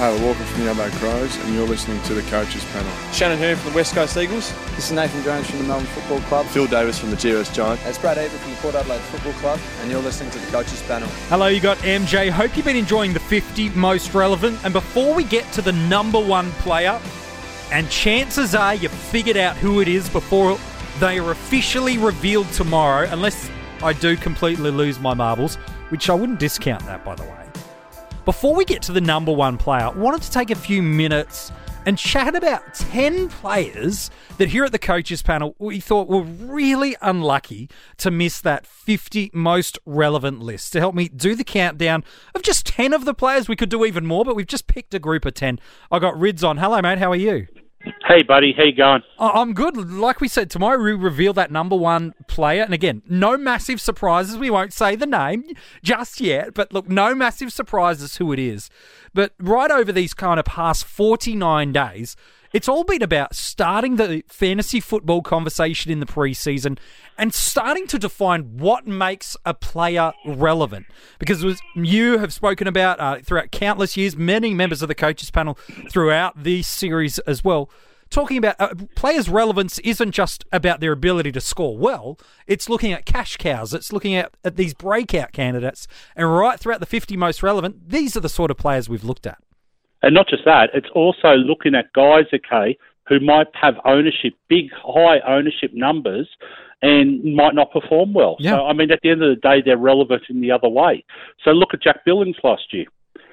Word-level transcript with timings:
Taylor 0.00 0.26
Walker 0.26 0.42
from 0.44 0.64
the 0.64 0.70
Adelaide 0.70 0.92
Crows, 0.92 1.36
and 1.44 1.54
you're 1.54 1.68
listening 1.68 2.00
to 2.04 2.14
the 2.14 2.22
Coaches 2.30 2.64
Panel. 2.72 2.90
Shannon 3.12 3.38
Hurn 3.38 3.54
from 3.58 3.72
the 3.72 3.76
West 3.76 3.94
Coast 3.94 4.16
Eagles. 4.16 4.50
This 4.74 4.86
is 4.86 4.92
Nathan 4.92 5.22
Jones 5.22 5.50
from 5.50 5.58
the 5.58 5.64
Melbourne 5.64 5.86
Football 5.88 6.20
Club. 6.20 6.46
Phil 6.46 6.66
Davis 6.66 6.98
from 6.98 7.10
the 7.10 7.16
GWS 7.16 7.52
Giants. 7.52 7.84
It's 7.84 7.98
Brad 7.98 8.16
Ebert 8.16 8.40
from 8.40 8.50
the 8.50 8.56
Port 8.56 8.74
Adelaide 8.76 9.02
Football 9.02 9.34
Club, 9.34 9.60
and 9.82 9.90
you're 9.90 10.00
listening 10.00 10.30
to 10.30 10.38
the 10.38 10.50
Coaches 10.50 10.82
Panel. 10.84 11.06
Hello, 11.28 11.48
you 11.48 11.60
got 11.60 11.76
MJ. 11.80 12.30
Hope 12.30 12.56
you've 12.56 12.64
been 12.64 12.76
enjoying 12.76 13.12
the 13.12 13.20
50 13.20 13.68
most 13.70 14.14
relevant. 14.14 14.58
And 14.64 14.72
before 14.72 15.14
we 15.14 15.22
get 15.22 15.52
to 15.52 15.60
the 15.60 15.72
number 15.72 16.18
one 16.18 16.50
player, 16.52 16.98
and 17.70 17.86
chances 17.90 18.54
are 18.54 18.74
you 18.74 18.88
figured 18.88 19.36
out 19.36 19.58
who 19.58 19.82
it 19.82 19.88
is 19.88 20.08
before 20.08 20.58
they 20.98 21.18
are 21.18 21.30
officially 21.30 21.98
revealed 21.98 22.50
tomorrow, 22.52 23.06
unless 23.10 23.50
I 23.82 23.92
do 23.92 24.16
completely 24.16 24.70
lose 24.70 24.98
my 24.98 25.12
marbles, 25.12 25.56
which 25.90 26.08
I 26.08 26.14
wouldn't 26.14 26.40
discount 26.40 26.86
that, 26.86 27.04
by 27.04 27.16
the 27.16 27.24
way. 27.24 27.49
Before 28.26 28.54
we 28.54 28.66
get 28.66 28.82
to 28.82 28.92
the 28.92 29.00
number 29.00 29.32
one 29.32 29.56
player, 29.56 29.84
I 29.86 29.90
wanted 29.90 30.20
to 30.22 30.30
take 30.30 30.50
a 30.50 30.54
few 30.54 30.82
minutes 30.82 31.50
and 31.86 31.96
chat 31.96 32.36
about 32.36 32.74
10 32.74 33.30
players 33.30 34.10
that 34.36 34.50
here 34.50 34.64
at 34.64 34.72
the 34.72 34.78
coaches 34.78 35.22
panel 35.22 35.56
we 35.58 35.80
thought 35.80 36.06
were 36.06 36.20
really 36.20 36.94
unlucky 37.00 37.70
to 37.96 38.10
miss 38.10 38.42
that 38.42 38.66
50 38.66 39.30
most 39.32 39.78
relevant 39.86 40.40
list. 40.40 40.74
To 40.74 40.80
help 40.80 40.94
me 40.94 41.08
do 41.08 41.34
the 41.34 41.44
countdown 41.44 42.04
of 42.34 42.42
just 42.42 42.66
10 42.66 42.92
of 42.92 43.06
the 43.06 43.14
players, 43.14 43.48
we 43.48 43.56
could 43.56 43.70
do 43.70 43.86
even 43.86 44.04
more, 44.04 44.26
but 44.26 44.36
we've 44.36 44.46
just 44.46 44.66
picked 44.66 44.92
a 44.92 44.98
group 44.98 45.24
of 45.24 45.32
10. 45.32 45.58
I 45.90 45.98
got 45.98 46.18
Rids 46.20 46.44
on. 46.44 46.58
Hello, 46.58 46.82
mate. 46.82 46.98
How 46.98 47.10
are 47.10 47.16
you? 47.16 47.46
Hey, 47.82 48.22
buddy, 48.22 48.52
how 48.54 48.64
you 48.64 48.74
going? 48.74 49.02
I'm 49.18 49.54
good. 49.54 49.74
Like 49.76 50.20
we 50.20 50.28
said, 50.28 50.50
tomorrow 50.50 50.82
we 50.82 50.92
reveal 50.92 51.32
that 51.34 51.50
number 51.50 51.76
one 51.76 52.12
player. 52.28 52.62
And 52.62 52.74
again, 52.74 53.02
no 53.08 53.38
massive 53.38 53.80
surprises. 53.80 54.36
We 54.36 54.50
won't 54.50 54.74
say 54.74 54.96
the 54.96 55.06
name 55.06 55.44
just 55.82 56.20
yet. 56.20 56.52
But 56.52 56.74
look, 56.74 56.88
no 56.90 57.14
massive 57.14 57.52
surprises 57.52 58.16
who 58.16 58.32
it 58.32 58.38
is. 58.38 58.68
But 59.14 59.32
right 59.38 59.70
over 59.70 59.92
these 59.92 60.12
kind 60.12 60.38
of 60.38 60.44
past 60.44 60.84
49 60.84 61.72
days, 61.72 62.16
it's 62.52 62.68
all 62.68 62.84
been 62.84 63.02
about 63.02 63.34
starting 63.34 63.96
the 63.96 64.24
fantasy 64.28 64.80
football 64.80 65.22
conversation 65.22 65.90
in 65.92 66.00
the 66.00 66.06
preseason 66.06 66.78
and 67.16 67.32
starting 67.32 67.86
to 67.88 67.98
define 67.98 68.58
what 68.58 68.86
makes 68.86 69.36
a 69.44 69.54
player 69.54 70.12
relevant. 70.26 70.86
Because 71.18 71.44
was, 71.44 71.60
you 71.74 72.18
have 72.18 72.32
spoken 72.32 72.66
about 72.66 72.98
uh, 72.98 73.20
throughout 73.20 73.50
countless 73.50 73.96
years, 73.96 74.16
many 74.16 74.54
members 74.54 74.82
of 74.82 74.88
the 74.88 74.94
coaches 74.94 75.30
panel 75.30 75.54
throughout 75.90 76.42
this 76.42 76.66
series 76.66 77.18
as 77.20 77.44
well. 77.44 77.70
Talking 78.10 78.38
about 78.38 78.56
uh, 78.58 78.74
players' 78.96 79.28
relevance 79.28 79.78
isn't 79.80 80.10
just 80.10 80.44
about 80.50 80.80
their 80.80 80.90
ability 80.90 81.30
to 81.30 81.40
score 81.40 81.78
well. 81.78 82.18
It's 82.48 82.68
looking 82.68 82.92
at 82.92 83.06
cash 83.06 83.36
cows. 83.36 83.72
It's 83.72 83.92
looking 83.92 84.16
at, 84.16 84.34
at 84.44 84.56
these 84.56 84.74
breakout 84.74 85.30
candidates. 85.30 85.86
And 86.16 86.34
right 86.34 86.58
throughout 86.58 86.80
the 86.80 86.86
50 86.86 87.16
most 87.16 87.40
relevant, 87.40 87.88
these 87.88 88.16
are 88.16 88.20
the 88.20 88.28
sort 88.28 88.50
of 88.50 88.56
players 88.56 88.88
we've 88.88 89.04
looked 89.04 89.28
at. 89.28 89.38
And 90.02 90.14
not 90.14 90.28
just 90.28 90.44
that, 90.44 90.70
it's 90.74 90.88
also 90.94 91.34
looking 91.34 91.74
at 91.74 91.92
guys, 91.92 92.24
okay, 92.32 92.76
who 93.06 93.20
might 93.20 93.48
have 93.60 93.74
ownership, 93.84 94.34
big, 94.48 94.70
high 94.72 95.20
ownership 95.26 95.72
numbers, 95.74 96.28
and 96.82 97.34
might 97.34 97.54
not 97.54 97.72
perform 97.72 98.14
well. 98.14 98.36
Yeah. 98.38 98.52
So, 98.52 98.66
I 98.66 98.72
mean, 98.72 98.90
at 98.90 99.00
the 99.02 99.10
end 99.10 99.22
of 99.22 99.28
the 99.28 99.40
day, 99.40 99.62
they're 99.64 99.76
relevant 99.76 100.22
in 100.30 100.40
the 100.40 100.50
other 100.50 100.68
way. 100.68 101.04
So, 101.44 101.50
look 101.50 101.74
at 101.74 101.82
Jack 101.82 102.04
Billings 102.06 102.36
last 102.42 102.72
year. 102.72 102.86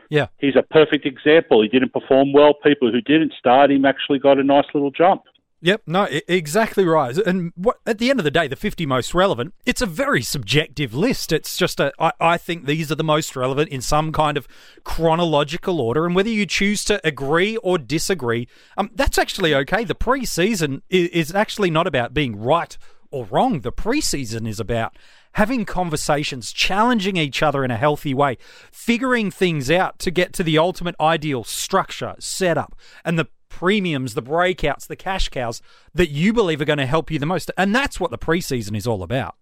Yeah. 0.10 0.28
He's 0.40 0.56
a 0.56 0.64
perfect 0.64 1.06
example. 1.06 1.62
He 1.62 1.68
didn't 1.68 1.94
perform 1.94 2.34
well. 2.34 2.54
People 2.54 2.92
who 2.92 3.02
didn't 3.02 3.34
start 3.38 3.72
him 3.72 3.86
actually 3.86 4.20
got 4.20 4.38
a 4.38 4.44
nice 4.44 4.66
little 4.74 4.92
jump. 4.92 5.24
Yep, 5.60 5.84
no, 5.88 6.08
exactly 6.28 6.86
right. 6.86 7.18
And 7.18 7.52
what, 7.56 7.80
at 7.88 7.98
the 7.98 8.12
end 8.12 8.20
of 8.20 8.24
the 8.24 8.32
day, 8.32 8.48
the 8.48 8.56
50 8.56 8.86
most 8.86 9.16
relevant, 9.16 9.56
it's 9.66 9.82
a 9.82 9.88
very 9.88 10.22
subjective 10.22 10.94
list. 10.94 11.32
It's 11.32 11.58
just 11.58 11.80
a, 11.80 11.92
I, 12.00 12.12
I 12.20 12.38
think 12.38 12.66
these 12.66 12.92
are 12.92 12.96
the 12.96 13.04
most 13.04 13.36
relevant 13.36 13.70
in 13.70 13.82
some 13.82 14.12
kind 14.12 14.38
of 14.38 14.48
chronological 14.84 15.82
order. 15.82 16.06
And 16.06 16.14
whether 16.14 16.30
you 16.30 16.46
choose 16.46 16.84
to 16.86 17.02
agree 17.06 17.58
or 17.58 17.80
disagree, 17.80 18.48
um, 18.78 18.92
that's 18.94 19.18
actually 19.18 19.56
okay. 19.56 19.84
The 19.84 19.96
preseason 19.96 20.84
is, 20.92 21.10
is 21.10 21.36
actually 21.36 21.72
not 21.72 21.88
about 21.88 22.14
being 22.14 22.40
right 22.40 22.78
or 23.10 23.26
wrong. 23.26 23.62
The 23.62 23.72
preseason 23.72 24.48
is 24.48 24.60
about 24.60 24.96
having 25.34 25.66
conversations, 25.66 26.52
challenging 26.52 27.18
each 27.18 27.42
other 27.42 27.64
in 27.64 27.72
a 27.72 27.78
healthy 27.78 28.14
way, 28.14 28.38
figuring 28.72 29.32
things 29.32 29.72
out 29.72 29.98
to 30.00 30.12
get 30.12 30.34
to 30.34 30.44
the 30.44 30.58
ultimate 30.58 30.96
ideal 31.00 31.44
structure, 31.44 32.16
setup, 32.20 32.76
and 33.04 33.18
the 33.18 33.28
premiums, 33.50 34.14
the 34.14 34.24
breakouts, 34.24 34.88
the 34.88 34.96
cash 34.96 35.30
cows 35.30 35.62
that 35.94 36.10
you 36.10 36.34
believe 36.34 36.62
are 36.62 36.66
going 36.66 36.78
to 36.78 36.86
help 36.86 37.12
you 37.12 37.20
the 37.20 37.26
most. 37.26 37.52
And 37.58 37.76
that's 37.76 38.00
what 38.00 38.12
the 38.12 38.18
preseason 38.18 38.76
is 38.76 38.88
all 38.88 39.04
about. 39.04 39.36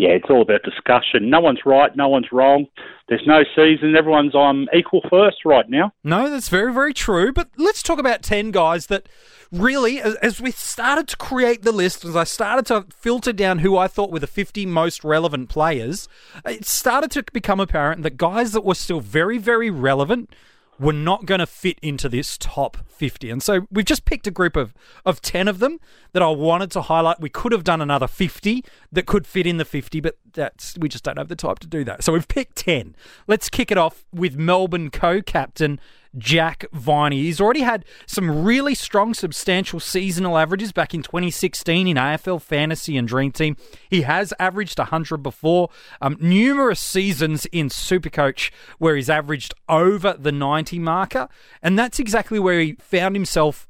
Yeah, 0.00 0.12
it's 0.12 0.30
all 0.30 0.40
about 0.40 0.62
discussion. 0.62 1.28
No 1.28 1.40
one's 1.40 1.60
right, 1.66 1.94
no 1.94 2.08
one's 2.08 2.32
wrong. 2.32 2.64
There's 3.08 3.26
no 3.26 3.42
season. 3.54 3.94
Everyone's 3.94 4.34
on 4.34 4.66
equal 4.74 5.02
first 5.10 5.44
right 5.44 5.68
now. 5.68 5.92
No, 6.02 6.30
that's 6.30 6.48
very, 6.48 6.72
very 6.72 6.94
true. 6.94 7.34
But 7.34 7.50
let's 7.58 7.82
talk 7.82 7.98
about 7.98 8.22
10 8.22 8.50
guys 8.50 8.86
that 8.86 9.10
really, 9.52 10.00
as 10.00 10.40
we 10.40 10.52
started 10.52 11.06
to 11.08 11.18
create 11.18 11.64
the 11.64 11.72
list, 11.72 12.06
as 12.06 12.16
I 12.16 12.24
started 12.24 12.64
to 12.66 12.86
filter 12.96 13.34
down 13.34 13.58
who 13.58 13.76
I 13.76 13.88
thought 13.88 14.10
were 14.10 14.20
the 14.20 14.26
50 14.26 14.64
most 14.64 15.04
relevant 15.04 15.50
players, 15.50 16.08
it 16.46 16.64
started 16.64 17.10
to 17.10 17.24
become 17.30 17.60
apparent 17.60 18.02
that 18.02 18.16
guys 18.16 18.52
that 18.52 18.64
were 18.64 18.76
still 18.76 19.00
very, 19.00 19.36
very 19.36 19.68
relevant 19.68 20.34
were 20.80 20.94
not 20.94 21.26
going 21.26 21.40
to 21.40 21.46
fit 21.46 21.78
into 21.82 22.08
this 22.08 22.38
top 22.38 22.78
50. 22.88 23.28
And 23.28 23.42
so 23.42 23.66
we've 23.70 23.84
just 23.84 24.06
picked 24.06 24.26
a 24.26 24.30
group 24.30 24.56
of, 24.56 24.72
of 25.04 25.20
10 25.20 25.46
of 25.46 25.58
them 25.58 25.78
that 26.12 26.22
I 26.22 26.28
wanted 26.28 26.70
to 26.72 26.80
highlight. 26.80 27.20
We 27.20 27.28
could 27.28 27.52
have 27.52 27.64
done 27.64 27.82
another 27.82 28.08
50 28.08 28.64
that 28.90 29.04
could 29.04 29.26
fit 29.26 29.46
in 29.46 29.58
the 29.58 29.66
50, 29.66 30.00
but 30.00 30.16
that's 30.32 30.78
we 30.78 30.88
just 30.88 31.04
don't 31.04 31.18
have 31.18 31.28
the 31.28 31.36
time 31.36 31.56
to 31.56 31.66
do 31.66 31.84
that. 31.84 32.02
So 32.02 32.14
we've 32.14 32.26
picked 32.26 32.56
10. 32.56 32.96
Let's 33.26 33.50
kick 33.50 33.70
it 33.70 33.76
off 33.76 34.06
with 34.10 34.36
Melbourne 34.36 34.90
co-captain 34.90 35.78
Jack 36.18 36.64
Viney. 36.72 37.22
He's 37.22 37.40
already 37.40 37.60
had 37.60 37.84
some 38.06 38.44
really 38.44 38.74
strong, 38.74 39.14
substantial 39.14 39.80
seasonal 39.80 40.36
averages 40.36 40.72
back 40.72 40.94
in 40.94 41.02
2016 41.02 41.86
in 41.86 41.96
AFL 41.96 42.42
Fantasy 42.42 42.96
and 42.96 43.06
Dream 43.06 43.32
Team. 43.32 43.56
He 43.88 44.02
has 44.02 44.34
averaged 44.38 44.78
100 44.78 45.18
before. 45.18 45.70
Um, 46.00 46.16
numerous 46.20 46.80
seasons 46.80 47.46
in 47.46 47.68
Supercoach 47.68 48.50
where 48.78 48.96
he's 48.96 49.10
averaged 49.10 49.54
over 49.68 50.14
the 50.14 50.32
90 50.32 50.78
marker. 50.78 51.28
And 51.62 51.78
that's 51.78 51.98
exactly 51.98 52.38
where 52.38 52.60
he 52.60 52.76
found 52.80 53.14
himself 53.14 53.68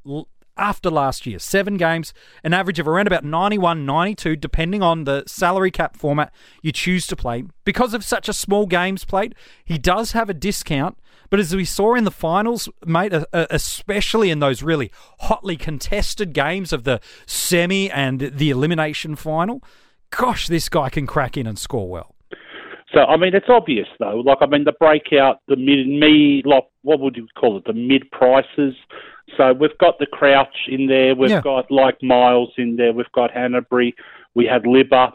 after 0.61 0.91
last 0.91 1.27
year. 1.27 1.39
Seven 1.39 1.77
games, 1.77 2.13
an 2.45 2.53
average 2.53 2.79
of 2.79 2.87
around 2.87 3.07
about 3.07 3.25
91, 3.25 3.87
92, 3.87 4.37
depending 4.37 4.83
on 4.83 5.05
the 5.05 5.25
salary 5.27 5.71
cap 5.71 5.97
format 5.97 6.33
you 6.63 6.71
choose 6.71 7.07
to 7.09 7.17
play. 7.17 7.45
Because 7.65 7.95
of 7.95 8.05
such 8.05 8.29
a 8.29 8.33
small 8.33 8.67
games 8.67 9.05
played, 9.05 9.35
he 9.65 9.79
does 9.79 10.13
have 10.13 10.29
a 10.29 10.35
discount. 10.35 10.99
But 11.31 11.39
as 11.39 11.55
we 11.55 11.65
saw 11.65 11.95
in 11.95 12.05
the 12.05 12.11
finals, 12.11 12.69
mate, 12.85 13.13
uh, 13.13 13.25
uh, 13.33 13.47
especially 13.51 14.31
in 14.31 14.41
those 14.41 14.63
really 14.63 14.91
hotly 15.21 15.57
contested 15.57 16.33
games 16.33 16.73
of 16.73 16.83
the 16.83 17.01
semi 17.25 17.89
and 17.91 18.21
the 18.21 18.51
elimination 18.51 19.15
final, 19.15 19.63
gosh, 20.11 20.49
this 20.49 20.69
guy 20.69 20.91
can 20.91 21.07
crack 21.07 21.37
in 21.37 21.47
and 21.47 21.59
score 21.59 21.89
well. 21.89 22.15
So 22.93 23.05
I 23.05 23.17
mean, 23.17 23.35
it's 23.35 23.49
obvious 23.49 23.87
though. 24.01 24.21
Like 24.25 24.39
I 24.41 24.47
mean, 24.47 24.65
the 24.65 24.73
breakout, 24.73 25.41
the 25.47 25.57
mid, 25.57 25.87
me, 25.87 26.43
like 26.45 26.65
what 26.83 26.99
would 26.99 27.17
you 27.17 27.29
call 27.39 27.57
it? 27.57 27.65
The 27.65 27.73
mid 27.73 28.11
prices. 28.11 28.75
So 29.37 29.53
we've 29.53 29.77
got 29.79 30.01
the 30.01 30.07
Crouch 30.07 30.67
in 30.67 30.89
there. 30.89 31.15
We've 31.15 31.31
yeah. 31.31 31.41
got 31.41 31.71
like 31.71 32.03
Miles 32.03 32.53
in 32.59 32.75
there. 32.75 32.93
We've 32.93 33.13
got 33.13 33.31
Hannebery. 33.31 33.95
We 34.35 34.47
had 34.47 34.65
Libba. 34.65 35.13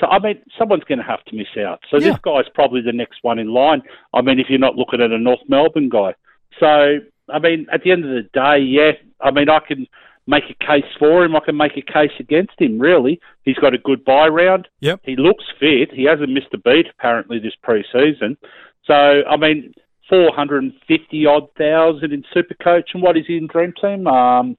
So 0.00 0.06
I 0.06 0.18
mean, 0.18 0.42
someone's 0.58 0.84
going 0.84 0.98
to 0.98 1.04
have 1.04 1.24
to 1.24 1.36
miss 1.36 1.46
out. 1.58 1.80
So 1.90 1.98
yeah. 1.98 2.10
this 2.10 2.20
guy's 2.20 2.48
probably 2.54 2.80
the 2.82 2.92
next 2.92 3.18
one 3.22 3.38
in 3.38 3.48
line. 3.48 3.82
I 4.12 4.20
mean, 4.20 4.38
if 4.38 4.46
you're 4.48 4.58
not 4.58 4.76
looking 4.76 5.00
at 5.00 5.10
a 5.10 5.18
North 5.18 5.40
Melbourne 5.48 5.88
guy. 5.88 6.14
So 6.60 6.98
I 7.32 7.38
mean, 7.38 7.66
at 7.72 7.82
the 7.82 7.92
end 7.92 8.04
of 8.04 8.10
the 8.10 8.28
day, 8.32 8.58
yeah. 8.58 8.92
I 9.20 9.30
mean, 9.30 9.48
I 9.48 9.60
can 9.60 9.86
make 10.26 10.44
a 10.50 10.64
case 10.64 10.90
for 10.98 11.24
him. 11.24 11.34
I 11.36 11.40
can 11.40 11.56
make 11.56 11.76
a 11.76 11.82
case 11.82 12.12
against 12.18 12.52
him. 12.58 12.78
Really, 12.78 13.20
he's 13.44 13.56
got 13.56 13.74
a 13.74 13.78
good 13.78 14.04
buy 14.04 14.28
round. 14.28 14.68
Yep. 14.80 15.00
He 15.04 15.16
looks 15.16 15.44
fit. 15.58 15.92
He 15.92 16.04
hasn't 16.04 16.30
missed 16.30 16.52
a 16.52 16.58
beat 16.58 16.86
apparently 16.90 17.38
this 17.38 17.54
pre-season. 17.62 18.36
So 18.86 18.94
I 18.94 19.36
mean, 19.36 19.72
four 20.08 20.32
hundred 20.34 20.62
and 20.64 20.72
fifty 20.86 21.26
odd 21.26 21.48
thousand 21.56 22.12
in 22.12 22.24
Supercoach, 22.34 22.94
and 22.94 23.02
what 23.02 23.16
is 23.16 23.24
he 23.26 23.36
in 23.36 23.46
Dream 23.46 23.72
Team? 23.80 24.06
Um, 24.06 24.56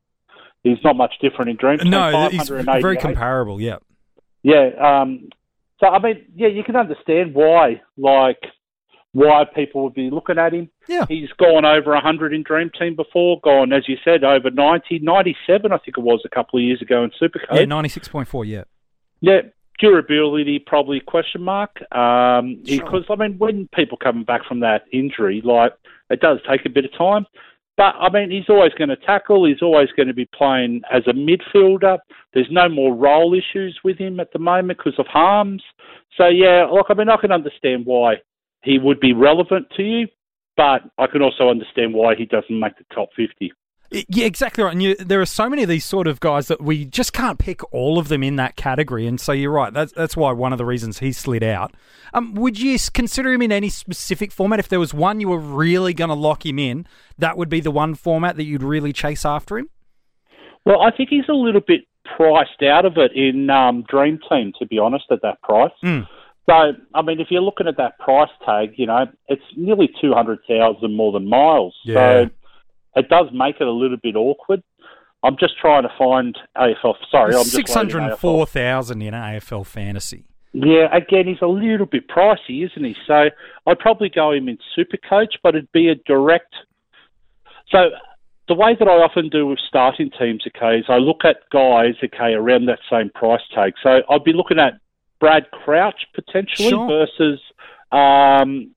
he's 0.63 0.83
not 0.83 0.95
much 0.95 1.13
different 1.21 1.51
in 1.51 1.57
Dream 1.57 1.79
Team. 1.79 1.89
No, 1.91 2.29
he's 2.29 2.49
very 2.49 2.97
comparable. 2.97 3.61
Yeah. 3.61 3.77
Yeah. 4.43 4.69
Um, 4.79 5.29
so 5.79 5.87
I 5.87 5.99
mean, 5.99 6.25
yeah, 6.35 6.47
you 6.47 6.63
can 6.63 6.75
understand 6.75 7.33
why, 7.33 7.81
like, 7.97 8.41
why 9.13 9.45
people 9.45 9.83
would 9.83 9.93
be 9.93 10.09
looking 10.09 10.37
at 10.37 10.53
him. 10.53 10.69
Yeah. 10.87 11.05
He's 11.07 11.29
gone 11.39 11.65
over 11.65 11.91
100 11.91 12.33
in 12.33 12.43
Dream 12.43 12.69
Team 12.77 12.95
before, 12.95 13.39
gone, 13.41 13.73
as 13.73 13.87
you 13.87 13.97
said, 14.03 14.23
over 14.23 14.51
90, 14.51 14.99
97, 14.99 15.71
I 15.71 15.77
think 15.77 15.97
it 15.97 16.01
was 16.01 16.21
a 16.25 16.29
couple 16.29 16.59
of 16.59 16.63
years 16.63 16.81
ago 16.81 17.03
in 17.03 17.11
Supercoach. 17.11 17.55
Yeah, 17.55 17.63
96.4, 17.63 18.47
yeah. 18.47 18.63
Yeah, 19.21 19.41
durability 19.79 20.59
probably 20.59 20.99
question 20.99 21.41
mark. 21.41 21.79
Um, 21.91 22.63
sure. 22.65 22.83
Because, 22.83 23.05
I 23.09 23.15
mean, 23.15 23.37
when 23.37 23.67
people 23.73 23.97
coming 23.97 24.23
back 24.23 24.45
from 24.45 24.59
that 24.59 24.83
injury, 24.91 25.41
like, 25.43 25.73
it 26.09 26.19
does 26.19 26.39
take 26.47 26.65
a 26.65 26.69
bit 26.69 26.85
of 26.85 26.93
time. 26.95 27.25
But 27.77 27.93
I 27.99 28.09
mean, 28.09 28.31
he's 28.31 28.49
always 28.49 28.73
going 28.73 28.89
to 28.89 28.95
tackle. 28.97 29.45
He's 29.45 29.61
always 29.61 29.89
going 29.95 30.07
to 30.07 30.13
be 30.13 30.27
playing 30.35 30.81
as 30.91 31.03
a 31.07 31.13
midfielder. 31.13 31.99
There's 32.33 32.47
no 32.49 32.67
more 32.67 32.95
role 32.95 33.35
issues 33.35 33.79
with 33.83 33.97
him 33.99 34.19
at 34.19 34.33
the 34.33 34.39
moment 34.39 34.79
because 34.79 34.97
of 34.97 35.05
Harmes. 35.05 35.63
So 36.17 36.27
yeah, 36.27 36.65
look, 36.71 36.87
I 36.89 36.95
mean, 36.95 37.09
I 37.09 37.17
can 37.17 37.31
understand 37.31 37.85
why 37.85 38.15
he 38.63 38.79
would 38.79 38.99
be 38.99 39.13
relevant 39.13 39.67
to 39.77 39.83
you. 39.83 40.07
but 40.57 40.81
I 40.97 41.05
can 41.07 41.21
also 41.21 41.49
understand 41.49 41.93
why 41.93 42.15
he 42.15 42.25
doesn't 42.25 42.59
make 42.59 42.77
the 42.77 42.85
top 42.93 43.09
50. 43.15 43.53
Yeah, 43.89 44.25
exactly 44.25 44.63
right. 44.63 44.73
And 44.73 44.83
you, 44.83 44.95
there 44.95 45.21
are 45.21 45.25
so 45.25 45.49
many 45.49 45.63
of 45.63 45.69
these 45.69 45.85
sort 45.85 46.07
of 46.07 46.19
guys 46.19 46.47
that 46.47 46.61
we 46.61 46.85
just 46.85 47.13
can't 47.13 47.39
pick 47.39 47.61
all 47.73 47.97
of 47.97 48.09
them 48.09 48.21
in 48.21 48.35
that 48.35 48.55
category. 48.55 49.07
And 49.07 49.19
so 49.19 49.31
you're 49.31 49.51
right. 49.51 49.71
That's 49.71 49.93
that's 49.93 50.17
why 50.17 50.31
one 50.33 50.51
of 50.51 50.57
the 50.57 50.65
reasons 50.65 50.99
he 50.99 51.11
slid 51.13 51.43
out. 51.43 51.73
Um, 52.13 52.33
would 52.35 52.59
you 52.59 52.77
consider 52.93 53.31
him 53.31 53.41
in 53.41 53.51
any 53.51 53.69
specific 53.69 54.31
format? 54.31 54.59
If 54.59 54.67
there 54.67 54.79
was 54.79 54.93
one 54.93 55.21
you 55.21 55.29
were 55.29 55.39
really 55.39 55.93
going 55.93 56.09
to 56.09 56.15
lock 56.15 56.45
him 56.45 56.59
in, 56.59 56.85
that 57.17 57.37
would 57.37 57.49
be 57.49 57.59
the 57.59 57.71
one 57.71 57.95
format 57.95 58.35
that 58.35 58.43
you'd 58.43 58.63
really 58.63 58.91
chase 58.91 59.25
after 59.25 59.57
him. 59.57 59.69
Well, 60.65 60.81
I 60.81 60.91
think 60.91 61.09
he's 61.09 61.29
a 61.29 61.33
little 61.33 61.61
bit 61.65 61.81
priced 62.17 62.61
out 62.63 62.85
of 62.85 62.97
it 62.97 63.11
in 63.15 63.49
um, 63.49 63.85
Dream 63.89 64.19
Team, 64.29 64.51
to 64.59 64.65
be 64.65 64.79
honest, 64.79 65.05
at 65.11 65.21
that 65.21 65.41
price. 65.41 65.71
Mm. 65.83 66.07
So, 66.49 66.73
I 66.93 67.01
mean, 67.01 67.19
if 67.19 67.27
you're 67.29 67.41
looking 67.41 67.67
at 67.67 67.77
that 67.77 67.99
price 67.99 68.29
tag, 68.45 68.73
you 68.77 68.85
know, 68.85 69.05
it's 69.27 69.43
nearly 69.57 69.89
200,000 69.99 70.95
more 70.95 71.11
than 71.11 71.29
Miles. 71.29 71.75
Yeah. 71.83 71.93
So 71.93 72.29
it 72.97 73.09
does 73.09 73.27
make 73.33 73.57
it 73.59 73.67
a 73.67 73.71
little 73.71 73.97
bit 73.97 74.15
awkward. 74.15 74.63
I'm 75.23 75.37
just 75.39 75.57
trying 75.57 75.83
to 75.83 75.89
find 75.97 76.37
AFL. 76.55 76.95
Sorry, 77.09 77.33
I'm 77.35 77.41
just 77.43 77.51
six 77.51 77.73
hundred 77.73 78.03
and 78.03 78.17
four 78.17 78.45
thousand 78.45 79.01
in 79.01 79.13
AFL 79.13 79.65
fantasy. 79.65 80.25
Yeah, 80.53 80.87
again, 80.95 81.27
he's 81.27 81.41
a 81.41 81.47
little 81.47 81.85
bit 81.85 82.07
pricey, 82.07 82.65
isn't 82.65 82.83
he? 82.83 82.95
So 83.05 83.29
I'd 83.67 83.79
probably 83.79 84.09
go 84.09 84.31
him 84.31 84.47
in 84.47 84.57
Super 84.75 84.97
Coach, 84.97 85.35
but 85.43 85.55
it'd 85.55 85.71
be 85.71 85.89
a 85.89 85.95
direct. 85.95 86.55
So 87.69 87.89
the 88.47 88.55
way 88.55 88.75
that 88.79 88.87
I 88.87 88.91
often 88.93 89.29
do 89.29 89.45
with 89.47 89.59
starting 89.67 90.09
teams, 90.17 90.43
okay, 90.47 90.79
is 90.79 90.85
I 90.87 90.97
look 90.97 91.25
at 91.25 91.37
guys, 91.51 91.95
okay, 92.03 92.33
around 92.33 92.67
that 92.67 92.79
same 92.89 93.09
price 93.09 93.41
tag. 93.53 93.73
So 93.83 94.01
I'd 94.09 94.23
be 94.23 94.33
looking 94.33 94.57
at 94.57 94.73
Brad 95.19 95.51
Crouch 95.51 96.05
potentially 96.15 96.69
Sure. 96.69 96.87
versus 96.87 97.41
um, 97.91 98.71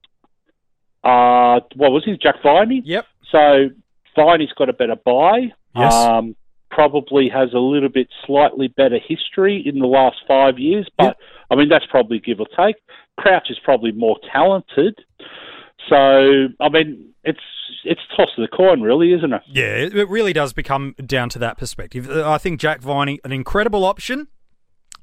uh, 1.04 1.60
what 1.76 1.92
was 1.92 2.04
he, 2.04 2.16
Jack 2.16 2.42
Viney? 2.42 2.82
Yep. 2.84 3.06
So 3.30 3.68
Viney's 4.16 4.52
got 4.56 4.68
a 4.68 4.72
better 4.72 4.96
buy. 4.96 5.52
Yes. 5.74 5.94
Um, 5.94 6.36
probably 6.70 7.28
has 7.28 7.52
a 7.52 7.58
little 7.58 7.88
bit 7.88 8.08
slightly 8.26 8.68
better 8.68 8.98
history 8.98 9.62
in 9.64 9.80
the 9.80 9.86
last 9.86 10.16
five 10.26 10.58
years, 10.58 10.88
but 10.96 11.16
I 11.50 11.56
mean 11.56 11.68
that's 11.68 11.86
probably 11.90 12.20
give 12.20 12.40
or 12.40 12.46
take. 12.56 12.76
Crouch 13.18 13.50
is 13.50 13.58
probably 13.62 13.92
more 13.92 14.18
talented. 14.32 14.98
So 15.88 16.48
I 16.60 16.68
mean 16.68 17.12
it's 17.24 17.40
it's 17.84 18.00
toss 18.16 18.28
of 18.36 18.48
the 18.48 18.56
coin, 18.56 18.82
really, 18.82 19.12
isn't 19.12 19.32
it? 19.32 19.42
Yeah, 19.46 19.76
it 19.76 20.08
really 20.08 20.32
does 20.32 20.52
become 20.52 20.94
down 21.04 21.28
to 21.30 21.38
that 21.40 21.58
perspective. 21.58 22.08
Uh, 22.08 22.30
I 22.30 22.38
think 22.38 22.60
Jack 22.60 22.80
Viney, 22.80 23.20
an 23.24 23.32
incredible 23.32 23.84
option, 23.84 24.28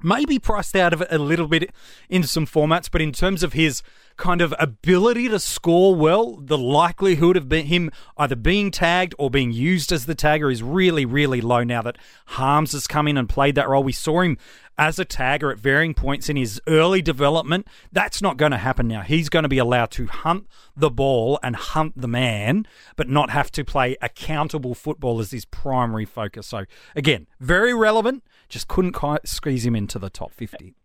maybe 0.02 0.40
priced 0.40 0.76
out 0.76 0.94
of 0.94 1.02
it 1.02 1.08
a 1.12 1.18
little 1.18 1.48
bit 1.48 1.72
in 2.10 2.24
some 2.24 2.46
formats, 2.46 2.90
but 2.92 3.02
in 3.02 3.12
terms 3.12 3.44
of 3.44 3.54
his 3.54 3.82
kind 4.18 4.42
of 4.42 4.54
ability 4.60 5.30
to 5.30 5.40
score 5.40 5.96
well, 5.96 6.38
the 6.38 6.58
likelihood 6.58 7.38
of 7.38 7.52
him 7.52 7.92
either 8.18 8.36
being 8.36 8.72
tagged 8.72 9.14
or 9.18 9.30
being 9.30 9.52
used 9.52 9.92
as 9.92 10.06
the 10.06 10.16
tagger 10.16 10.52
is 10.52 10.64
really, 10.64 11.06
really 11.06 11.40
low 11.40 11.64
now 11.64 11.82
that 11.84 11.98
Harmes 12.28 12.72
has 12.72 12.88
come 12.88 13.08
in 13.08 13.18
and 13.18 13.30
played 13.30 13.56
that 13.56 13.70
role. 13.70 13.84
We 13.84 13.92
saw 13.92 14.22
him 14.22 14.38
as 14.78 15.00
a 15.00 15.06
tagger 15.06 15.52
at 15.52 15.60
varying 15.60 15.94
points 15.94 16.30
in 16.30 16.36
his 16.36 16.62
early 16.68 17.02
development. 17.02 17.68
That's 17.92 18.22
not 18.22 18.38
going 18.38 18.52
to 18.52 18.58
happen 18.58 18.88
now. 18.88 19.02
He's 19.02 19.30
going 19.30 19.44
to 19.44 19.50
be 19.50 19.58
allowed 19.58 19.92
to 19.92 20.08
hunt 20.08 20.48
the 20.76 20.90
ball 20.90 21.40
and 21.42 21.56
hunt 21.56 21.94
the 22.00 22.08
man, 22.08 22.68
but 22.96 23.10
not 23.10 23.30
have 23.32 23.52
to 23.54 23.66
play 23.66 23.98
accountable 24.02 24.76
football 24.76 25.20
as 25.20 25.32
his 25.32 25.46
primary 25.46 26.06
focus. 26.06 26.48
So, 26.48 26.66
again, 26.96 27.28
very 27.40 27.74
relevant. 27.74 28.24
Just 28.50 28.68
couldn't 28.68 28.94
quite 28.94 29.28
squeeze 29.28 29.66
him 29.66 29.76
into 29.76 30.00
the 30.00 30.10
top 30.10 30.34
50. 30.34 30.76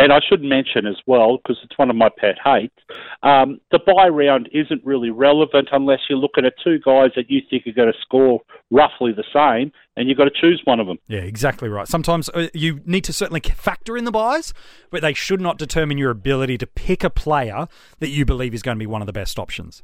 And 0.00 0.14
I 0.14 0.20
should 0.26 0.42
mention 0.42 0.86
as 0.86 0.96
well, 1.06 1.36
because 1.36 1.58
it's 1.62 1.76
one 1.76 1.90
of 1.90 1.96
my 1.96 2.08
pet 2.08 2.36
hates, 2.42 2.74
um, 3.22 3.60
the 3.70 3.78
buy 3.78 4.08
round 4.08 4.48
isn't 4.50 4.82
really 4.82 5.10
relevant 5.10 5.68
unless 5.72 5.98
you're 6.08 6.18
looking 6.18 6.46
at 6.46 6.54
two 6.64 6.78
guys 6.78 7.10
that 7.16 7.28
you 7.28 7.42
think 7.50 7.66
are 7.66 7.72
going 7.72 7.92
to 7.92 7.98
score 8.00 8.40
roughly 8.70 9.12
the 9.12 9.24
same, 9.30 9.70
and 9.96 10.08
you've 10.08 10.16
got 10.16 10.24
to 10.24 10.40
choose 10.40 10.62
one 10.64 10.80
of 10.80 10.86
them. 10.86 10.96
Yeah, 11.06 11.20
exactly 11.20 11.68
right. 11.68 11.86
Sometimes 11.86 12.30
uh, 12.30 12.48
you 12.54 12.80
need 12.86 13.04
to 13.04 13.12
certainly 13.12 13.40
factor 13.40 13.94
in 13.94 14.04
the 14.04 14.10
buys, 14.10 14.54
but 14.90 15.02
they 15.02 15.12
should 15.12 15.42
not 15.42 15.58
determine 15.58 15.98
your 15.98 16.10
ability 16.10 16.56
to 16.58 16.66
pick 16.66 17.04
a 17.04 17.10
player 17.10 17.68
that 17.98 18.08
you 18.08 18.24
believe 18.24 18.54
is 18.54 18.62
going 18.62 18.76
to 18.76 18.82
be 18.82 18.86
one 18.86 19.02
of 19.02 19.06
the 19.06 19.12
best 19.12 19.38
options. 19.38 19.82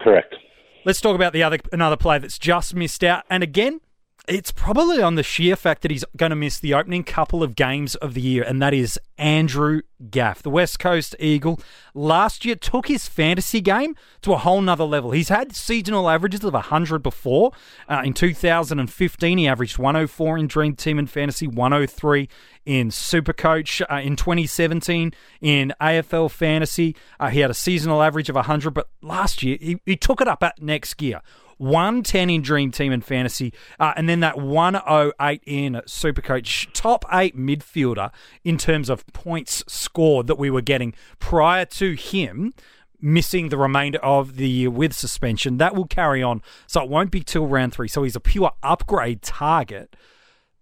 Correct. 0.00 0.36
Let's 0.84 1.00
talk 1.00 1.16
about 1.16 1.32
the 1.32 1.42
other 1.42 1.58
another 1.72 1.96
player 1.96 2.20
that's 2.20 2.38
just 2.38 2.76
missed 2.76 3.02
out, 3.02 3.24
and 3.28 3.42
again, 3.42 3.80
it's 4.28 4.52
probably 4.52 5.02
on 5.02 5.14
the 5.14 5.22
sheer 5.22 5.56
fact 5.56 5.82
that 5.82 5.90
he's 5.90 6.04
going 6.16 6.30
to 6.30 6.36
miss 6.36 6.58
the 6.58 6.74
opening 6.74 7.02
couple 7.02 7.42
of 7.42 7.56
games 7.56 7.94
of 7.96 8.14
the 8.14 8.20
year, 8.20 8.42
and 8.42 8.60
that 8.60 8.74
is 8.74 8.98
Andrew 9.16 9.80
Gaff, 10.10 10.42
the 10.42 10.50
West 10.50 10.78
Coast 10.78 11.16
Eagle. 11.18 11.58
Last 11.94 12.44
year 12.44 12.54
took 12.54 12.88
his 12.88 13.08
fantasy 13.08 13.60
game 13.60 13.96
to 14.22 14.32
a 14.32 14.38
whole 14.38 14.60
nother 14.60 14.84
level. 14.84 15.12
He's 15.12 15.30
had 15.30 15.56
seasonal 15.56 16.08
averages 16.08 16.44
of 16.44 16.52
100 16.52 17.02
before. 17.02 17.52
Uh, 17.88 18.02
in 18.04 18.12
2015, 18.12 19.38
he 19.38 19.48
averaged 19.48 19.78
104 19.78 20.38
in 20.38 20.46
Dream 20.46 20.76
Team 20.76 20.98
and 20.98 21.10
Fantasy, 21.10 21.46
103 21.46 22.28
in 22.66 22.90
Supercoach. 22.90 23.82
Uh, 23.90 24.00
in 24.00 24.14
2017, 24.14 25.12
in 25.40 25.72
AFL 25.80 26.30
Fantasy, 26.30 26.94
uh, 27.18 27.28
he 27.28 27.40
had 27.40 27.50
a 27.50 27.54
seasonal 27.54 28.02
average 28.02 28.28
of 28.28 28.34
100, 28.36 28.72
but 28.72 28.88
last 29.00 29.42
year 29.42 29.56
he, 29.60 29.80
he 29.86 29.96
took 29.96 30.20
it 30.20 30.28
up 30.28 30.42
at 30.42 30.60
next 30.60 30.94
gear. 30.94 31.22
110 31.58 32.30
in 32.30 32.42
Dream 32.42 32.70
Team 32.70 32.92
and 32.92 33.04
Fantasy, 33.04 33.52
uh, 33.78 33.92
and 33.96 34.08
then 34.08 34.20
that 34.20 34.38
108 34.38 35.42
in 35.44 35.74
Supercoach. 35.86 36.72
Top 36.72 37.04
eight 37.12 37.36
midfielder 37.36 38.10
in 38.44 38.58
terms 38.58 38.88
of 38.88 39.06
points 39.08 39.62
scored 39.66 40.26
that 40.26 40.38
we 40.38 40.50
were 40.50 40.62
getting 40.62 40.94
prior 41.18 41.64
to 41.66 41.94
him 41.94 42.52
missing 43.00 43.48
the 43.48 43.56
remainder 43.56 43.98
of 44.00 44.36
the 44.36 44.48
year 44.48 44.70
with 44.70 44.92
suspension. 44.92 45.58
That 45.58 45.74
will 45.74 45.86
carry 45.86 46.22
on, 46.22 46.42
so 46.66 46.82
it 46.82 46.88
won't 46.88 47.10
be 47.10 47.20
till 47.20 47.46
round 47.46 47.72
three. 47.72 47.88
So 47.88 48.02
he's 48.02 48.16
a 48.16 48.20
pure 48.20 48.52
upgrade 48.62 49.22
target. 49.22 49.94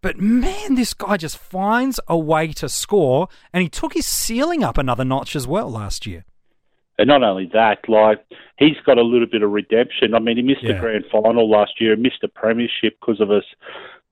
But 0.02 0.18
man, 0.18 0.74
this 0.74 0.94
guy 0.94 1.16
just 1.16 1.38
finds 1.38 1.98
a 2.06 2.18
way 2.18 2.52
to 2.54 2.68
score, 2.68 3.28
and 3.52 3.62
he 3.62 3.68
took 3.68 3.94
his 3.94 4.06
ceiling 4.06 4.62
up 4.62 4.78
another 4.78 5.04
notch 5.04 5.34
as 5.34 5.46
well 5.46 5.70
last 5.70 6.06
year. 6.06 6.24
And 6.98 7.08
not 7.08 7.22
only 7.22 7.50
that, 7.52 7.78
like 7.88 8.24
he's 8.58 8.76
got 8.86 8.98
a 8.98 9.02
little 9.02 9.26
bit 9.30 9.42
of 9.42 9.50
redemption. 9.50 10.14
I 10.14 10.18
mean, 10.18 10.36
he 10.36 10.42
missed 10.42 10.62
Yeah. 10.62 10.74
the 10.74 10.80
grand 10.80 11.04
final 11.12 11.48
last 11.50 11.80
year, 11.80 11.94
missed 11.96 12.22
a 12.22 12.28
premiership 12.28 12.98
because 13.00 13.20
of 13.20 13.30
us, 13.30 13.44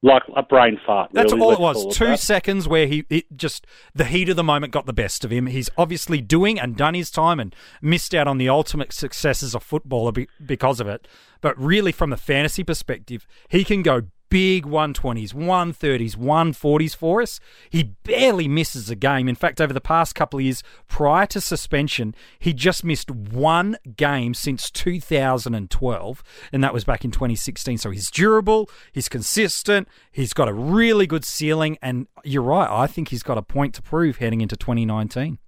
like 0.03 0.23
a 0.37 0.43
brain 0.43 0.79
fart. 0.85 1.11
That's 1.15 1.33
really, 1.33 1.45
all 1.45 1.53
it 1.53 1.61
was. 1.61 1.97
Two 1.97 2.17
seconds 2.19 2.69
where 2.69 2.87
he 2.87 3.07
it 3.09 3.25
just 3.35 3.67
the 3.95 4.05
heat 4.05 4.29
of 4.29 4.37
the 4.37 4.45
moment 4.45 4.71
got 4.73 4.85
the 4.85 4.93
best 4.93 5.25
of 5.25 5.31
him. 5.31 5.47
He's 5.47 5.71
obviously 5.79 6.21
doing 6.21 6.61
and 6.61 6.77
done 6.77 6.93
his 6.93 7.11
time 7.11 7.41
and 7.41 7.55
missed 7.81 8.15
out 8.15 8.29
on 8.29 8.37
the 8.37 8.51
ultimate 8.51 8.93
success 8.93 9.43
as 9.43 9.55
a 9.55 9.61
footballer 9.61 10.13
because 10.45 10.79
of 10.79 10.87
it. 10.87 11.09
But 11.41 11.59
really, 11.59 11.91
from 11.93 12.13
a 12.13 12.19
fantasy 12.19 12.65
perspective, 12.65 13.27
he 13.49 13.65
can 13.65 13.83
go 13.83 14.03
big 14.35 14.67
120s, 14.67 15.33
130s, 15.33 16.17
140s 16.17 16.97
for 16.97 17.23
us. 17.23 17.39
He 17.71 17.85
barely 18.03 18.49
misses 18.49 18.91
a 18.91 18.97
game. 18.97 19.29
In 19.29 19.37
fact, 19.37 19.61
over 19.61 19.73
the 19.73 19.81
past 19.81 20.17
couple 20.17 20.41
of 20.41 20.45
years 20.45 20.65
prior 20.89 21.25
to 21.27 21.41
suspension, 21.41 22.17
he 22.41 22.53
just 22.53 22.83
missed 22.83 23.13
one 23.13 23.77
game 23.97 24.35
since 24.35 24.73
2012, 24.73 26.25
and 26.53 26.65
that 26.65 26.75
was 26.75 26.83
back 26.83 27.05
in 27.05 27.13
2016. 27.13 27.79
So 27.79 27.93
he's 27.93 28.11
durable, 28.11 28.69
he's 28.91 29.09
consistent, 29.09 29.87
he's 30.11 30.33
got 30.33 30.49
a 30.49 30.53
really 30.53 31.07
good 31.07 31.25
ceiling, 31.25 31.79
and 31.81 32.09
you're 32.25 32.43
right, 32.43 32.69
I 32.69 32.89
think 32.89 33.11
he's 33.11 33.23
got 33.23 33.39
a 33.39 33.43
point 33.43 33.73
to 33.77 33.83
prove 33.83 34.17
heading 34.17 34.41
into 34.41 34.57
2019. 34.57 35.39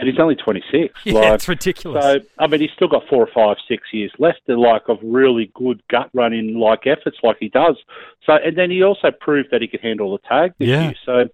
And 0.00 0.08
he's 0.08 0.18
only 0.18 0.34
26. 0.34 0.94
Yeah, 1.04 1.12
like, 1.14 1.32
it's 1.34 1.48
ridiculous. 1.48 2.04
So 2.04 2.18
I 2.38 2.46
mean, 2.46 2.60
he's 2.60 2.70
still 2.74 2.88
got 2.88 3.02
four 3.08 3.22
or 3.22 3.28
five, 3.34 3.56
six 3.68 3.84
years 3.92 4.10
left. 4.18 4.40
Of, 4.48 4.58
like 4.58 4.82
of 4.88 4.98
really 5.02 5.52
good 5.54 5.82
gut 5.90 6.10
running 6.14 6.58
like 6.58 6.86
efforts, 6.86 7.18
like 7.22 7.36
he 7.38 7.48
does. 7.48 7.76
So 8.26 8.32
and 8.34 8.56
then 8.56 8.70
he 8.70 8.82
also 8.82 9.10
proved 9.20 9.48
that 9.52 9.60
he 9.62 9.68
could 9.68 9.80
handle 9.80 10.12
the 10.12 10.18
tag 10.28 10.52
this 10.58 10.68
Yeah. 10.68 10.82
year. 10.84 10.94
So 11.04 11.24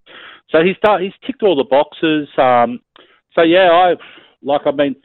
so 0.51 0.63
he's 0.65 0.77
done, 0.83 1.03
he's 1.03 1.13
ticked 1.27 1.43
all 1.43 1.57
the 1.57 1.65
boxes. 1.65 2.29
Um, 2.39 2.81
so 3.35 3.43
yeah, 3.43 3.71
I 3.71 3.95
like. 4.43 4.63
I 4.67 4.71
mean, 4.73 4.97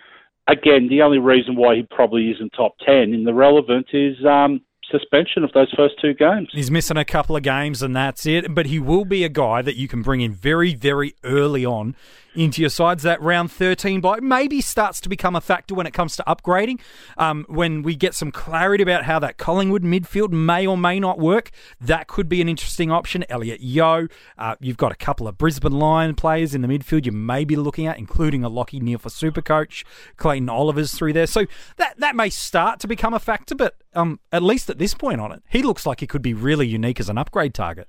again, 0.48 0.88
the 0.90 1.02
only 1.02 1.20
reason 1.20 1.56
why 1.56 1.76
he 1.76 1.84
probably 1.90 2.30
isn't 2.32 2.52
top 2.52 2.76
ten 2.86 3.14
in 3.14 3.24
the 3.24 3.34
relevant 3.34 3.88
is 3.94 4.16
um, 4.26 4.62
suspension 4.90 5.44
of 5.44 5.52
those 5.54 5.72
first 5.76 5.96
two 6.02 6.14
games. 6.14 6.50
He's 6.52 6.70
missing 6.70 6.98
a 6.98 7.06
couple 7.06 7.36
of 7.36 7.44
games 7.44 7.82
and 7.82 7.96
that's 7.96 8.26
it. 8.26 8.54
But 8.54 8.68
he 8.68 8.80
will 8.80 9.06
be 9.06 9.24
a 9.24 9.30
guy 9.30 9.62
that 9.62 9.76
you 9.76 9.88
can 9.88 10.02
bring 10.02 10.22
in 10.22 10.34
very, 10.34 10.76
very 10.76 11.16
early 11.24 11.66
on 11.66 11.96
into 12.36 12.62
your 12.62 12.70
sides. 12.70 13.04
That 13.04 13.22
round 13.22 13.52
13 13.52 14.02
by 14.02 14.20
maybe 14.20 14.62
starts 14.62 15.00
to 15.02 15.10
become 15.10 15.36
a 15.36 15.42
factor 15.42 15.76
when 15.76 15.88
it 15.88 15.94
comes 15.94 16.16
to 16.18 16.24
upgrading. 16.28 16.80
Um, 17.18 17.46
when 17.48 17.82
we 17.82 17.96
get 17.96 18.14
some 18.14 18.32
clarity 18.32 18.84
about 18.84 19.04
how 19.04 19.20
that 19.20 19.38
Collingwood 19.38 19.84
midfield 19.84 20.32
may 20.32 20.66
or 20.66 20.78
may 20.78 21.00
not 21.00 21.20
work, 21.20 21.52
that 21.80 22.08
could 22.08 22.30
be 22.30 22.42
an 22.42 22.50
interesting 22.50 22.92
option. 22.92 23.26
Elliot 23.30 23.62
Yeo, 23.62 24.08
uh, 24.38 24.56
you've 24.60 24.78
got 24.78 24.92
a 24.92 24.96
couple 24.96 25.28
of 25.28 25.38
Brisbane 25.38 25.74
Lion 25.74 26.16
players 26.16 26.56
in 26.56 26.62
the 26.62 26.68
midfield 26.68 27.06
you 27.06 27.12
may 27.12 27.46
be 27.46 27.56
looking 27.56 27.88
at, 27.88 27.98
including 27.98 28.44
a 28.44 28.50
Lachie 28.50 28.82
Neale 28.82 29.00
for 29.00 29.10
Supercoach, 29.10 29.84
Clayton 30.18 30.50
Oliver's 30.50 30.94
through 30.94 31.14
there. 31.14 31.28
So 31.28 31.46
that 31.78 32.00
that 32.00 32.16
may 32.16 32.30
start 32.30 32.80
to 32.82 32.88
become 32.88 33.14
a 33.14 33.20
factor, 33.20 33.56
but 33.56 33.76
um, 33.94 34.20
at 34.32 34.44
least 34.44 34.70
at 34.70 34.78
this 34.78 34.94
point 34.94 35.20
on 35.20 35.32
it, 35.32 35.44
he 35.50 35.62
looks 35.62 35.86
like 35.86 36.00
he 36.00 36.08
could 36.08 36.22
be 36.22 36.34
really 36.34 36.68
unique 36.68 37.00
as 37.00 37.10
an 37.10 37.18
upgrade 37.18 37.54
target. 37.54 37.88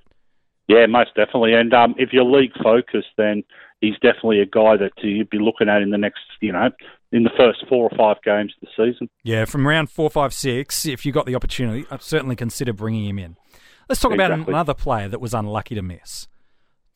Yeah, 0.67 0.85
most 0.85 1.13
definitely. 1.15 1.53
And 1.53 1.73
um, 1.73 1.95
if 1.97 2.13
you're 2.13 2.23
league 2.23 2.53
focused, 2.61 3.09
then 3.17 3.43
he's 3.83 3.95
definitely 3.95 4.39
a 4.39 4.45
guy 4.45 4.77
that 4.77 4.91
you'd 4.97 5.29
be 5.29 5.39
looking 5.39 5.67
at 5.67 5.81
in 5.81 5.91
the 5.91 5.97
next, 5.97 6.21
you 6.39 6.53
know, 6.53 6.69
in 7.11 7.23
the 7.23 7.29
first 7.37 7.65
four 7.67 7.89
or 7.89 7.97
five 7.97 8.21
games 8.23 8.53
of 8.61 8.67
the 8.67 8.91
season. 8.91 9.09
Yeah, 9.23 9.45
from 9.45 9.67
round 9.67 9.89
four, 9.89 10.09
five, 10.09 10.33
six, 10.33 10.85
if 10.85 11.05
you 11.05 11.11
got 11.11 11.25
the 11.25 11.35
opportunity, 11.35 11.85
I'd 11.91 12.01
certainly 12.01 12.37
consider 12.37 12.71
bringing 12.71 13.05
him 13.05 13.19
in. 13.19 13.35
Let's 13.89 13.99
talk 13.99 14.13
exactly. 14.13 14.41
about 14.41 14.47
another 14.47 14.73
player 14.73 15.09
that 15.09 15.19
was 15.19 15.33
unlucky 15.33 15.75
to 15.75 15.81
miss 15.81 16.29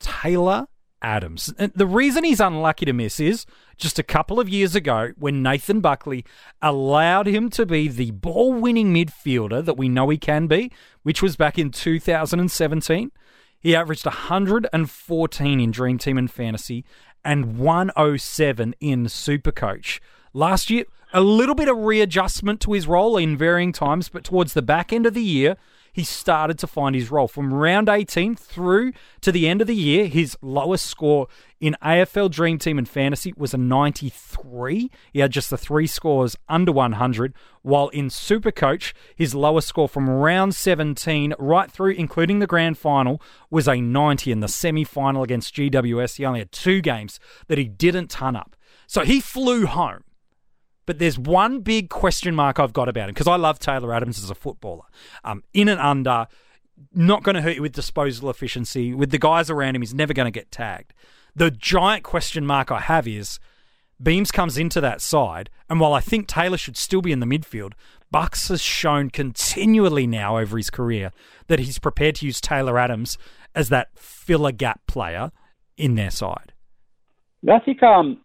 Taylor 0.00 0.66
Adams. 1.02 1.52
And 1.58 1.70
the 1.76 1.86
reason 1.86 2.24
he's 2.24 2.40
unlucky 2.40 2.86
to 2.86 2.94
miss 2.94 3.20
is 3.20 3.44
just 3.76 3.98
a 3.98 4.02
couple 4.02 4.40
of 4.40 4.48
years 4.48 4.74
ago 4.74 5.10
when 5.18 5.42
Nathan 5.42 5.80
Buckley 5.80 6.24
allowed 6.62 7.26
him 7.26 7.50
to 7.50 7.66
be 7.66 7.88
the 7.88 8.12
ball 8.12 8.54
winning 8.54 8.92
midfielder 8.94 9.62
that 9.62 9.76
we 9.76 9.90
know 9.90 10.08
he 10.08 10.16
can 10.16 10.46
be, 10.46 10.72
which 11.02 11.22
was 11.22 11.36
back 11.36 11.58
in 11.58 11.70
2017. 11.70 13.12
He 13.60 13.74
averaged 13.74 14.06
114 14.06 15.60
in 15.60 15.70
Dream 15.70 15.98
Team 15.98 16.18
and 16.18 16.30
Fantasy 16.30 16.84
and 17.24 17.58
107 17.58 18.74
in 18.80 19.06
Supercoach. 19.06 19.98
Last 20.32 20.70
year, 20.70 20.84
a 21.12 21.20
little 21.20 21.54
bit 21.54 21.68
of 21.68 21.76
readjustment 21.78 22.60
to 22.60 22.72
his 22.72 22.86
role 22.86 23.16
in 23.16 23.36
varying 23.36 23.72
times, 23.72 24.08
but 24.08 24.24
towards 24.24 24.52
the 24.52 24.62
back 24.62 24.92
end 24.92 25.06
of 25.06 25.14
the 25.14 25.22
year, 25.22 25.56
he 25.98 26.04
started 26.04 26.60
to 26.60 26.66
find 26.68 26.94
his 26.94 27.10
role. 27.10 27.26
From 27.26 27.52
round 27.52 27.88
18 27.88 28.36
through 28.36 28.92
to 29.20 29.32
the 29.32 29.48
end 29.48 29.60
of 29.60 29.66
the 29.66 29.74
year, 29.74 30.06
his 30.06 30.36
lowest 30.40 30.86
score 30.86 31.26
in 31.60 31.76
AFL 31.82 32.30
Dream 32.30 32.56
Team 32.56 32.78
and 32.78 32.88
Fantasy 32.88 33.34
was 33.36 33.52
a 33.52 33.58
93. 33.58 34.92
He 35.12 35.18
had 35.18 35.32
just 35.32 35.50
the 35.50 35.58
three 35.58 35.88
scores 35.88 36.36
under 36.48 36.70
100, 36.70 37.34
while 37.62 37.88
in 37.88 38.10
Supercoach, 38.10 38.92
his 39.16 39.34
lowest 39.34 39.66
score 39.66 39.88
from 39.88 40.08
round 40.08 40.54
17 40.54 41.34
right 41.36 41.68
through, 41.68 41.94
including 41.94 42.38
the 42.38 42.46
grand 42.46 42.78
final, 42.78 43.20
was 43.50 43.66
a 43.66 43.80
90. 43.80 44.30
In 44.30 44.38
the 44.38 44.46
semi 44.46 44.84
final 44.84 45.24
against 45.24 45.52
GWS, 45.56 46.18
he 46.18 46.24
only 46.24 46.38
had 46.38 46.52
two 46.52 46.80
games 46.80 47.18
that 47.48 47.58
he 47.58 47.64
didn't 47.64 48.08
turn 48.08 48.36
up. 48.36 48.54
So 48.86 49.02
he 49.02 49.18
flew 49.18 49.66
home. 49.66 50.04
But 50.88 50.98
there's 50.98 51.18
one 51.18 51.60
big 51.60 51.90
question 51.90 52.34
mark 52.34 52.58
I've 52.58 52.72
got 52.72 52.88
about 52.88 53.10
him 53.10 53.14
because 53.14 53.26
I 53.26 53.36
love 53.36 53.58
Taylor 53.58 53.92
Adams 53.92 54.24
as 54.24 54.30
a 54.30 54.34
footballer. 54.34 54.84
Um, 55.22 55.44
in 55.52 55.68
and 55.68 55.78
under, 55.78 56.26
not 56.94 57.22
going 57.22 57.34
to 57.34 57.42
hurt 57.42 57.56
you 57.56 57.60
with 57.60 57.74
disposal 57.74 58.30
efficiency. 58.30 58.94
With 58.94 59.10
the 59.10 59.18
guys 59.18 59.50
around 59.50 59.76
him, 59.76 59.82
he's 59.82 59.92
never 59.92 60.14
going 60.14 60.24
to 60.24 60.30
get 60.30 60.50
tagged. 60.50 60.94
The 61.36 61.50
giant 61.50 62.04
question 62.04 62.46
mark 62.46 62.72
I 62.72 62.80
have 62.80 63.06
is 63.06 63.38
Beams 64.02 64.30
comes 64.30 64.56
into 64.56 64.80
that 64.80 65.02
side, 65.02 65.50
and 65.68 65.78
while 65.78 65.92
I 65.92 66.00
think 66.00 66.26
Taylor 66.26 66.56
should 66.56 66.78
still 66.78 67.02
be 67.02 67.12
in 67.12 67.20
the 67.20 67.26
midfield, 67.26 67.74
Bucks 68.10 68.48
has 68.48 68.62
shown 68.62 69.10
continually 69.10 70.06
now 70.06 70.38
over 70.38 70.56
his 70.56 70.70
career 70.70 71.12
that 71.48 71.58
he's 71.58 71.78
prepared 71.78 72.14
to 72.14 72.24
use 72.24 72.40
Taylor 72.40 72.78
Adams 72.78 73.18
as 73.54 73.68
that 73.68 73.90
filler 73.94 74.52
gap 74.52 74.86
player 74.86 75.32
in 75.76 75.96
their 75.96 76.10
side. 76.10 76.54
I 77.46 77.58
think 77.58 77.82
um, 77.82 78.22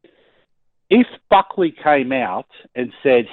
if 0.93 1.07
Buckley 1.27 1.71
came 1.71 2.12
out 2.12 2.50
and 2.75 2.93
said 3.01 3.25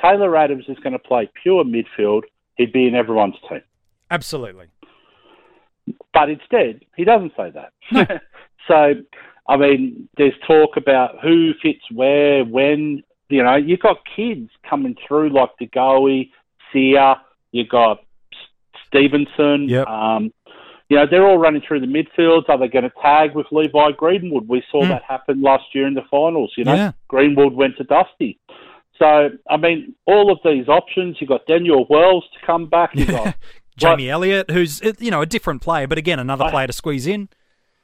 Taylor 0.00 0.36
Adams 0.36 0.66
is 0.68 0.76
going 0.80 0.92
to 0.92 0.98
play 0.98 1.30
pure 1.42 1.64
midfield, 1.64 2.22
he'd 2.56 2.70
be 2.70 2.86
in 2.86 2.94
everyone's 2.94 3.36
team. 3.48 3.62
Absolutely. 4.10 4.66
But 6.12 6.28
instead, 6.28 6.82
he 6.96 7.04
doesn't 7.04 7.32
say 7.34 7.50
that. 7.50 8.22
so, 8.68 8.92
I 9.48 9.56
mean, 9.56 10.10
there's 10.18 10.34
talk 10.46 10.76
about 10.76 11.18
who 11.22 11.52
fits 11.62 11.80
where, 11.90 12.44
when. 12.44 13.02
You 13.30 13.42
know, 13.42 13.56
you've 13.56 13.80
got 13.80 13.98
kids 14.16 14.50
coming 14.68 14.96
through 15.06 15.34
like 15.34 15.50
De 15.58 15.66
Goey, 15.66 16.30
Sier, 16.72 17.16
you've 17.52 17.68
got 17.68 18.02
Stephenson. 18.86 19.68
Yep. 19.68 19.86
Um, 19.86 20.32
you 20.88 20.96
know, 20.96 21.06
they're 21.10 21.26
all 21.26 21.38
running 21.38 21.62
through 21.66 21.80
the 21.80 21.86
midfields. 21.86 22.48
Are 22.48 22.58
they 22.58 22.68
going 22.68 22.84
to 22.84 22.92
tag 23.02 23.34
with 23.34 23.46
Levi 23.50 23.92
Greenwood? 23.92 24.48
We 24.48 24.62
saw 24.70 24.84
mm. 24.84 24.88
that 24.88 25.02
happen 25.02 25.42
last 25.42 25.64
year 25.74 25.86
in 25.86 25.94
the 25.94 26.02
finals. 26.10 26.52
You 26.56 26.64
know, 26.64 26.74
yeah. 26.74 26.92
Greenwood 27.08 27.52
went 27.52 27.76
to 27.76 27.84
Dusty. 27.84 28.38
So, 28.98 29.30
I 29.48 29.56
mean, 29.56 29.94
all 30.06 30.32
of 30.32 30.38
these 30.44 30.66
options. 30.68 31.18
You've 31.20 31.28
got 31.28 31.46
Daniel 31.46 31.86
Wells 31.88 32.24
to 32.32 32.46
come 32.46 32.68
back. 32.68 32.90
You've 32.94 33.08
got 33.08 33.36
Jamie 33.76 34.06
but, 34.06 34.12
Elliott, 34.12 34.50
who's 34.50 34.80
you 34.98 35.10
know 35.10 35.22
a 35.22 35.26
different 35.26 35.62
player, 35.62 35.86
but 35.86 35.98
again 35.98 36.18
another 36.18 36.50
player 36.50 36.66
to 36.66 36.72
squeeze 36.72 37.06
in. 37.06 37.28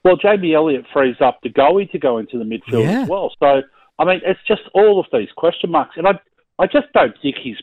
Well, 0.02 0.16
Jamie 0.16 0.54
Elliott 0.54 0.84
frees 0.92 1.16
up 1.20 1.40
De 1.42 1.48
Goey 1.48 1.90
to 1.92 1.98
go 1.98 2.18
into 2.18 2.38
the 2.38 2.44
midfield 2.44 2.84
yeah. 2.84 3.02
as 3.02 3.08
well. 3.08 3.32
So, 3.38 3.62
I 3.98 4.04
mean, 4.04 4.20
it's 4.24 4.40
just 4.46 4.62
all 4.74 5.00
of 5.00 5.06
these 5.12 5.28
question 5.36 5.70
marks, 5.70 5.96
and 5.96 6.06
I, 6.06 6.12
I 6.58 6.66
just 6.66 6.92
don't 6.92 7.14
think 7.20 7.36
he's 7.42 7.56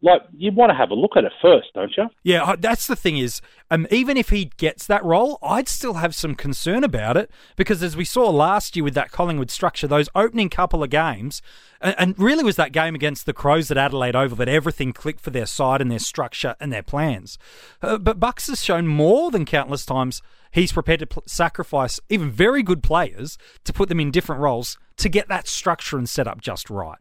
like 0.00 0.22
you 0.36 0.52
want 0.52 0.70
to 0.70 0.76
have 0.76 0.90
a 0.90 0.94
look 0.94 1.16
at 1.16 1.24
it 1.24 1.32
first, 1.42 1.68
don't 1.74 1.92
you? 1.96 2.08
Yeah, 2.22 2.54
that's 2.58 2.86
the 2.86 2.96
thing 2.96 3.18
is, 3.18 3.40
um, 3.70 3.86
even 3.90 4.16
if 4.16 4.30
he 4.30 4.50
gets 4.56 4.86
that 4.86 5.04
role, 5.04 5.38
I'd 5.42 5.68
still 5.68 5.94
have 5.94 6.14
some 6.14 6.34
concern 6.34 6.84
about 6.84 7.16
it 7.16 7.30
because 7.56 7.82
as 7.82 7.96
we 7.96 8.04
saw 8.04 8.30
last 8.30 8.76
year 8.76 8.84
with 8.84 8.94
that 8.94 9.10
Collingwood 9.10 9.50
structure, 9.50 9.86
those 9.86 10.08
opening 10.14 10.48
couple 10.48 10.82
of 10.82 10.90
games, 10.90 11.42
and, 11.80 11.94
and 11.98 12.18
really 12.18 12.44
was 12.44 12.56
that 12.56 12.72
game 12.72 12.94
against 12.94 13.26
the 13.26 13.32
Crows 13.32 13.70
at 13.70 13.76
Adelaide 13.76 14.16
Oval 14.16 14.36
that 14.36 14.48
everything 14.48 14.92
clicked 14.92 15.20
for 15.20 15.30
their 15.30 15.46
side 15.46 15.80
and 15.80 15.90
their 15.90 15.98
structure 15.98 16.54
and 16.60 16.72
their 16.72 16.82
plans. 16.82 17.38
Uh, 17.82 17.98
but 17.98 18.20
Bucks 18.20 18.46
has 18.46 18.64
shown 18.64 18.86
more 18.86 19.30
than 19.30 19.44
countless 19.44 19.84
times 19.84 20.22
he's 20.52 20.72
prepared 20.72 21.00
to 21.00 21.06
pl- 21.06 21.24
sacrifice 21.26 22.00
even 22.08 22.30
very 22.30 22.62
good 22.62 22.82
players 22.82 23.36
to 23.64 23.72
put 23.72 23.88
them 23.88 24.00
in 24.00 24.10
different 24.10 24.40
roles 24.40 24.78
to 24.96 25.08
get 25.08 25.28
that 25.28 25.48
structure 25.48 25.98
and 25.98 26.08
set 26.08 26.28
up 26.28 26.40
just 26.40 26.70
right. 26.70 26.98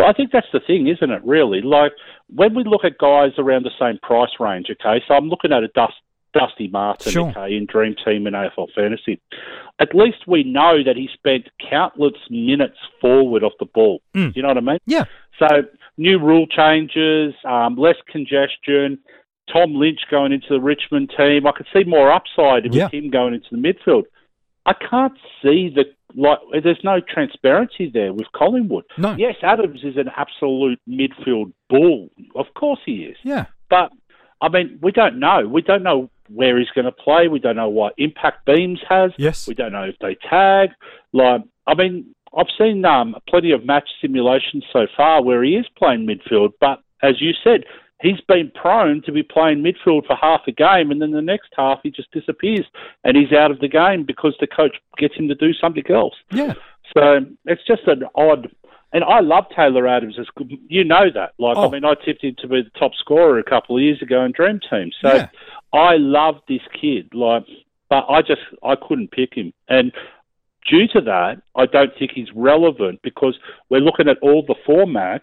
Well, 0.00 0.08
I 0.08 0.14
think 0.14 0.32
that's 0.32 0.46
the 0.50 0.60
thing, 0.60 0.88
isn't 0.88 1.10
it, 1.10 1.22
really? 1.24 1.60
Like, 1.60 1.92
when 2.34 2.54
we 2.54 2.64
look 2.64 2.84
at 2.84 2.96
guys 2.96 3.32
around 3.36 3.64
the 3.64 3.70
same 3.78 3.98
price 4.02 4.30
range, 4.40 4.68
okay, 4.70 5.04
so 5.06 5.12
I'm 5.12 5.28
looking 5.28 5.52
at 5.52 5.62
a 5.62 5.68
Dust, 5.68 5.92
Dusty 6.32 6.68
Martin, 6.68 7.12
sure. 7.12 7.28
okay, 7.28 7.54
in 7.54 7.66
Dream 7.66 7.94
Team 8.02 8.26
and 8.26 8.34
AFL 8.34 8.68
Fantasy. 8.74 9.20
At 9.78 9.94
least 9.94 10.26
we 10.26 10.42
know 10.42 10.82
that 10.82 10.96
he 10.96 11.10
spent 11.12 11.50
countless 11.68 12.14
minutes 12.30 12.78
forward 12.98 13.44
off 13.44 13.52
the 13.60 13.66
ball. 13.66 14.00
Mm. 14.14 14.34
You 14.34 14.40
know 14.40 14.48
what 14.48 14.56
I 14.56 14.62
mean? 14.62 14.78
Yeah. 14.86 15.04
So, 15.38 15.64
new 15.98 16.18
rule 16.18 16.46
changes, 16.46 17.34
um, 17.44 17.76
less 17.76 17.96
congestion, 18.10 18.98
Tom 19.52 19.74
Lynch 19.74 20.00
going 20.10 20.32
into 20.32 20.48
the 20.48 20.60
Richmond 20.60 21.12
team. 21.14 21.46
I 21.46 21.52
could 21.52 21.66
see 21.74 21.84
more 21.84 22.10
upside 22.10 22.64
with 22.64 22.74
yeah. 22.74 22.88
him 22.88 23.10
going 23.10 23.34
into 23.34 23.48
the 23.50 23.58
midfield. 23.58 24.04
I 24.66 24.74
can't 24.74 25.16
see 25.42 25.72
the 25.74 25.84
like. 26.14 26.38
There's 26.62 26.80
no 26.84 27.00
transparency 27.00 27.90
there 27.92 28.12
with 28.12 28.26
Collingwood. 28.34 28.84
No. 28.98 29.14
Yes, 29.16 29.36
Adams 29.42 29.80
is 29.82 29.96
an 29.96 30.10
absolute 30.16 30.78
midfield 30.88 31.52
bull. 31.68 32.10
Of 32.34 32.46
course 32.54 32.80
he 32.84 33.04
is. 33.04 33.16
Yeah. 33.22 33.46
But 33.68 33.90
I 34.40 34.48
mean, 34.48 34.78
we 34.82 34.92
don't 34.92 35.18
know. 35.18 35.46
We 35.46 35.62
don't 35.62 35.82
know 35.82 36.10
where 36.28 36.58
he's 36.58 36.70
going 36.74 36.84
to 36.84 36.92
play. 36.92 37.28
We 37.28 37.38
don't 37.38 37.56
know 37.56 37.68
what 37.68 37.94
impact 37.98 38.46
Beams 38.46 38.80
has. 38.88 39.12
Yes. 39.18 39.46
We 39.48 39.54
don't 39.54 39.72
know 39.72 39.84
if 39.84 39.96
they 40.00 40.16
tag. 40.28 40.70
Like, 41.12 41.42
I 41.66 41.74
mean, 41.74 42.14
I've 42.36 42.46
seen 42.56 42.84
um, 42.84 43.16
plenty 43.28 43.50
of 43.50 43.64
match 43.64 43.88
simulations 44.00 44.64
so 44.72 44.86
far 44.96 45.22
where 45.22 45.42
he 45.42 45.56
is 45.56 45.66
playing 45.76 46.06
midfield, 46.06 46.50
but 46.60 46.80
as 47.02 47.20
you 47.20 47.32
said, 47.42 47.64
he's 48.00 48.20
been 48.26 48.50
prone 48.54 49.02
to 49.02 49.12
be 49.12 49.22
playing 49.22 49.62
midfield 49.62 50.06
for 50.06 50.16
half 50.16 50.42
a 50.46 50.52
game, 50.52 50.90
and 50.90 51.00
then 51.00 51.10
the 51.12 51.22
next 51.22 51.50
half 51.56 51.80
he 51.82 51.90
just 51.90 52.10
disappears 52.12 52.66
and 53.04 53.16
he's 53.16 53.32
out 53.32 53.50
of 53.50 53.60
the 53.60 53.68
game 53.68 54.04
because 54.04 54.34
the 54.40 54.46
coach 54.46 54.76
gets 54.96 55.14
him 55.14 55.28
to 55.28 55.34
do 55.34 55.52
something 55.54 55.84
else. 55.90 56.14
Yeah. 56.30 56.54
So 56.96 57.20
it's 57.46 57.66
just 57.66 57.82
an 57.86 58.04
odd. 58.14 58.50
And 58.92 59.04
I 59.04 59.20
love 59.20 59.44
Taylor 59.54 59.86
Adams. 59.86 60.18
As 60.18 60.26
good, 60.34 60.52
you 60.66 60.82
know 60.82 61.10
that. 61.14 61.34
Like 61.38 61.56
oh. 61.56 61.68
I 61.68 61.70
mean, 61.70 61.84
I 61.84 61.94
tipped 61.94 62.24
him 62.24 62.34
to 62.40 62.48
be 62.48 62.62
the 62.62 62.78
top 62.78 62.92
scorer 62.98 63.38
a 63.38 63.44
couple 63.44 63.76
of 63.76 63.82
years 63.82 64.02
ago 64.02 64.24
in 64.24 64.32
Dream 64.32 64.58
Team. 64.68 64.90
So 65.00 65.14
yeah. 65.14 65.28
I 65.72 65.96
love 65.96 66.40
this 66.48 66.62
kid. 66.80 67.14
Like, 67.14 67.44
but 67.88 68.06
I 68.08 68.22
just 68.22 68.40
I 68.64 68.74
couldn't 68.74 69.12
pick 69.12 69.34
him. 69.34 69.52
And 69.68 69.92
due 70.68 70.88
to 70.88 71.00
that, 71.02 71.40
I 71.54 71.66
don't 71.66 71.92
think 71.96 72.10
he's 72.12 72.28
relevant 72.34 73.00
because 73.02 73.38
we're 73.68 73.80
looking 73.80 74.08
at 74.08 74.18
all 74.22 74.44
the 74.44 74.56
formats 74.66 75.20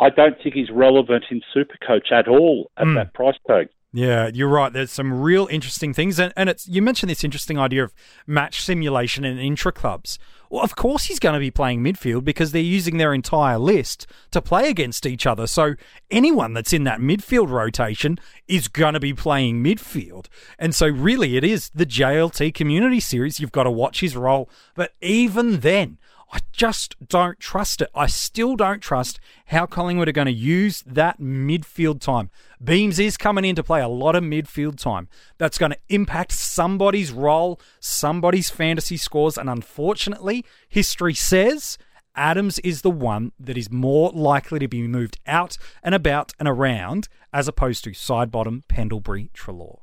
I 0.00 0.10
don't 0.10 0.36
think 0.42 0.54
he's 0.54 0.70
relevant 0.70 1.24
in 1.30 1.40
Supercoach 1.54 2.10
at 2.12 2.28
all 2.28 2.70
at 2.76 2.86
mm. 2.86 2.94
that 2.96 3.14
price 3.14 3.36
tag. 3.46 3.68
Yeah, 3.96 4.28
you're 4.34 4.48
right. 4.48 4.72
There's 4.72 4.90
some 4.90 5.22
real 5.22 5.46
interesting 5.52 5.94
things, 5.94 6.18
and, 6.18 6.32
and 6.36 6.48
it's 6.48 6.66
you 6.66 6.82
mentioned 6.82 7.10
this 7.10 7.22
interesting 7.22 7.60
idea 7.60 7.84
of 7.84 7.94
match 8.26 8.60
simulation 8.60 9.24
in 9.24 9.38
intra 9.38 9.70
clubs. 9.70 10.18
Well, 10.50 10.64
of 10.64 10.74
course 10.74 11.04
he's 11.04 11.20
going 11.20 11.34
to 11.34 11.40
be 11.40 11.52
playing 11.52 11.84
midfield 11.84 12.24
because 12.24 12.50
they're 12.50 12.60
using 12.60 12.96
their 12.96 13.14
entire 13.14 13.56
list 13.56 14.08
to 14.32 14.42
play 14.42 14.68
against 14.68 15.06
each 15.06 15.26
other. 15.26 15.46
So 15.46 15.74
anyone 16.10 16.54
that's 16.54 16.72
in 16.72 16.82
that 16.84 16.98
midfield 16.98 17.50
rotation 17.50 18.18
is 18.48 18.66
going 18.66 18.94
to 18.94 19.00
be 19.00 19.14
playing 19.14 19.62
midfield, 19.62 20.26
and 20.58 20.74
so 20.74 20.88
really 20.88 21.36
it 21.36 21.44
is 21.44 21.70
the 21.72 21.86
JLT 21.86 22.52
Community 22.52 22.98
Series. 22.98 23.38
You've 23.38 23.52
got 23.52 23.62
to 23.62 23.70
watch 23.70 24.00
his 24.00 24.16
role, 24.16 24.50
but 24.74 24.90
even 25.00 25.60
then, 25.60 25.98
I 26.32 26.40
just 26.52 26.96
don't 27.06 27.38
trust 27.38 27.80
it. 27.80 27.90
I 27.94 28.06
still 28.06 28.56
don't 28.56 28.80
trust 28.80 29.20
how 29.46 29.66
Collingwood 29.66 30.08
are 30.08 30.12
going 30.12 30.26
to 30.26 30.32
use 30.32 30.82
that 30.86 31.20
midfield 31.20 32.00
time. 32.00 32.30
Beams 32.62 32.98
is 32.98 33.16
coming 33.16 33.44
in 33.44 33.54
to 33.56 33.62
play 33.62 33.80
a 33.80 33.88
lot 33.88 34.16
of 34.16 34.24
midfield 34.24 34.78
time. 34.78 35.08
That's 35.38 35.58
going 35.58 35.72
to 35.72 35.78
impact 35.88 36.32
somebody's 36.32 37.12
role, 37.12 37.60
somebody's 37.78 38.50
fantasy 38.50 38.96
scores, 38.96 39.38
and 39.38 39.48
unfortunately, 39.48 40.44
history 40.68 41.14
says 41.14 41.78
Adams 42.16 42.58
is 42.60 42.82
the 42.82 42.90
one 42.90 43.32
that 43.38 43.56
is 43.56 43.70
more 43.70 44.10
likely 44.10 44.58
to 44.60 44.68
be 44.68 44.86
moved 44.86 45.18
out 45.26 45.56
and 45.82 45.94
about 45.94 46.32
and 46.38 46.48
around 46.48 47.08
as 47.32 47.48
opposed 47.48 47.84
to 47.84 47.90
Sidebottom, 47.90 48.62
Pendlebury, 48.68 49.30
Treloar. 49.34 49.80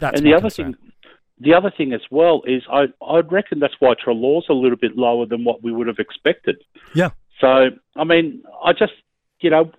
That's 0.00 0.18
and 0.18 0.26
the 0.26 0.34
other 0.34 0.42
concern. 0.42 0.74
thing 0.74 0.92
the 1.38 1.54
other 1.54 1.70
thing 1.76 1.92
as 1.92 2.00
well 2.10 2.42
is 2.46 2.62
I 2.70 2.86
I 3.04 3.20
reckon 3.20 3.58
that's 3.58 3.74
why 3.78 3.94
Treloar's 4.02 4.46
a 4.48 4.54
little 4.54 4.78
bit 4.78 4.96
lower 4.96 5.26
than 5.26 5.44
what 5.44 5.62
we 5.62 5.72
would 5.72 5.86
have 5.86 5.98
expected. 5.98 6.56
Yeah. 6.94 7.10
So, 7.40 7.70
I 7.96 8.04
mean, 8.04 8.42
I 8.64 8.72
just, 8.72 8.94
you 9.40 9.50
know, 9.50 9.70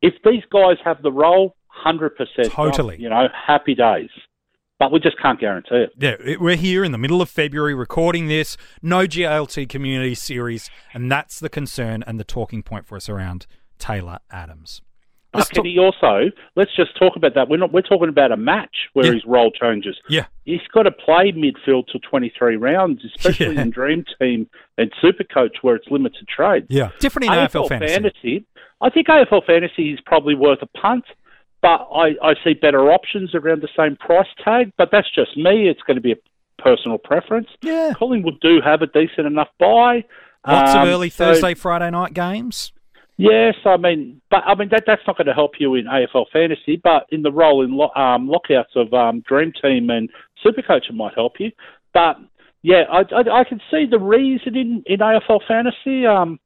if 0.00 0.14
these 0.24 0.44
guys 0.52 0.76
have 0.84 1.02
the 1.02 1.10
role, 1.10 1.56
100%. 1.84 2.10
Totally. 2.50 2.96
You 3.00 3.08
know, 3.08 3.28
happy 3.34 3.74
days. 3.74 4.10
But 4.78 4.90
we 4.90 4.98
just 4.98 5.16
can't 5.20 5.38
guarantee 5.38 5.76
it. 5.76 5.90
Yeah, 5.96 6.36
we're 6.40 6.56
here 6.56 6.82
in 6.82 6.90
the 6.90 6.98
middle 6.98 7.22
of 7.22 7.30
February 7.30 7.72
recording 7.72 8.26
this. 8.26 8.56
No 8.82 9.06
JLT 9.06 9.68
community 9.68 10.16
series, 10.16 10.70
and 10.92 11.10
that's 11.10 11.38
the 11.38 11.48
concern 11.48 12.02
and 12.04 12.18
the 12.18 12.24
talking 12.24 12.64
point 12.64 12.86
for 12.86 12.96
us 12.96 13.08
around 13.08 13.46
Taylor 13.78 14.18
Adams. 14.28 14.82
Uh, 15.34 15.38
Let's 15.38 15.48
can 15.48 15.56
talk- 15.56 15.66
he 15.66 15.78
also, 15.78 16.30
let's 16.56 16.74
just 16.76 16.96
talk 16.98 17.16
about 17.16 17.34
that. 17.34 17.48
We're 17.48 17.56
not, 17.56 17.72
we're 17.72 17.80
talking 17.80 18.08
about 18.10 18.32
a 18.32 18.36
match 18.36 18.88
where 18.92 19.06
Yeah. 19.06 19.12
his 19.14 19.24
role 19.24 19.50
changes. 19.50 19.96
yeah, 20.08 20.26
He's 20.44 20.60
got 20.74 20.82
to 20.82 20.90
play 20.90 21.32
midfield 21.32 21.86
till 21.90 22.00
23 22.08 22.56
rounds, 22.56 23.02
especially 23.04 23.54
Yeah. 23.54 23.62
in 23.62 23.70
Dream 23.70 24.04
Team 24.20 24.46
and 24.76 24.92
Super 25.00 25.24
Coach 25.24 25.56
where 25.62 25.74
it's 25.76 25.88
limited 25.90 26.28
trade. 26.28 26.66
yeah, 26.68 26.90
different 26.98 27.26
in 27.26 27.32
AFL, 27.32 27.66
fantasy. 27.68 28.44
I 28.80 28.90
think 28.90 29.06
AFL 29.08 29.40
fantasy 29.46 29.92
is 29.92 30.00
probably 30.04 30.34
worth 30.34 30.60
a 30.60 30.66
punt, 30.66 31.04
but 31.62 31.88
I, 31.94 32.14
I 32.22 32.34
see 32.44 32.52
better 32.54 32.90
options 32.92 33.34
around 33.34 33.62
the 33.62 33.68
same 33.76 33.96
price 33.96 34.26
tag. 34.44 34.72
But 34.76 34.90
that's 34.90 35.08
just 35.14 35.36
me. 35.36 35.68
It's 35.68 35.80
going 35.86 35.94
to 35.96 36.00
be 36.02 36.12
a 36.12 36.16
personal 36.62 36.98
preference. 36.98 37.48
Yeah, 37.62 37.92
Collingwood 37.96 38.40
do 38.40 38.60
have 38.60 38.82
a 38.82 38.86
decent 38.86 39.26
enough 39.26 39.48
buy. 39.58 40.04
lots 40.46 40.74
Um, 40.74 40.82
of 40.82 40.88
early 40.88 41.08
so- 41.08 41.24
Thursday, 41.26 41.54
Friday 41.54 41.90
night 41.90 42.12
games. 42.12 42.72
Yes, 43.30 43.54
I 43.64 43.76
mean, 43.76 44.20
but 44.30 44.42
I 44.46 44.54
mean 44.54 44.68
that 44.70 44.84
that's 44.86 45.02
not 45.06 45.16
going 45.16 45.26
to 45.26 45.34
help 45.34 45.52
you 45.58 45.74
in 45.74 45.86
AFL 45.86 46.26
fantasy, 46.32 46.80
but 46.82 47.06
in 47.10 47.22
the 47.22 47.32
role 47.32 47.64
in 47.64 47.76
lo- 47.76 47.92
um, 47.94 48.28
lockouts 48.28 48.72
of 48.76 48.92
um, 48.92 49.22
Dream 49.26 49.52
Team 49.60 49.90
and 49.90 50.08
Supercoach, 50.44 50.88
it 50.88 50.94
might 50.94 51.14
help 51.14 51.34
you. 51.38 51.50
But 51.94 52.16
yeah, 52.62 52.82
I, 52.90 53.00
I, 53.00 53.40
I 53.40 53.44
can 53.44 53.60
see 53.70 53.86
the 53.90 53.98
reason 53.98 54.56
in, 54.56 54.82
in 54.86 54.98
AFL 55.00 55.40
fantasy. 55.46 56.06
Um, 56.06 56.38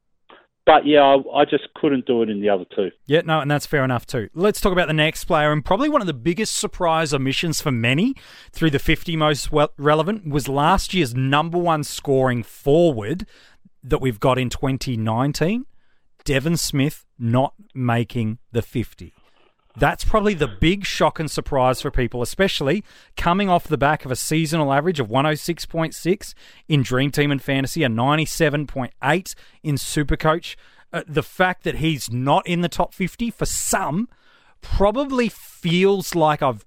but 0.67 0.85
yeah, 0.85 0.99
I, 0.99 1.41
I 1.41 1.45
just 1.45 1.63
couldn't 1.75 2.05
do 2.05 2.21
it 2.23 2.29
in 2.29 2.41
the 2.41 2.49
other 2.49 2.65
two. 2.75 2.91
Yeah, 3.05 3.21
no, 3.23 3.39
and 3.39 3.49
that's 3.49 3.65
fair 3.65 3.85
enough 3.85 4.05
too. 4.05 4.29
Let's 4.33 4.59
talk 4.59 4.73
about 4.73 4.87
the 4.87 4.93
next 4.93 5.23
player, 5.23 5.51
and 5.51 5.63
probably 5.63 5.87
one 5.87 6.01
of 6.01 6.07
the 6.07 6.13
biggest 6.13 6.57
surprise 6.57 7.13
omissions 7.13 7.61
for 7.61 7.71
many 7.71 8.15
through 8.51 8.71
the 8.71 8.79
50 8.79 9.15
most 9.15 9.51
well- 9.51 9.71
relevant 9.77 10.27
was 10.27 10.49
last 10.49 10.93
year's 10.93 11.15
number 11.15 11.57
one 11.57 11.85
scoring 11.85 12.43
forward 12.43 13.25
that 13.81 14.01
we've 14.01 14.19
got 14.19 14.37
in 14.37 14.49
2019, 14.49 15.65
Devon 16.27 16.57
Smith 16.57 17.05
not 17.17 17.53
making 17.73 18.39
the 18.51 18.61
50. 18.61 19.13
That's 19.77 20.03
probably 20.03 20.33
the 20.33 20.49
big 20.49 20.83
shock 20.83 21.21
and 21.21 21.31
surprise 21.31 21.81
for 21.81 21.89
people, 21.89 22.21
especially 22.21 22.83
coming 23.15 23.47
off 23.47 23.65
the 23.65 23.77
back 23.77 24.03
of 24.03 24.11
a 24.11 24.15
seasonal 24.17 24.73
average 24.73 24.99
of 24.99 25.07
106.6 25.07 26.33
in 26.67 26.83
Dream 26.83 27.11
Team 27.11 27.31
and 27.31 27.41
Fantasy, 27.41 27.81
a 27.81 27.87
97.8 27.87 29.35
in 29.63 29.75
Supercoach. 29.75 30.57
Uh, 30.91 31.03
the 31.07 31.23
fact 31.23 31.63
that 31.63 31.75
he's 31.75 32.11
not 32.11 32.45
in 32.45 32.59
the 32.59 32.67
top 32.67 32.93
50 32.93 33.31
for 33.31 33.45
some 33.45 34.09
probably 34.59 35.29
feels 35.29 36.13
like 36.13 36.41
I've 36.41 36.65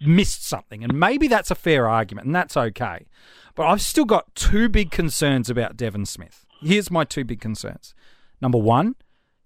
missed 0.00 0.46
something. 0.46 0.84
And 0.84 0.92
maybe 1.00 1.26
that's 1.26 1.50
a 1.50 1.56
fair 1.56 1.88
argument, 1.88 2.26
and 2.26 2.34
that's 2.34 2.56
okay. 2.56 3.06
But 3.56 3.66
I've 3.66 3.82
still 3.82 4.04
got 4.04 4.36
two 4.36 4.68
big 4.68 4.92
concerns 4.92 5.50
about 5.50 5.76
Devon 5.76 6.06
Smith. 6.06 6.46
Here's 6.60 6.92
my 6.92 7.02
two 7.02 7.24
big 7.24 7.40
concerns. 7.40 7.92
Number 8.40 8.58
one, 8.58 8.94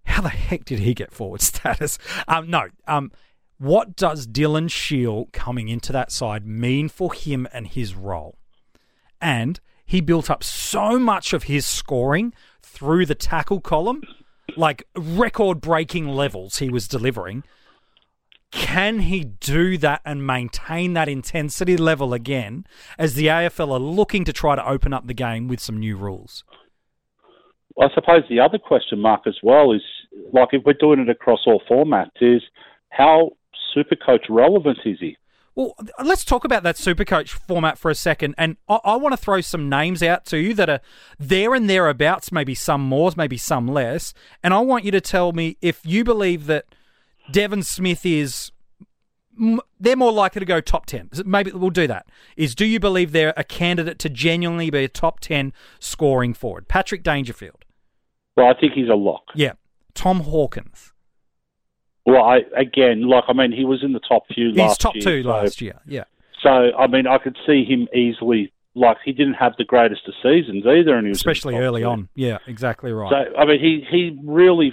how 0.04 0.22
the 0.22 0.28
heck 0.28 0.64
did 0.64 0.80
he 0.80 0.94
get 0.94 1.12
forward 1.12 1.40
status? 1.42 1.98
Um, 2.28 2.50
no. 2.50 2.68
Um, 2.86 3.12
what 3.58 3.94
does 3.94 4.26
Dylan 4.26 4.70
Shiel 4.70 5.28
coming 5.32 5.68
into 5.68 5.92
that 5.92 6.10
side 6.10 6.46
mean 6.46 6.88
for 6.88 7.12
him 7.12 7.46
and 7.52 7.66
his 7.66 7.94
role? 7.94 8.38
And 9.20 9.60
he 9.84 10.00
built 10.00 10.30
up 10.30 10.42
so 10.42 10.98
much 10.98 11.32
of 11.32 11.44
his 11.44 11.66
scoring 11.66 12.34
through 12.60 13.06
the 13.06 13.14
tackle 13.14 13.60
column, 13.60 14.02
like 14.56 14.84
record 14.96 15.60
breaking 15.60 16.08
levels 16.08 16.58
he 16.58 16.70
was 16.70 16.88
delivering. 16.88 17.44
Can 18.50 19.00
he 19.00 19.24
do 19.24 19.78
that 19.78 20.02
and 20.04 20.26
maintain 20.26 20.92
that 20.92 21.08
intensity 21.08 21.76
level 21.76 22.12
again 22.12 22.66
as 22.98 23.14
the 23.14 23.26
AFL 23.26 23.72
are 23.72 23.78
looking 23.78 24.24
to 24.24 24.32
try 24.32 24.56
to 24.56 24.68
open 24.68 24.92
up 24.92 25.06
the 25.06 25.14
game 25.14 25.48
with 25.48 25.60
some 25.60 25.78
new 25.78 25.96
rules? 25.96 26.44
I 27.80 27.88
suppose 27.94 28.22
the 28.28 28.40
other 28.40 28.58
question 28.58 29.00
mark 29.00 29.22
as 29.26 29.36
well 29.42 29.72
is 29.72 29.82
like 30.32 30.48
if 30.52 30.62
we're 30.64 30.74
doing 30.74 31.00
it 31.00 31.08
across 31.08 31.40
all 31.46 31.62
formats, 31.70 32.10
is 32.20 32.42
how 32.90 33.30
Supercoach 33.76 34.24
relevant 34.28 34.78
is 34.84 34.98
he? 35.00 35.16
Well, 35.54 35.76
let's 36.02 36.24
talk 36.24 36.44
about 36.44 36.62
that 36.62 36.76
Supercoach 36.76 37.28
format 37.28 37.76
for 37.76 37.90
a 37.90 37.94
second. 37.94 38.34
And 38.38 38.56
I, 38.68 38.78
I 38.84 38.96
want 38.96 39.12
to 39.12 39.18
throw 39.18 39.42
some 39.42 39.68
names 39.68 40.02
out 40.02 40.24
to 40.26 40.38
you 40.38 40.54
that 40.54 40.70
are 40.70 40.80
there 41.18 41.54
and 41.54 41.68
thereabouts, 41.68 42.32
maybe 42.32 42.54
some 42.54 42.80
more, 42.80 43.12
maybe 43.16 43.36
some 43.36 43.68
less. 43.68 44.14
And 44.42 44.54
I 44.54 44.60
want 44.60 44.84
you 44.84 44.90
to 44.92 45.00
tell 45.00 45.32
me 45.32 45.58
if 45.60 45.84
you 45.84 46.04
believe 46.04 46.46
that 46.46 46.66
Devon 47.30 47.62
Smith 47.62 48.06
is. 48.06 48.50
They're 49.80 49.96
more 49.96 50.12
likely 50.12 50.40
to 50.40 50.46
go 50.46 50.60
top 50.60 50.84
10. 50.84 51.08
Maybe 51.24 51.52
we'll 51.52 51.70
do 51.70 51.86
that. 51.86 52.06
Is 52.36 52.54
do 52.54 52.66
you 52.66 52.78
believe 52.78 53.12
they're 53.12 53.32
a 53.34 53.44
candidate 53.44 53.98
to 54.00 54.10
genuinely 54.10 54.68
be 54.68 54.84
a 54.84 54.88
top 54.88 55.20
10 55.20 55.54
scoring 55.80 56.34
forward? 56.34 56.68
Patrick 56.68 57.02
Dangerfield. 57.02 57.61
Well, 58.36 58.46
I 58.46 58.58
think 58.58 58.72
he's 58.72 58.88
a 58.88 58.94
lock. 58.94 59.22
Yeah. 59.34 59.52
Tom 59.94 60.20
Hawkins. 60.20 60.92
Well, 62.06 62.22
I 62.24 62.40
again, 62.56 63.02
like 63.08 63.24
I 63.28 63.32
mean, 63.32 63.52
he 63.52 63.64
was 63.64 63.82
in 63.84 63.92
the 63.92 64.00
top 64.00 64.24
few 64.34 64.48
He's 64.48 64.56
last 64.58 64.80
top 64.80 64.94
year. 64.96 65.04
two 65.04 65.22
so- 65.22 65.28
last 65.28 65.60
year. 65.60 65.78
Yeah. 65.86 66.04
So, 66.42 66.48
I 66.76 66.88
mean, 66.88 67.06
I 67.06 67.18
could 67.18 67.36
see 67.46 67.64
him 67.64 67.86
easily. 67.94 68.52
Like 68.74 68.96
he 69.04 69.12
didn't 69.12 69.34
have 69.34 69.52
the 69.58 69.64
greatest 69.64 70.08
of 70.08 70.14
seasons 70.22 70.64
either, 70.66 70.96
and 70.96 71.06
he 71.06 71.10
was 71.10 71.18
Especially 71.18 71.56
early 71.56 71.82
two. 71.82 71.88
on. 71.88 72.08
Yeah, 72.14 72.38
exactly 72.46 72.90
right. 72.90 73.10
So, 73.10 73.36
I 73.38 73.44
mean, 73.44 73.60
he 73.60 73.86
he 73.88 74.18
really 74.24 74.72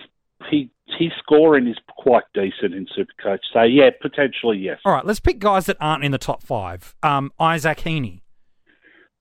he 0.50 0.72
his 0.98 1.12
scoring 1.20 1.68
is 1.68 1.76
quite 1.98 2.24
decent 2.34 2.74
in 2.74 2.88
Supercoach. 2.98 3.40
So, 3.54 3.62
yeah, 3.64 3.90
potentially 4.02 4.58
yes. 4.58 4.80
All 4.86 4.94
right, 4.94 5.06
let's 5.06 5.20
pick 5.20 5.38
guys 5.40 5.66
that 5.68 5.78
aren't 5.82 6.04
in 6.06 6.12
the 6.14 6.18
top 6.18 6.42
five. 6.42 6.96
Um, 7.04 7.32
Isaac 7.40 7.80
Heaney, 7.80 8.22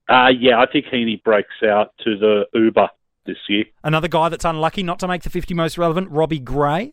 Uh, 0.09 0.29
yeah, 0.38 0.59
I 0.61 0.66
think 0.72 0.87
Heaney 0.87 1.22
breaks 1.22 1.61
out 1.68 1.92
to 2.05 2.16
the 2.16 2.46
Uber 2.55 2.88
this 3.28 3.36
year. 3.48 3.64
another 3.84 4.08
guy 4.08 4.28
that's 4.28 4.44
unlucky 4.44 4.82
not 4.82 4.98
to 4.98 5.06
make 5.06 5.22
the 5.22 5.30
50 5.30 5.54
most 5.54 5.78
relevant. 5.78 6.10
Robbie 6.10 6.40
Gray, 6.40 6.92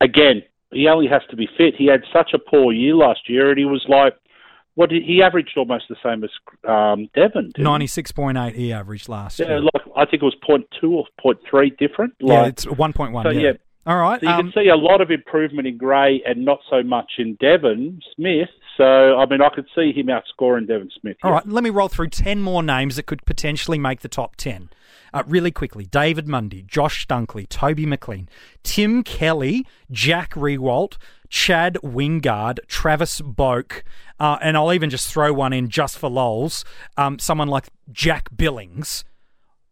Again, 0.00 0.42
he 0.72 0.88
only 0.88 1.06
has 1.08 1.22
to 1.30 1.36
be 1.36 1.46
fit. 1.58 1.74
He 1.76 1.86
had 1.86 2.02
such 2.12 2.30
a 2.32 2.38
poor 2.38 2.72
year 2.72 2.94
last 2.94 3.20
year, 3.28 3.50
and 3.50 3.58
he 3.58 3.64
was 3.66 3.84
like, 3.88 4.14
what 4.76 4.88
did, 4.88 5.02
he 5.02 5.20
averaged 5.22 5.50
almost 5.58 5.84
the 5.90 5.96
same 6.02 6.24
as 6.24 6.30
um, 6.66 7.08
Devon. 7.14 7.52
96.8 7.58 8.54
he 8.54 8.72
averaged 8.72 9.08
last 9.08 9.38
Yeah, 9.38 9.48
year. 9.48 9.60
like 9.60 9.82
I 9.96 10.04
think 10.06 10.22
it 10.22 10.24
was 10.24 10.36
point 10.46 10.64
two 10.80 10.94
or 10.94 11.04
point 11.20 11.38
three 11.50 11.70
different. 11.78 12.14
yeah, 12.20 12.46
it's 12.46 12.64
1.1. 12.64 13.22
so 13.22 13.28
yeah. 13.30 13.40
yeah, 13.40 13.52
All 13.86 13.96
right. 13.96 14.20
So 14.20 14.26
you 14.26 14.32
um, 14.32 14.52
can 14.52 14.62
see 14.62 14.68
a 14.68 14.76
lot 14.76 15.00
of 15.00 15.10
improvement 15.10 15.66
in 15.66 15.78
Gray 15.78 16.22
and 16.26 16.44
not 16.44 16.60
so 16.68 16.82
much 16.82 17.12
in 17.18 17.36
Devon 17.36 18.00
Smith. 18.14 18.48
So, 18.76 19.18
I 19.18 19.26
mean, 19.26 19.42
I 19.42 19.48
could 19.54 19.66
see 19.74 19.92
him 19.92 20.06
outscoring 20.06 20.66
Devon 20.68 20.90
Smith. 21.00 21.16
all 21.22 21.30
yeah. 21.30 21.36
right, 21.36 21.48
let 21.48 21.64
me 21.64 21.70
roll 21.70 21.88
through 21.88 22.08
10 22.08 22.40
more 22.40 22.62
names 22.62 22.96
that 22.96 23.04
could 23.04 23.24
potentially 23.24 23.78
make 23.78 24.00
the 24.00 24.08
top 24.08 24.36
10. 24.36 24.70
Uh, 25.12 25.24
really 25.26 25.50
quickly 25.50 25.84
David 25.84 26.28
Mundy, 26.28 26.62
Josh 26.62 27.06
Dunkley, 27.06 27.48
Toby 27.48 27.84
McLean, 27.84 28.28
Tim 28.62 29.02
Kelly, 29.02 29.66
Jack 29.90 30.34
Riewoldt, 30.34 30.98
Chad 31.28 31.78
Wingard, 31.82 32.58
Travis 32.68 33.20
Boak, 33.20 33.82
uh, 34.20 34.38
and 34.40 34.56
I'll 34.56 34.72
even 34.72 34.88
just 34.88 35.12
throw 35.12 35.32
one 35.32 35.52
in 35.52 35.68
just 35.68 35.98
for 35.98 36.08
lols. 36.08 36.64
Um, 36.96 37.18
someone 37.18 37.48
like 37.48 37.68
Jack 37.90 38.28
Billings. 38.36 39.04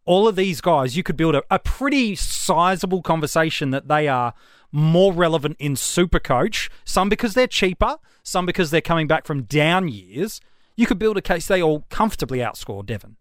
All 0.09 0.27
of 0.27 0.37
these 0.37 0.63
guys, 0.63 0.97
you 0.97 1.03
could 1.03 1.19
build 1.19 1.35
a, 1.35 1.43
a 1.51 1.59
pretty 1.59 2.15
sizable 2.17 3.03
conversation 3.03 3.73
that 3.73 3.89
they 3.89 4.09
are 4.09 4.33
more 4.73 5.13
relevant 5.13 5.57
in 5.59 5.75
Supercoach. 5.75 6.71
Some 6.87 7.11
because 7.11 7.35
they're 7.35 7.47
cheaper, 7.47 7.97
some 8.23 8.47
because 8.47 8.71
they're 8.71 8.81
coming 8.81 9.07
back 9.07 9.27
from 9.27 9.43
down 9.43 9.89
years. 9.89 10.41
You 10.77 10.87
could 10.87 10.99
build 10.99 11.19
a 11.19 11.21
case 11.21 11.47
they 11.47 11.63
all 11.63 11.85
comfortably 11.91 12.39
outscore 12.39 12.87
Devon. 12.87 13.17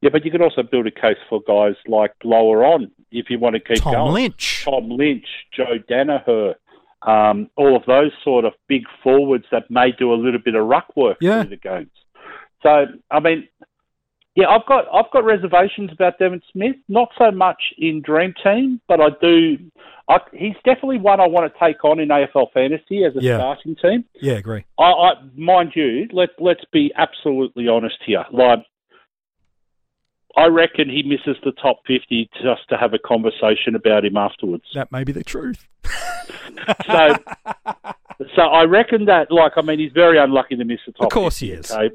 Yeah, 0.00 0.10
but 0.12 0.24
you 0.24 0.32
could 0.32 0.42
also 0.42 0.64
build 0.64 0.88
a 0.88 0.90
case 0.90 1.18
for 1.28 1.42
guys 1.46 1.74
like 1.86 2.12
lower 2.24 2.64
on 2.64 2.90
if 3.12 3.30
you 3.30 3.38
want 3.38 3.54
to 3.54 3.60
keep 3.60 3.80
Tom 3.80 3.92
going. 3.94 4.12
Lynch. 4.14 4.62
Tom 4.64 4.88
Lynch, 4.90 5.26
Joe 5.54 5.78
Daniher, 5.88 6.54
um, 7.02 7.48
all 7.56 7.76
of 7.76 7.84
those 7.86 8.10
sort 8.24 8.44
of 8.44 8.52
big 8.66 8.82
forwards 9.04 9.44
that 9.52 9.70
may 9.70 9.92
do 9.92 10.12
a 10.12 10.16
little 10.16 10.40
bit 10.44 10.56
of 10.56 10.66
ruck 10.66 10.88
work 10.96 11.18
Yeah. 11.20 11.42
through 11.42 11.50
the 11.50 11.56
games. 11.56 11.90
So, 12.64 12.86
I 13.12 13.20
mean, 13.20 13.46
yeah, 14.36 14.46
I've 14.48 14.66
got 14.66 14.84
I've 14.92 15.10
got 15.12 15.24
reservations 15.24 15.90
about 15.92 16.18
Devon 16.18 16.40
Smith. 16.52 16.76
Not 16.88 17.08
so 17.18 17.30
much 17.30 17.60
in 17.78 18.00
Dream 18.02 18.32
Team, 18.42 18.80
but 18.88 19.00
I 19.00 19.08
do. 19.20 19.58
I, 20.08 20.18
he's 20.32 20.54
definitely 20.64 20.98
one 20.98 21.20
I 21.20 21.26
want 21.26 21.52
to 21.52 21.58
take 21.64 21.84
on 21.84 22.00
in 22.00 22.08
AFL 22.08 22.52
fantasy 22.52 23.04
as 23.04 23.14
a 23.16 23.22
Yeah. 23.22 23.36
starting 23.36 23.76
team. 23.76 24.04
Yeah, 24.20 24.34
agree. 24.34 24.64
I, 24.78 24.82
I 24.84 25.12
mind 25.36 25.72
you, 25.74 26.08
let 26.12 26.30
let's 26.38 26.64
be 26.72 26.92
absolutely 26.96 27.68
honest 27.68 27.96
here. 28.04 28.24
Like, 28.32 28.60
I 30.36 30.46
reckon 30.46 30.88
he 30.88 31.02
misses 31.02 31.36
the 31.44 31.52
top 31.52 31.80
fifty 31.86 32.28
just 32.42 32.68
to 32.70 32.76
have 32.76 32.94
a 32.94 32.98
conversation 32.98 33.74
about 33.74 34.04
him 34.04 34.16
afterwards. 34.16 34.64
That 34.74 34.90
may 34.92 35.04
be 35.04 35.12
the 35.12 35.24
truth. 35.24 35.66
So, 36.86 37.14
so 38.36 38.42
I 38.42 38.64
reckon 38.64 39.06
that, 39.06 39.30
like, 39.30 39.52
I 39.56 39.62
mean, 39.62 39.78
he's 39.78 39.92
very 39.92 40.18
unlucky 40.18 40.56
to 40.56 40.64
miss 40.64 40.80
the 40.84 40.92
top. 40.92 41.06
Of 41.06 41.10
course 41.12 41.38
50, 41.38 41.46
he 41.46 41.52
is. 41.52 41.70
Okay? 41.70 41.94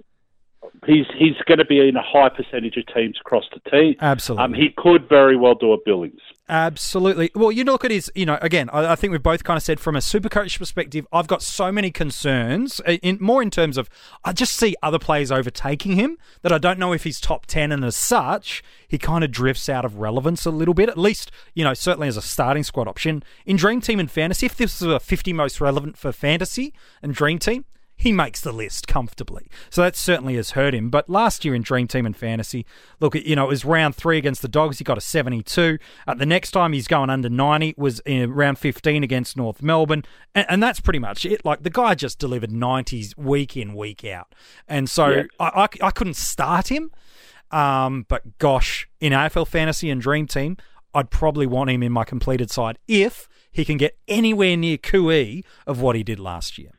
He's 0.85 1.05
he's 1.17 1.35
going 1.45 1.57
to 1.57 1.65
be 1.65 1.87
in 1.87 1.95
a 1.95 2.01
high 2.01 2.29
percentage 2.29 2.77
of 2.77 2.85
teams 2.93 3.17
across 3.19 3.45
the 3.53 3.69
team. 3.69 3.95
Absolutely. 4.01 4.43
Um, 4.43 4.53
he 4.53 4.69
could 4.75 5.07
very 5.09 5.35
well 5.35 5.55
do 5.55 5.73
a 5.73 5.77
Billings. 5.83 6.21
Absolutely. 6.47 7.31
Well, 7.33 7.51
you 7.51 7.63
look 7.63 7.83
at 7.83 7.89
his, 7.89 8.11
you 8.13 8.25
know, 8.25 8.37
again, 8.39 8.69
I, 8.71 8.91
I 8.91 8.95
think 8.95 9.11
we've 9.11 9.23
both 9.23 9.43
kind 9.43 9.57
of 9.57 9.63
said 9.63 9.79
from 9.79 9.95
a 9.95 10.01
super 10.01 10.29
coach 10.29 10.59
perspective, 10.59 11.07
I've 11.11 11.25
got 11.25 11.41
so 11.41 11.71
many 11.71 11.89
concerns, 11.89 12.79
uh, 12.87 12.93
in, 13.01 13.17
more 13.19 13.41
in 13.41 13.49
terms 13.49 13.77
of 13.77 13.89
I 14.23 14.31
just 14.31 14.55
see 14.55 14.75
other 14.83 14.99
players 14.99 15.31
overtaking 15.31 15.93
him 15.93 16.19
that 16.43 16.51
I 16.51 16.59
don't 16.59 16.77
know 16.77 16.93
if 16.93 17.03
he's 17.03 17.19
top 17.19 17.47
10, 17.47 17.71
and 17.71 17.83
as 17.83 17.95
such, 17.95 18.63
he 18.87 18.99
kind 18.99 19.23
of 19.23 19.31
drifts 19.31 19.69
out 19.69 19.85
of 19.85 19.97
relevance 19.97 20.45
a 20.45 20.51
little 20.51 20.75
bit, 20.75 20.87
at 20.87 20.99
least, 20.99 21.31
you 21.55 21.63
know, 21.63 21.73
certainly 21.73 22.07
as 22.07 22.17
a 22.17 22.21
starting 22.21 22.63
squad 22.63 22.87
option. 22.87 23.23
In 23.47 23.55
Dream 23.55 23.81
Team 23.81 23.99
and 23.99 24.11
Fantasy, 24.11 24.45
if 24.45 24.55
this 24.55 24.81
was 24.81 24.93
a 24.93 24.99
50 24.99 25.33
most 25.33 25.59
relevant 25.59 25.97
for 25.97 26.11
Fantasy 26.11 26.75
and 27.01 27.13
Dream 27.15 27.39
Team, 27.39 27.65
he 27.97 28.11
makes 28.11 28.41
the 28.41 28.51
list 28.51 28.87
comfortably. 28.87 29.47
So 29.69 29.81
that 29.81 29.95
certainly 29.95 30.35
has 30.35 30.51
hurt 30.51 30.73
him. 30.73 30.89
But 30.89 31.09
last 31.09 31.45
year 31.45 31.55
in 31.55 31.61
Dream 31.61 31.87
Team 31.87 32.05
and 32.05 32.15
Fantasy, 32.15 32.65
look, 32.99 33.15
you 33.15 33.35
know, 33.35 33.45
it 33.45 33.49
was 33.49 33.65
round 33.65 33.95
three 33.95 34.17
against 34.17 34.41
the 34.41 34.47
Dogs. 34.47 34.79
He 34.79 34.83
got 34.83 34.97
a 34.97 35.01
72. 35.01 35.77
Uh, 36.07 36.13
the 36.13 36.25
next 36.25 36.51
time 36.51 36.73
he's 36.73 36.87
going 36.87 37.09
under 37.09 37.29
90 37.29 37.75
was 37.77 38.01
in 38.01 38.31
round 38.31 38.59
15 38.59 39.03
against 39.03 39.37
North 39.37 39.61
Melbourne. 39.61 40.03
And, 40.33 40.45
and 40.49 40.63
that's 40.63 40.79
pretty 40.79 40.99
much 40.99 41.25
it. 41.25 41.45
Like 41.45 41.63
the 41.63 41.69
guy 41.69 41.95
just 41.95 42.19
delivered 42.19 42.51
90s 42.51 43.17
week 43.17 43.55
in, 43.55 43.73
week 43.73 44.03
out. 44.03 44.35
And 44.67 44.89
so 44.89 45.07
yeah. 45.07 45.23
I, 45.39 45.45
I, 45.45 45.87
I, 45.87 45.91
couldn't 45.91 46.15
start 46.15 46.69
him. 46.69 46.91
Um, 47.51 48.05
but 48.09 48.37
gosh, 48.39 48.89
in 48.99 49.13
AFL 49.13 49.47
Fantasy 49.47 49.89
and 49.89 50.01
Dream 50.01 50.27
Team, 50.27 50.57
I'd 50.93 51.09
probably 51.09 51.47
want 51.47 51.69
him 51.69 51.83
in 51.83 51.91
my 51.91 52.03
completed 52.03 52.51
side 52.51 52.77
if 52.87 53.27
he 53.51 53.63
can 53.63 53.77
get 53.77 53.97
anywhere 54.07 54.57
near 54.57 54.77
Cooee 54.77 55.43
of 55.65 55.79
what 55.81 55.95
he 55.95 56.03
did 56.03 56.19
last 56.19 56.57
year. 56.57 56.71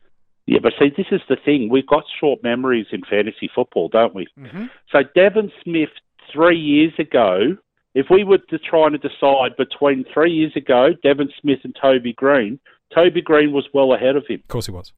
Yeah, 0.47 0.59
but 0.63 0.73
see, 0.79 0.89
this 0.95 1.07
is 1.11 1.21
the 1.27 1.35
thing. 1.35 1.69
We've 1.69 1.85
got 1.85 2.05
short 2.19 2.41
memories 2.41 2.87
in 2.91 3.01
fantasy 3.03 3.49
football, 3.53 3.89
don't 3.89 4.15
we? 4.15 4.27
Mm-hmm. 4.39 4.65
So 4.91 4.99
Devon 5.13 5.51
Smith 5.61 5.89
three 6.31 6.57
years 6.57 6.93
ago, 6.97 7.57
if 7.93 8.07
we 8.09 8.23
were 8.23 8.37
to 8.37 8.57
try 8.57 8.89
to 8.89 8.97
decide 8.97 9.57
between 9.57 10.05
three 10.13 10.31
years 10.31 10.53
ago, 10.55 10.91
Devon 11.03 11.29
Smith 11.41 11.59
and 11.63 11.75
Toby 11.79 12.13
Greene, 12.13 12.59
Toby 12.95 13.21
Greene 13.21 13.51
was 13.51 13.67
well 13.73 13.93
ahead 13.93 14.15
of 14.15 14.25
him. 14.25 14.39
Of 14.39 14.47
course 14.47 14.67
he 14.67 14.71
was. 14.71 14.93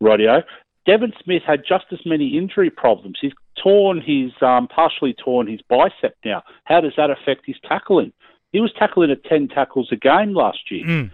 Radio. 0.00 0.42
Devon 0.86 1.12
Smith 1.22 1.42
had 1.46 1.62
just 1.66 1.84
as 1.92 2.00
many 2.04 2.36
injury 2.36 2.70
problems. 2.70 3.18
He's 3.20 3.32
torn 3.62 4.00
his, 4.00 4.32
um, 4.42 4.66
partially 4.66 5.14
torn 5.14 5.46
his 5.46 5.60
bicep 5.68 6.16
now. 6.24 6.42
How 6.64 6.80
does 6.80 6.94
that 6.96 7.10
affect 7.10 7.46
his 7.46 7.56
tackling? 7.68 8.12
He 8.52 8.60
was 8.60 8.72
tackling 8.76 9.10
at 9.10 9.22
10 9.24 9.48
tackles 9.48 9.90
a 9.92 9.96
game 9.96 10.34
last 10.34 10.70
year. 10.70 10.84
Mm. 10.84 11.10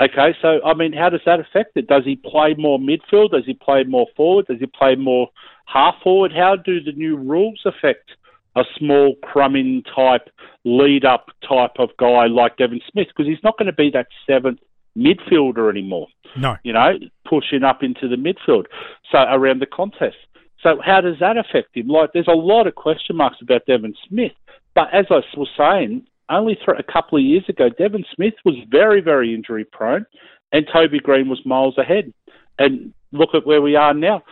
Okay, 0.00 0.34
so 0.40 0.60
I 0.64 0.72
mean, 0.72 0.92
how 0.94 1.10
does 1.10 1.20
that 1.26 1.40
affect 1.40 1.76
it? 1.76 1.86
Does 1.86 2.04
he 2.04 2.16
play 2.16 2.54
more 2.56 2.78
midfield? 2.78 3.32
Does 3.32 3.44
he 3.44 3.54
play 3.54 3.84
more 3.84 4.06
forward? 4.16 4.46
Does 4.46 4.58
he 4.58 4.66
play 4.66 4.94
more 4.94 5.28
half 5.66 5.96
forward? 6.02 6.32
How 6.32 6.56
do 6.56 6.82
the 6.82 6.92
new 6.92 7.16
rules 7.16 7.60
affect 7.66 8.10
a 8.56 8.64
small 8.78 9.14
crumbing 9.22 9.82
type, 9.94 10.30
lead 10.64 11.04
up 11.04 11.26
type 11.46 11.72
of 11.78 11.90
guy 11.98 12.26
like 12.26 12.56
Devon 12.56 12.80
Smith? 12.90 13.08
Because 13.08 13.26
he's 13.26 13.44
not 13.44 13.58
going 13.58 13.66
to 13.66 13.74
be 13.74 13.90
that 13.90 14.06
seventh 14.26 14.60
midfielder 14.96 15.70
anymore. 15.70 16.06
No, 16.36 16.56
you 16.62 16.72
know, 16.72 16.94
pushing 17.28 17.62
up 17.62 17.82
into 17.82 18.08
the 18.08 18.16
midfield. 18.16 18.64
So 19.12 19.18
around 19.18 19.60
the 19.60 19.66
contest. 19.66 20.16
So 20.62 20.78
how 20.84 21.00
does 21.00 21.18
that 21.20 21.36
affect 21.36 21.76
him? 21.76 21.88
Like, 21.88 22.10
there's 22.12 22.28
a 22.28 22.32
lot 22.32 22.66
of 22.66 22.74
question 22.74 23.16
marks 23.16 23.38
about 23.40 23.66
Devon 23.66 23.94
Smith. 24.08 24.32
But 24.74 24.92
as 24.92 25.06
I 25.10 25.20
was 25.36 25.48
saying, 25.56 26.06
only 26.30 26.54
th- 26.54 26.78
a 26.78 26.92
couple 26.92 27.18
of 27.18 27.24
years 27.24 27.44
ago, 27.48 27.68
Devon 27.68 28.04
Smith 28.14 28.34
was 28.44 28.54
very, 28.70 29.00
very 29.00 29.34
injury 29.34 29.64
prone, 29.64 30.06
and 30.52 30.66
Toby 30.72 31.00
Greene 31.00 31.28
was 31.28 31.40
miles 31.44 31.76
ahead. 31.78 32.12
And 32.58 32.92
look 33.12 33.30
at 33.34 33.46
where 33.46 33.62
we 33.62 33.76
are 33.76 33.94
now. 33.94 34.22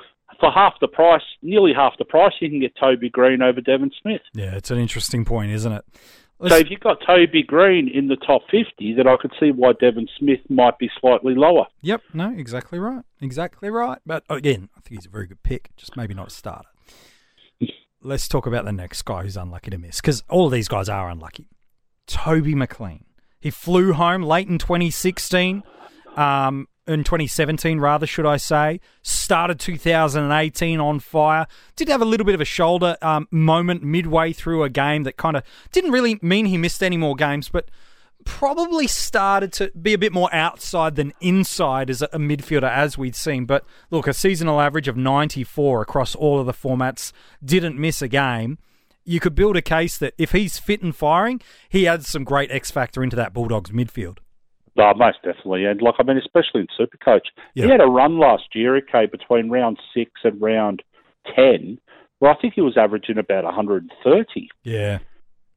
For 0.41 0.53
half 0.53 0.75
the 0.81 0.89
price, 0.89 1.23
nearly 1.43 1.73
half 1.75 1.95
the 1.99 2.05
price, 2.05 2.33
you 2.41 2.49
can 2.49 2.61
get 2.61 2.77
Toby 2.79 3.11
Greene 3.11 3.43
over 3.43 3.61
Devon 3.61 3.91
Smith. 4.01 4.21
Yeah, 4.35 4.55
it's 4.55 4.71
an 4.71 4.79
interesting 4.79 5.25
point, 5.25 5.51
isn't 5.51 5.73
it? 5.73 5.85
Let's... 6.39 6.55
So 6.55 6.61
if 6.61 6.71
you've 6.71 6.81
got 6.81 6.99
Toby 7.05 7.43
Greene 7.43 7.89
in 7.89 8.07
the 8.07 8.17
top 8.17 8.43
50, 8.51 8.95
then 8.95 9.09
I 9.09 9.17
could 9.21 9.33
see 9.41 9.51
why 9.51 9.73
Devon 9.73 10.07
Smith 10.19 10.39
might 10.49 10.79
be 10.79 10.89
slightly 11.01 11.35
lower. 11.35 11.67
Yep, 11.83 12.03
no, 12.15 12.33
exactly 12.37 12.79
right. 12.79 13.05
Exactly 13.21 13.71
right. 13.71 13.99
But 14.07 14.23
again, 14.31 14.69
I 14.77 14.81
think 14.81 15.01
he's 15.01 15.07
a 15.07 15.11
very 15.11 15.27
good 15.27 15.43
pick, 15.43 15.71
just 15.77 15.97
maybe 15.97 16.15
not 16.15 16.29
a 16.29 16.31
starter. 16.31 16.69
Let's 18.03 18.29
talk 18.29 18.47
about 18.47 18.65
the 18.65 18.73
next 18.73 19.03
guy 19.03 19.23
who's 19.23 19.37
unlucky 19.37 19.71
to 19.73 19.79
miss, 19.79 20.01
because 20.01 20.23
all 20.29 20.47
of 20.47 20.53
these 20.53 20.69
guys 20.69 20.89
are 20.89 21.11
unlucky. 21.11 21.49
Toby 22.09 22.55
McLean. 22.55 23.05
He 23.39 23.51
flew 23.51 23.93
home 23.93 24.23
late 24.23 24.49
in 24.49 24.59
2016, 24.59 25.63
um, 26.17 26.67
in 26.89 27.05
2017, 27.05 27.79
rather, 27.79 28.07
should 28.07 28.27
I 28.27 28.39
say. 28.39 28.81
Started 29.03 29.61
2018 29.61 30.81
on 30.81 30.99
fire. 30.99 31.47
Did 31.77 31.89
have 31.89 32.03
a 32.03 32.07
little 32.07 32.27
bit 32.27 32.35
of 32.35 32.41
a 32.41 32.47
shoulder 32.47 32.97
um, 33.01 33.29
moment 33.31 33.85
midway 33.85 34.33
through 34.33 34.65
a 34.65 34.71
game 34.71 35.05
that 35.05 35.17
kind 35.17 35.37
of 35.37 35.45
didn't 35.71 35.93
really 35.93 36.19
mean 36.21 36.47
he 36.47 36.57
missed 36.57 36.83
any 36.83 36.97
more 36.97 37.15
games, 37.15 37.49
but 37.49 37.71
probably 38.25 38.87
started 38.87 39.53
to 39.53 39.71
be 39.81 39.93
a 39.93 39.99
bit 39.99 40.13
more 40.13 40.33
outside 40.35 40.97
than 40.97 41.13
inside 41.21 41.89
as 41.89 42.03
a 42.03 42.09
midfielder, 42.19 42.69
as 42.69 42.99
we'd 42.99 43.15
seen. 43.15 43.45
But 43.45 43.65
look, 43.91 44.09
a 44.09 44.13
seasonal 44.13 44.61
average 44.61 44.89
of 44.89 44.97
94 44.97 45.83
across 45.83 46.15
all 46.17 46.41
of 46.41 46.47
the 46.47 46.53
formats, 46.53 47.13
didn't 47.45 47.79
miss 47.79 48.03
a 48.03 48.09
game 48.09 48.59
you 49.09 49.21
could 49.21 49.35
build 49.35 49.57
a 49.57 49.63
case 49.63 49.97
that 49.99 50.15
if 50.19 50.33
he's 50.33 50.59
fit 50.59 50.83
and 50.83 50.95
firing, 50.95 51.41
he 51.69 51.89
adds 51.89 52.09
some 52.09 52.25
great 52.25 52.51
X 52.51 52.71
factor 52.71 53.03
into 53.03 53.17
that 53.17 53.33
Bulldogs 53.33 53.71
midfield. 53.71 54.19
Oh, 54.79 54.95
most 54.95 55.19
definitely. 55.25 55.65
And, 55.65 55.83
like, 55.83 55.95
I 55.99 56.05
mean, 56.05 56.19
especially 56.19 56.61
in 56.61 56.69
Supercoach. 56.79 57.27
He 57.55 57.63
had 57.63 57.81
a 57.81 57.87
run 57.87 58.19
last 58.19 58.55
year, 58.55 58.77
okay, 58.77 59.07
between 59.07 59.51
round 59.51 59.79
six 59.93 60.13
and 60.23 60.41
round 60.41 60.83
10, 61.35 61.79
where 62.21 62.31
I 62.31 62.37
think 62.41 62.55
he 62.55 62.61
was 62.61 62.77
averaging 62.77 63.19
about 63.19 63.45
130. 63.45 64.49
Yeah. 64.63 64.99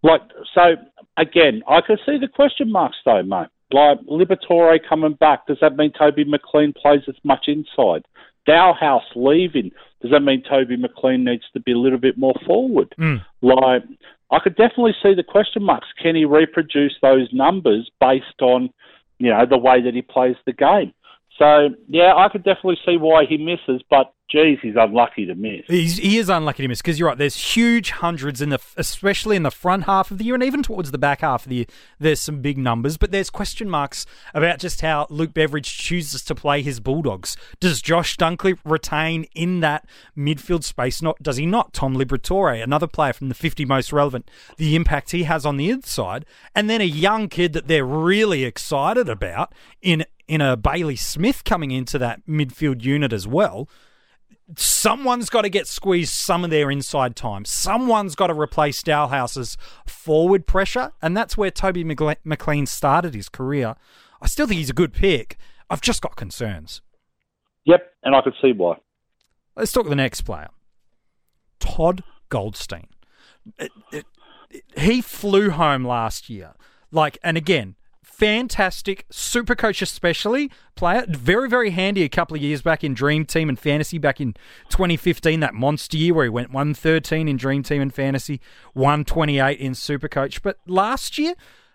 Like, 0.02 0.22
so, 0.56 0.76
again, 1.18 1.62
I 1.68 1.82
can 1.82 1.98
see 2.06 2.18
the 2.18 2.28
question 2.28 2.72
marks, 2.72 2.98
though, 3.06 3.22
mate. 3.22 3.48
Like, 3.72 4.00
Liberatore 4.02 4.80
coming 4.88 5.14
back, 5.14 5.46
does 5.46 5.58
that 5.62 5.78
mean 5.78 5.92
Toby 5.98 6.24
McLean 6.24 6.74
plays 6.74 7.02
as 7.08 7.16
much 7.24 7.48
inside? 7.48 8.06
Dahlhaus 8.48 9.02
leaving, 9.16 9.72
does 10.02 10.12
that 10.12 10.22
mean 10.22 10.44
Toby 10.50 10.78
McLean 10.78 11.24
needs 11.24 11.44
to 11.54 11.60
be 11.60 11.72
a 11.72 11.78
little 11.78 12.00
bit 12.00 12.18
more 12.18 12.34
forward? 12.46 12.94
Mm. 12.98 13.24
Like, 13.42 13.84
I 14.32 14.40
could 14.40 14.56
definitely 14.56 14.96
see 15.04 15.14
the 15.14 15.24
question 15.24 15.64
marks. 15.64 15.88
Can 16.02 16.16
he 16.16 16.26
reproduce 16.26 16.96
those 17.02 17.28
numbers 17.32 17.90
based 18.00 18.42
on, 18.42 18.70
you 19.20 19.30
know, 19.30 19.46
the 19.46 19.58
way 19.58 19.82
that 19.82 19.94
he 19.94 20.02
plays 20.02 20.36
the 20.46 20.54
game? 20.54 20.94
So 21.42 21.70
yeah, 21.88 22.14
I 22.16 22.30
could 22.30 22.44
definitely 22.44 22.78
see 22.86 22.98
why 22.98 23.26
he 23.26 23.38
misses, 23.38 23.82
but 23.90 24.14
geez, 24.30 24.60
he's 24.62 24.76
unlucky 24.78 25.26
to 25.26 25.34
miss. 25.34 25.62
He's, 25.68 25.98
he 25.98 26.20
is 26.20 26.30
unlucky 26.30 26.62
to 26.62 26.68
miss 26.68 26.84
because 26.84 27.00
you're 27.00 27.10
right. 27.10 27.18
There's 27.18 27.56
huge 27.56 27.90
hundreds 27.90 28.44
in 28.44 28.50
the, 28.50 28.60
especially 28.78 29.36
in 29.36 29.42
the 29.42 29.50
front 29.50 29.86
half 29.86 30.12
of 30.12 30.20
the 30.20 30.24
year, 30.24 30.36
and 30.36 30.44
even 30.44 30.62
towards 30.62 30.92
the 30.92 31.00
back 31.00 31.22
half 31.22 31.46
of 31.46 31.50
the 31.50 31.56
year. 31.56 31.66
There's 32.00 32.20
some 32.20 32.42
big 32.42 32.60
numbers, 32.60 32.98
but 32.98 33.12
there's 33.12 33.32
question 33.32 33.72
marks 33.72 34.06
about 34.36 34.60
just 34.60 34.82
how 34.82 35.08
Luke 35.10 35.34
Beveridge 35.34 35.76
chooses 35.80 36.24
to 36.26 36.36
play 36.36 36.62
his 36.62 36.80
Bulldogs. 36.80 37.36
Does 37.60 37.82
Josh 37.82 38.18
Dunkley 38.18 38.60
retain 38.64 39.26
in 39.34 39.62
that 39.62 39.88
midfield 40.16 40.64
space? 40.64 41.02
Not 41.02 41.24
does 41.24 41.38
he 41.38 41.48
not? 41.48 41.74
Tom 41.74 41.96
Liberatore, 41.96 42.62
another 42.62 42.88
player 42.88 43.14
from 43.14 43.30
the 43.30 43.36
50 43.36 43.66
most 43.66 43.92
relevant, 43.92 44.30
the 44.58 44.76
impact 44.76 45.10
he 45.10 45.24
has 45.24 45.44
on 45.44 45.58
the 45.58 45.72
inside, 45.72 46.24
and 46.54 46.70
then 46.70 46.82
a 46.82 46.86
young 46.86 47.30
kid 47.30 47.54
that 47.54 47.68
they're 47.68 47.84
really 47.84 48.44
excited 48.44 49.10
about 49.10 49.56
in 49.82 50.06
in 50.32 50.40
a 50.40 50.56
Bailey 50.56 50.96
Smith 50.96 51.44
coming 51.44 51.72
into 51.72 52.00
that 52.00 52.26
midfield 52.26 52.86
unit 52.86 53.12
as 53.12 53.28
well. 53.28 53.68
Someone's 54.56 55.30
got 55.30 55.42
to 55.42 55.50
get 55.50 55.68
squeezed 55.68 56.14
some 56.14 56.46
of 56.46 56.50
their 56.50 56.72
inside 56.72 57.18
time. 57.18 57.44
Someone's 57.44 58.16
got 58.16 58.28
to 58.28 58.34
replace 58.34 58.82
Dahlhaus's 58.82 59.58
forward 59.86 60.48
pressure, 60.48 60.94
and 61.02 61.18
that's 61.18 61.36
where 61.36 61.52
Toby 61.52 61.84
McLean 61.84 62.66
started 62.66 63.14
his 63.14 63.28
career. 63.28 63.76
I 64.22 64.28
still 64.28 64.48
think 64.48 64.60
he's 64.60 64.70
a 64.70 64.74
good 64.74 64.94
pick. 64.94 65.38
I've 65.70 65.82
just 65.82 66.02
got 66.02 66.16
concerns. 66.16 66.82
Yep, 67.66 67.82
and 68.04 68.16
I 68.16 68.22
can 68.22 68.32
see 68.42 68.54
why. 68.54 68.78
Let's 69.58 69.74
talk 69.74 69.90
the 69.90 69.96
next 69.98 70.22
player, 70.22 70.48
Todd 71.60 72.06
Goldstein. 72.30 72.88
It, 73.60 73.72
it, 73.92 74.06
it, 74.50 74.64
he 74.78 75.02
flew 75.02 75.50
home 75.50 75.84
last 75.84 76.30
year. 76.30 76.54
Like, 76.90 77.18
and 77.22 77.36
again, 77.36 77.76
fantastic 78.22 79.04
super 79.10 79.56
coach 79.56 79.82
especially 79.82 80.52
player. 80.76 81.04
Very 81.10 81.50
very 81.50 81.72
handy 81.72 82.04
a 82.04 82.10
couple 82.10 82.38
of 82.38 82.44
years 82.44 82.62
back 82.62 82.84
in 82.84 82.94
dream 82.94 83.26
team 83.26 83.50
and 83.50 83.58
fantasy 83.58 83.98
back 83.98 84.22
in 84.22 84.34
2015 84.70 85.40
that 85.40 85.56
monster 85.56 85.98
year 85.98 86.14
where 86.14 86.26
he 86.26 86.30
went 86.30 86.52
113 86.52 87.28
in 87.28 87.36
dream 87.36 87.64
team 87.64 87.82
and 87.82 87.92
fantasy 87.92 88.40
128 88.74 89.58
in 89.58 89.74
super 89.74 90.08
coach. 90.08 90.44
But 90.44 90.60
last 90.68 91.18
year 91.18 91.34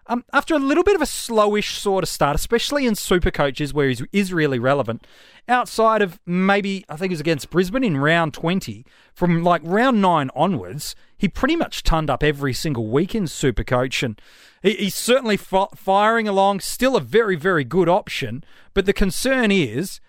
um, 0.09 0.25
after 0.33 0.55
a 0.55 0.59
little 0.59 0.85
bit 0.85 0.95
of 0.95 1.03
a 1.03 1.07
slowish 1.07 1.79
sort 1.79 2.05
of 2.05 2.09
start, 2.09 2.35
especially 2.37 2.87
in 2.87 2.95
super 2.95 3.31
coaches 3.31 3.75
where 3.75 3.89
he 3.89 3.99
is 4.13 4.33
really 4.33 4.59
relevant, 4.59 5.07
outside 5.49 6.03
of 6.03 6.21
maybe, 6.27 6.85
I 6.89 6.97
think 6.97 7.11
it 7.11 7.15
was 7.15 7.21
against 7.21 7.51
Brisbane 7.51 7.85
in 7.85 7.97
round 7.97 8.35
20, 8.35 8.85
from 9.15 9.43
like 9.43 9.63
round 9.65 10.01
9 10.01 10.31
onwards, 10.35 10.95
he 11.17 11.29
pretty 11.29 11.57
much 11.57 11.83
turned 11.83 12.11
up 12.11 12.23
every 12.23 12.53
single 12.53 12.89
week 12.89 13.15
in 13.15 13.27
super 13.27 13.65
coach 13.65 14.03
and 14.03 14.21
he, 14.63 14.75
he's 14.75 14.95
certainly 14.95 15.37
fi- 15.37 15.69
firing 15.75 16.29
along, 16.29 16.61
still 16.61 16.97
a 16.97 17.01
very, 17.01 17.37
very 17.37 17.65
good 17.65 17.89
option. 17.89 18.45
But 18.75 18.87
the 18.87 18.93
concern 18.93 19.51
is, 19.51 20.01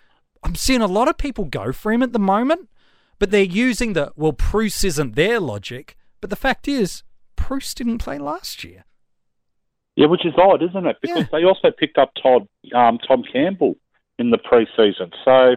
I'm 0.42 0.54
seeing 0.54 0.82
a 0.82 0.86
lot 0.86 1.08
of 1.08 1.18
people 1.18 1.44
go 1.44 1.72
for 1.72 1.92
him 1.92 2.02
at 2.02 2.12
the 2.12 2.18
moment. 2.18 2.68
But 3.18 3.30
they're 3.30 3.42
using 3.42 3.94
the, 3.94 4.12
well, 4.16 4.32
Bruce 4.32 4.84
isn't 4.84 5.16
their 5.16 5.40
logic. 5.40 5.96
But 6.20 6.30
the 6.30 6.36
fact 6.36 6.68
is, 6.68 7.02
Bruce 7.36 7.74
didn't 7.74 7.98
play 7.98 8.18
last 8.18 8.64
year. 8.64 8.84
Yeah, 9.98 10.06
which 10.06 10.24
is 10.24 10.32
odd, 10.38 10.62
isn't 10.62 10.86
it? 10.86 10.96
Because 11.02 11.24
Yeah. 11.24 11.28
they 11.32 11.44
also 11.44 11.72
picked 11.72 11.98
up 11.98 12.12
Todd, 12.22 12.46
um, 12.72 12.98
Tom 12.98 13.24
Campbell 13.32 13.74
in 14.18 14.30
the 14.30 14.38
preseason. 14.38 15.12
So 15.24 15.56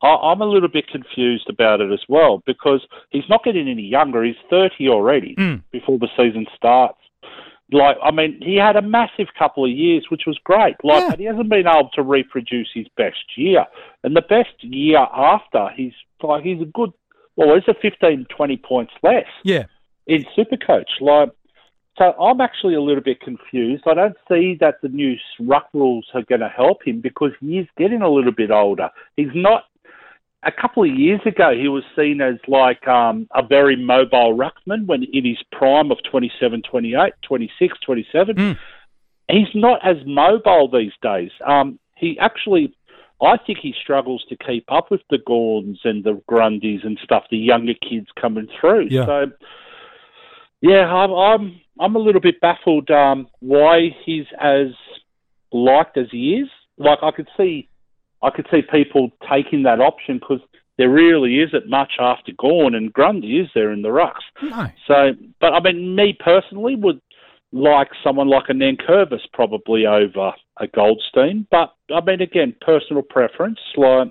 I, 0.00 0.08
I'm 0.08 0.40
a 0.40 0.46
little 0.46 0.68
bit 0.68 0.86
confused 0.86 1.48
about 1.50 1.80
it 1.80 1.90
as 1.92 2.02
well 2.08 2.40
because 2.46 2.86
he's 3.10 3.28
not 3.28 3.42
getting 3.42 3.68
any 3.68 3.82
younger. 3.82 4.22
He's 4.22 4.36
30 4.48 4.88
already 4.88 5.34
Mm. 5.36 5.62
before 5.72 5.98
the 5.98 6.08
season 6.16 6.46
starts. 6.56 6.98
Like, 7.72 7.96
I 8.02 8.12
mean, 8.12 8.40
he 8.42 8.54
had 8.56 8.76
a 8.76 8.82
massive 8.82 9.28
couple 9.36 9.64
of 9.64 9.70
years, 9.72 10.04
which 10.08 10.22
was 10.26 10.38
great. 10.44 10.76
Like, 10.84 11.02
Yeah. 11.02 11.10
but 11.10 11.18
he 11.18 11.24
hasn't 11.24 11.48
been 11.48 11.66
able 11.66 11.88
to 11.94 12.02
reproduce 12.02 12.70
his 12.72 12.86
best 12.96 13.24
year. 13.36 13.66
And 14.04 14.14
the 14.14 14.22
best 14.22 14.62
year 14.62 14.98
after, 15.12 15.68
he's 15.74 15.94
like, 16.22 16.44
he's 16.44 16.60
a 16.60 16.66
good, 16.66 16.92
well, 17.36 17.54
he's 17.56 17.66
a 17.66 17.74
15, 17.74 18.26
20 18.28 18.56
points 18.58 18.92
less 19.02 19.26
Yeah. 19.42 19.64
in 20.06 20.24
Supercoach. 20.36 21.00
Like, 21.00 21.30
so 21.96 22.12
I'm 22.20 22.40
actually 22.40 22.74
a 22.74 22.80
little 22.80 23.02
bit 23.02 23.20
confused. 23.20 23.84
I 23.86 23.94
don't 23.94 24.16
see 24.28 24.56
that 24.60 24.80
the 24.82 24.88
new 24.88 25.14
ruck 25.40 25.68
rules 25.72 26.06
are 26.14 26.22
going 26.22 26.40
to 26.40 26.48
help 26.48 26.84
him 26.84 27.00
because 27.00 27.30
he 27.40 27.58
is 27.58 27.68
getting 27.78 28.02
a 28.02 28.10
little 28.10 28.32
bit 28.32 28.50
older. 28.50 28.90
He's 29.16 29.34
not. 29.34 29.64
A 30.46 30.52
couple 30.52 30.82
of 30.82 30.90
years 30.90 31.22
ago, 31.24 31.56
he 31.58 31.68
was 31.68 31.84
seen 31.96 32.20
as 32.20 32.34
like 32.46 32.86
um, 32.86 33.26
a 33.34 33.42
very 33.42 33.76
mobile 33.76 34.36
ruckman 34.36 34.84
when 34.84 35.02
in 35.04 35.24
his 35.24 35.38
prime 35.52 35.90
of 35.90 35.96
27, 36.10 36.60
28, 36.70 37.14
26, 37.22 37.78
27. 37.80 38.36
Mm. 38.36 38.58
He's 39.30 39.48
not 39.54 39.80
as 39.82 39.96
mobile 40.04 40.68
these 40.70 40.92
days. 41.00 41.30
Um, 41.46 41.78
he 41.96 42.18
actually, 42.18 42.76
I 43.22 43.38
think 43.38 43.60
he 43.62 43.74
struggles 43.82 44.22
to 44.28 44.36
keep 44.36 44.70
up 44.70 44.90
with 44.90 45.00
the 45.08 45.16
Gawns 45.16 45.78
and 45.82 46.04
the 46.04 46.20
Grundys 46.30 46.84
and 46.84 46.98
stuff, 47.02 47.24
the 47.30 47.38
younger 47.38 47.72
kids 47.72 48.08
coming 48.20 48.48
through. 48.60 48.88
Yeah. 48.90 49.06
So, 49.06 49.26
yeah, 50.60 50.92
I'm 50.92 51.10
I'm 51.10 51.60
I'm 51.80 51.96
a 51.96 51.98
little 51.98 52.20
bit 52.20 52.40
baffled 52.40 52.90
um, 52.90 53.28
why 53.40 53.96
he's 54.04 54.26
as 54.40 54.68
liked 55.52 55.96
as 55.96 56.06
he 56.10 56.34
is. 56.34 56.48
Like 56.78 56.98
I 57.02 57.10
could 57.10 57.28
see, 57.36 57.68
I 58.22 58.30
could 58.30 58.46
see 58.50 58.62
people 58.62 59.10
taking 59.30 59.64
that 59.64 59.80
option 59.80 60.18
because 60.18 60.40
there 60.78 60.90
really 60.90 61.40
isn't 61.40 61.68
much 61.68 61.92
after 62.00 62.32
Gawn 62.32 62.74
and 62.74 62.92
Grundy 62.92 63.38
is 63.38 63.48
there 63.54 63.72
in 63.72 63.82
the 63.82 63.88
rucks. 63.88 64.24
No. 64.42 64.66
So, 64.86 65.12
but 65.40 65.52
I 65.52 65.60
mean, 65.60 65.94
me 65.94 66.16
personally 66.18 66.74
would 66.74 67.00
like 67.52 67.90
someone 68.02 68.28
like 68.28 68.48
a 68.48 68.52
Nankervis 68.52 69.20
probably 69.32 69.86
over 69.86 70.32
a 70.58 70.66
Goldstein. 70.66 71.46
But 71.50 71.72
I 71.94 72.00
mean, 72.00 72.20
again, 72.20 72.54
personal 72.60 73.02
preference. 73.02 73.60
Like, 73.76 74.08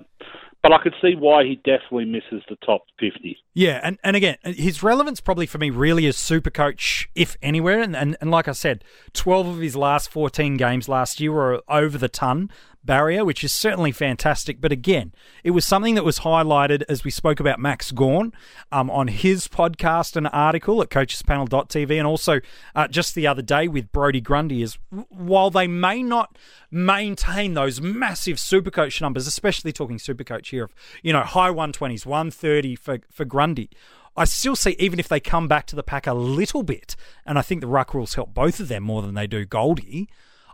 but 0.64 0.72
I 0.72 0.78
could 0.78 0.94
see 1.02 1.14
why 1.14 1.44
he 1.44 1.56
definitely 1.56 2.06
misses 2.06 2.42
the 2.48 2.56
top 2.64 2.86
fifty. 2.98 3.36
Yeah, 3.52 3.80
and, 3.82 3.98
and 4.02 4.16
again, 4.16 4.38
his 4.44 4.82
relevance 4.82 5.20
probably 5.20 5.44
for 5.44 5.58
me 5.58 5.68
really 5.68 6.06
is 6.06 6.16
super 6.16 6.48
coach, 6.48 7.06
if 7.14 7.36
anywhere. 7.42 7.82
And, 7.82 7.94
and, 7.94 8.16
and 8.18 8.30
like 8.30 8.48
I 8.48 8.52
said, 8.52 8.82
12 9.12 9.46
of 9.46 9.58
his 9.58 9.76
last 9.76 10.10
14 10.10 10.56
games 10.56 10.88
last 10.88 11.20
year 11.20 11.32
were 11.32 11.62
over 11.68 11.98
the 11.98 12.08
ton 12.08 12.50
barrier, 12.84 13.24
which 13.24 13.42
is 13.42 13.52
certainly 13.52 13.92
fantastic. 13.92 14.60
But 14.60 14.72
again, 14.72 15.12
it 15.42 15.52
was 15.52 15.64
something 15.64 15.94
that 15.94 16.04
was 16.04 16.20
highlighted 16.20 16.82
as 16.88 17.04
we 17.04 17.10
spoke 17.10 17.40
about 17.40 17.58
Max 17.58 17.90
Gawn 17.92 18.32
um, 18.70 18.90
on 18.90 19.08
his 19.08 19.48
podcast 19.48 20.16
and 20.16 20.28
article 20.32 20.82
at 20.82 20.90
coachespanel.tv, 20.90 21.98
and 21.98 22.06
also 22.06 22.40
uh, 22.74 22.88
just 22.88 23.14
the 23.14 23.26
other 23.26 23.42
day 23.42 23.68
with 23.68 23.92
Brodie 23.92 24.20
Grundy. 24.20 24.62
Is 24.62 24.78
while 25.08 25.50
they 25.50 25.66
may 25.66 26.02
not 26.02 26.36
maintain 26.70 27.54
those 27.54 27.80
massive 27.80 28.36
supercoach 28.36 29.00
numbers, 29.00 29.26
especially 29.26 29.72
talking 29.72 29.98
supercoach 29.98 30.50
here 30.50 30.64
of 30.64 30.74
you 31.02 31.12
know 31.12 31.22
high 31.22 31.50
120s, 31.50 32.06
130 32.06 32.76
for 32.76 32.98
for 33.10 33.24
Grundy. 33.24 33.70
I 34.16 34.26
still 34.26 34.54
see, 34.54 34.76
even 34.78 35.00
if 35.00 35.08
they 35.08 35.18
come 35.18 35.48
back 35.48 35.66
to 35.66 35.76
the 35.76 35.82
pack 35.82 36.06
a 36.06 36.14
little 36.14 36.62
bit, 36.62 36.94
and 37.26 37.36
I 37.36 37.42
think 37.42 37.60
the 37.60 37.66
ruck 37.66 37.94
rules 37.94 38.14
help 38.14 38.32
both 38.32 38.60
of 38.60 38.68
them 38.68 38.84
more 38.84 39.02
than 39.02 39.14
they 39.14 39.26
do 39.26 39.44
Goldie, 39.44 40.08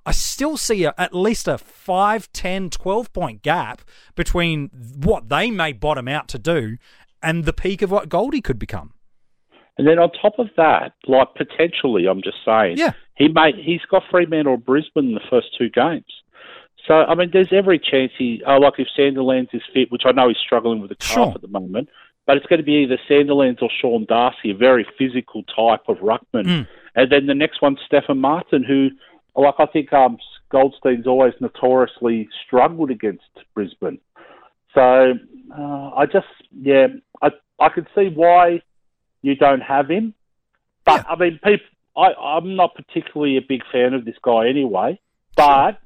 I 0.07 0.13
still 0.13 0.57
see 0.57 0.85
a, 0.85 0.95
at 0.99 1.15
least 1.15 1.47
a 1.49 1.59
5, 1.59 2.33
10, 2.33 2.71
12 2.71 3.13
point 3.13 3.43
gap 3.43 3.83
between 4.15 4.71
what 5.03 5.29
they 5.29 5.51
may 5.51 5.73
bottom 5.73 6.09
out 6.09 6.29
to 6.29 6.39
do 6.39 6.77
and 7.23 7.45
the 7.45 7.53
peak 7.53 7.83
of 7.83 7.91
what 7.91 8.09
Goldie 8.09 8.41
could 8.41 8.59
become. 8.59 8.93
And 9.79 9.87
then 9.87 9.99
on 9.99 10.11
top 10.21 10.39
of 10.39 10.49
that, 10.57 10.93
like 11.07 11.29
potentially, 11.35 12.07
I'm 12.07 12.23
just 12.23 12.39
saying, 12.45 12.77
Yeah. 12.79 12.93
he 13.15 13.29
may 13.29 13.53
he's 13.53 13.81
got 13.91 14.03
Fremantle 14.11 14.55
or 14.55 14.59
Brisbane 14.59 15.09
in 15.09 15.15
the 15.15 15.21
first 15.31 15.49
two 15.57 15.71
games. 15.71 16.05
So 16.87 16.95
I 16.95 17.15
mean, 17.15 17.31
there's 17.33 17.53
every 17.53 17.79
chance 17.79 18.13
he, 18.19 18.43
uh, 18.47 18.59
like 18.59 18.75
if 18.79 18.89
Sandilands 18.99 19.55
is 19.55 19.63
fit, 19.73 19.91
which 19.93 20.03
I 20.07 20.13
know 20.13 20.29
he's 20.29 20.39
struggling 20.39 20.81
with 20.81 20.91
the 20.91 20.97
calf 20.97 21.15
Sure. 21.15 21.33
at 21.35 21.41
the 21.43 21.49
moment, 21.49 21.89
but 22.27 22.37
it's 22.37 22.47
going 22.47 22.59
to 22.59 22.65
be 22.65 22.83
either 22.85 22.99
Sandilands 23.09 23.63
or 23.63 23.71
Sean 23.81 24.07
Darcy, 24.09 24.51
a 24.51 24.55
very 24.55 24.87
physical 24.99 25.43
type 25.45 25.83
of 25.89 25.99
ruckman, 25.99 26.45
Mm. 26.47 26.69
and 26.97 27.13
then 27.13 27.27
the 27.27 27.35
next 27.35 27.61
one's 27.63 27.79
Stefan 27.87 28.19
Martin, 28.19 28.65
who, 28.65 28.91
like 29.37 29.55
I 29.59 29.67
think 29.67 29.93
um, 29.93 30.19
Goldstein's 30.51 31.07
always 31.07 31.35
notoriously 31.41 32.29
struggled 32.47 32.91
against 32.91 33.25
Brisbane. 33.55 34.01
So 34.75 35.15
uh, 35.57 35.91
I 35.97 36.07
just, 36.07 36.27
yeah, 36.53 36.89
I 37.23 37.29
I 37.59 37.69
could 37.69 37.87
see 37.95 38.09
why 38.15 38.63
you 39.23 39.37
don't 39.37 39.61
have 39.61 39.89
him, 39.89 40.15
but 40.85 41.07
I 41.09 41.17
mean, 41.17 41.39
people, 41.43 41.67
I 41.97 42.13
I'm 42.15 42.57
not 42.57 42.75
particularly 42.75 43.37
a 43.37 43.43
big 43.49 43.63
fan 43.73 43.95
of 43.95 44.05
this 44.05 44.17
guy 44.23 44.49
anyway. 44.49 45.01
But 45.37 45.79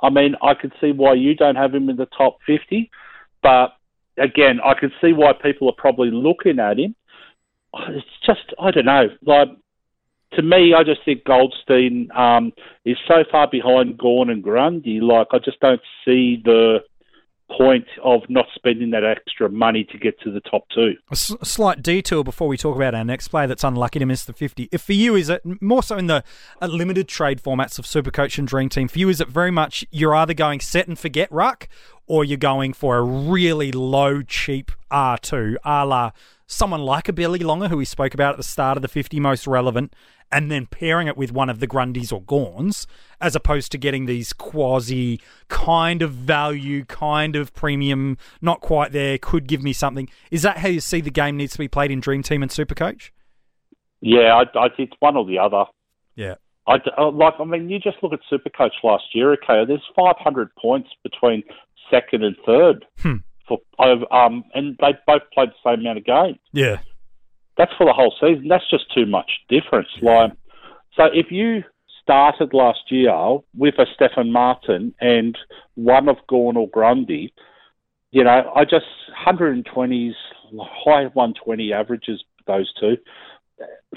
I 0.00 0.10
mean, 0.10 0.34
I 0.42 0.54
could 0.54 0.72
see 0.80 0.92
why 0.92 1.14
you 1.14 1.34
don't 1.34 1.56
have 1.56 1.74
him 1.74 1.88
in 1.88 1.96
the 1.96 2.06
top 2.06 2.38
fifty, 2.46 2.90
but 3.42 3.72
again, 4.18 4.60
I 4.64 4.74
can 4.78 4.92
see 5.00 5.12
why 5.12 5.32
people 5.32 5.68
are 5.68 5.76
probably 5.76 6.10
looking 6.10 6.58
at 6.58 6.78
him. 6.78 6.94
It's 7.88 8.06
just 8.26 8.52
I 8.58 8.70
don't 8.70 8.86
know, 8.86 9.08
like. 9.24 9.48
To 10.34 10.42
me, 10.42 10.74
I 10.74 10.84
just 10.84 11.00
think 11.04 11.24
Goldstein 11.24 12.08
um, 12.16 12.52
is 12.84 12.96
so 13.08 13.24
far 13.30 13.48
behind 13.50 13.98
Gawn 13.98 14.30
and 14.30 14.42
Grundy. 14.42 15.00
Like, 15.00 15.28
I 15.32 15.38
just 15.38 15.58
don't 15.60 15.80
see 16.04 16.40
the 16.44 16.78
point 17.56 17.86
of 18.04 18.20
not 18.28 18.46
spending 18.54 18.90
that 18.92 19.02
extra 19.02 19.48
money 19.50 19.82
to 19.90 19.98
get 19.98 20.14
to 20.20 20.30
the 20.30 20.40
top 20.42 20.68
two. 20.72 20.94
A 21.10 21.12
s- 21.14 21.34
a 21.40 21.44
slight 21.44 21.82
detour 21.82 22.22
before 22.22 22.46
we 22.46 22.56
talk 22.56 22.76
about 22.76 22.94
our 22.94 23.02
next 23.02 23.26
player 23.26 23.48
that's 23.48 23.64
unlucky 23.64 23.98
to 23.98 24.06
miss 24.06 24.24
the 24.24 24.32
50. 24.32 24.68
If 24.70 24.82
for 24.82 24.92
you, 24.92 25.16
is 25.16 25.28
it 25.28 25.42
more 25.60 25.82
so 25.82 25.96
in 25.96 26.06
the 26.06 26.22
limited 26.62 27.08
trade 27.08 27.42
formats 27.42 27.76
of 27.80 27.86
Supercoach 27.86 28.38
and 28.38 28.46
Dream 28.46 28.68
Team? 28.68 28.86
For 28.86 29.00
you, 29.00 29.08
is 29.08 29.20
it 29.20 29.26
very 29.26 29.50
much 29.50 29.84
you're 29.90 30.14
either 30.14 30.32
going 30.32 30.60
set 30.60 30.86
and 30.86 30.96
forget 30.96 31.30
ruck 31.32 31.68
or 32.06 32.24
you're 32.24 32.38
going 32.38 32.72
for 32.72 32.98
a 32.98 33.02
really 33.02 33.72
low, 33.72 34.22
cheap 34.22 34.70
R2, 34.92 35.56
a 35.64 35.84
la 35.84 36.12
someone 36.46 36.80
like 36.82 37.08
a 37.08 37.12
Billy 37.12 37.38
Longer, 37.40 37.68
who 37.68 37.76
we 37.76 37.84
spoke 37.84 38.12
about 38.14 38.32
at 38.32 38.36
the 38.36 38.42
start 38.42 38.76
of 38.76 38.82
the 38.82 38.88
50 38.88 39.20
most 39.20 39.46
relevant, 39.46 39.92
and 40.32 40.50
then 40.50 40.66
pairing 40.66 41.08
it 41.08 41.16
with 41.16 41.32
one 41.32 41.50
of 41.50 41.58
the 41.60 41.66
Grundys 41.66 42.12
or 42.12 42.22
Gawns, 42.22 42.86
as 43.20 43.34
opposed 43.34 43.72
to 43.72 43.78
getting 43.78 44.06
these 44.06 44.32
quasi 44.32 45.20
kind 45.48 46.02
of 46.02 46.12
value, 46.12 46.84
kind 46.84 47.36
of 47.36 47.52
premium, 47.54 48.16
not 48.40 48.60
quite 48.60 48.92
there, 48.92 49.18
could 49.18 49.46
give 49.48 49.62
me 49.62 49.72
something. 49.72 50.08
Is 50.30 50.42
that 50.42 50.58
how 50.58 50.68
you 50.68 50.80
see 50.80 51.00
the 51.00 51.10
game 51.10 51.36
needs 51.36 51.52
to 51.52 51.58
be 51.58 51.68
played 51.68 51.90
in 51.90 52.00
Dream 52.00 52.22
Team 52.22 52.42
and 52.42 52.50
Supercoach? 52.50 53.10
Yeah, 54.00 54.34
I, 54.34 54.58
I, 54.58 54.68
it's 54.78 54.92
one 55.00 55.16
or 55.16 55.26
the 55.26 55.38
other. 55.38 55.64
Yeah. 56.16 56.36
I, 56.66 56.76
I- 56.96 57.02
like, 57.08 57.34
I 57.38 57.44
mean, 57.44 57.68
you 57.68 57.78
just 57.78 57.96
look 58.02 58.12
at 58.12 58.20
Supercoach 58.30 58.70
last 58.82 59.04
year. 59.14 59.32
Okay, 59.32 59.64
there's 59.66 59.82
500 59.96 60.54
points 60.56 60.88
between 61.02 61.42
second 61.90 62.22
and 62.24 62.36
third 62.46 62.86
Hmm. 63.00 63.16
for 63.48 63.58
um, 64.14 64.44
and 64.54 64.76
they 64.80 64.94
both 65.06 65.22
played 65.34 65.48
the 65.48 65.54
same 65.70 65.80
amount 65.80 65.98
of 65.98 66.04
games. 66.04 66.38
Yeah. 66.52 66.78
That's 67.60 67.72
for 67.76 67.84
the 67.84 67.92
whole 67.92 68.14
season. 68.18 68.48
That's 68.48 68.68
just 68.70 68.90
too 68.94 69.04
much 69.04 69.30
difference. 69.50 69.88
Like, 70.00 70.32
so 70.96 71.04
if 71.12 71.26
you 71.30 71.62
started 72.02 72.54
last 72.54 72.90
year 72.90 73.12
with 73.54 73.74
a 73.78 73.84
Stefan 73.94 74.32
Martin 74.32 74.94
and 74.98 75.36
one 75.74 76.08
of 76.08 76.16
Gawn 76.26 76.56
or 76.56 76.70
Grundy, 76.70 77.34
you 78.12 78.24
know, 78.24 78.50
I 78.56 78.64
just 78.64 78.86
120s, 79.26 80.14
high 80.58 81.04
120 81.12 81.70
averages, 81.74 82.24
those 82.46 82.72
two, 82.80 82.96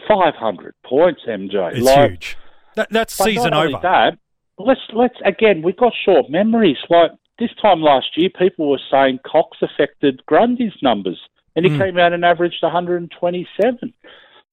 500 0.09 0.75
points, 0.83 1.21
MJ. 1.25 1.77
It's 1.77 1.85
Like, 1.85 2.09
huge. 2.09 2.37
That, 2.75 2.89
that's 2.89 3.13
season 3.13 3.53
over. 3.53 3.79
That, 3.81 4.17
let's 4.57 4.81
let's 4.91 5.15
again. 5.23 5.61
We've 5.61 5.77
got 5.77 5.93
short 6.03 6.29
memories. 6.29 6.79
Like 6.89 7.11
this 7.39 7.51
time 7.61 7.81
last 7.81 8.07
year, 8.17 8.29
people 8.37 8.69
were 8.69 8.81
saying 8.91 9.19
Cox 9.25 9.59
affected 9.61 10.21
Grundy's 10.25 10.73
numbers, 10.81 11.21
and 11.55 11.65
he 11.65 11.71
Mm. 11.71 11.77
came 11.77 11.97
out 11.97 12.13
and 12.13 12.23
averaged 12.25 12.61
127. 12.63 13.93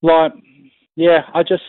Like, 0.03 0.33
yeah, 0.97 1.23
I 1.35 1.43
just 1.43 1.63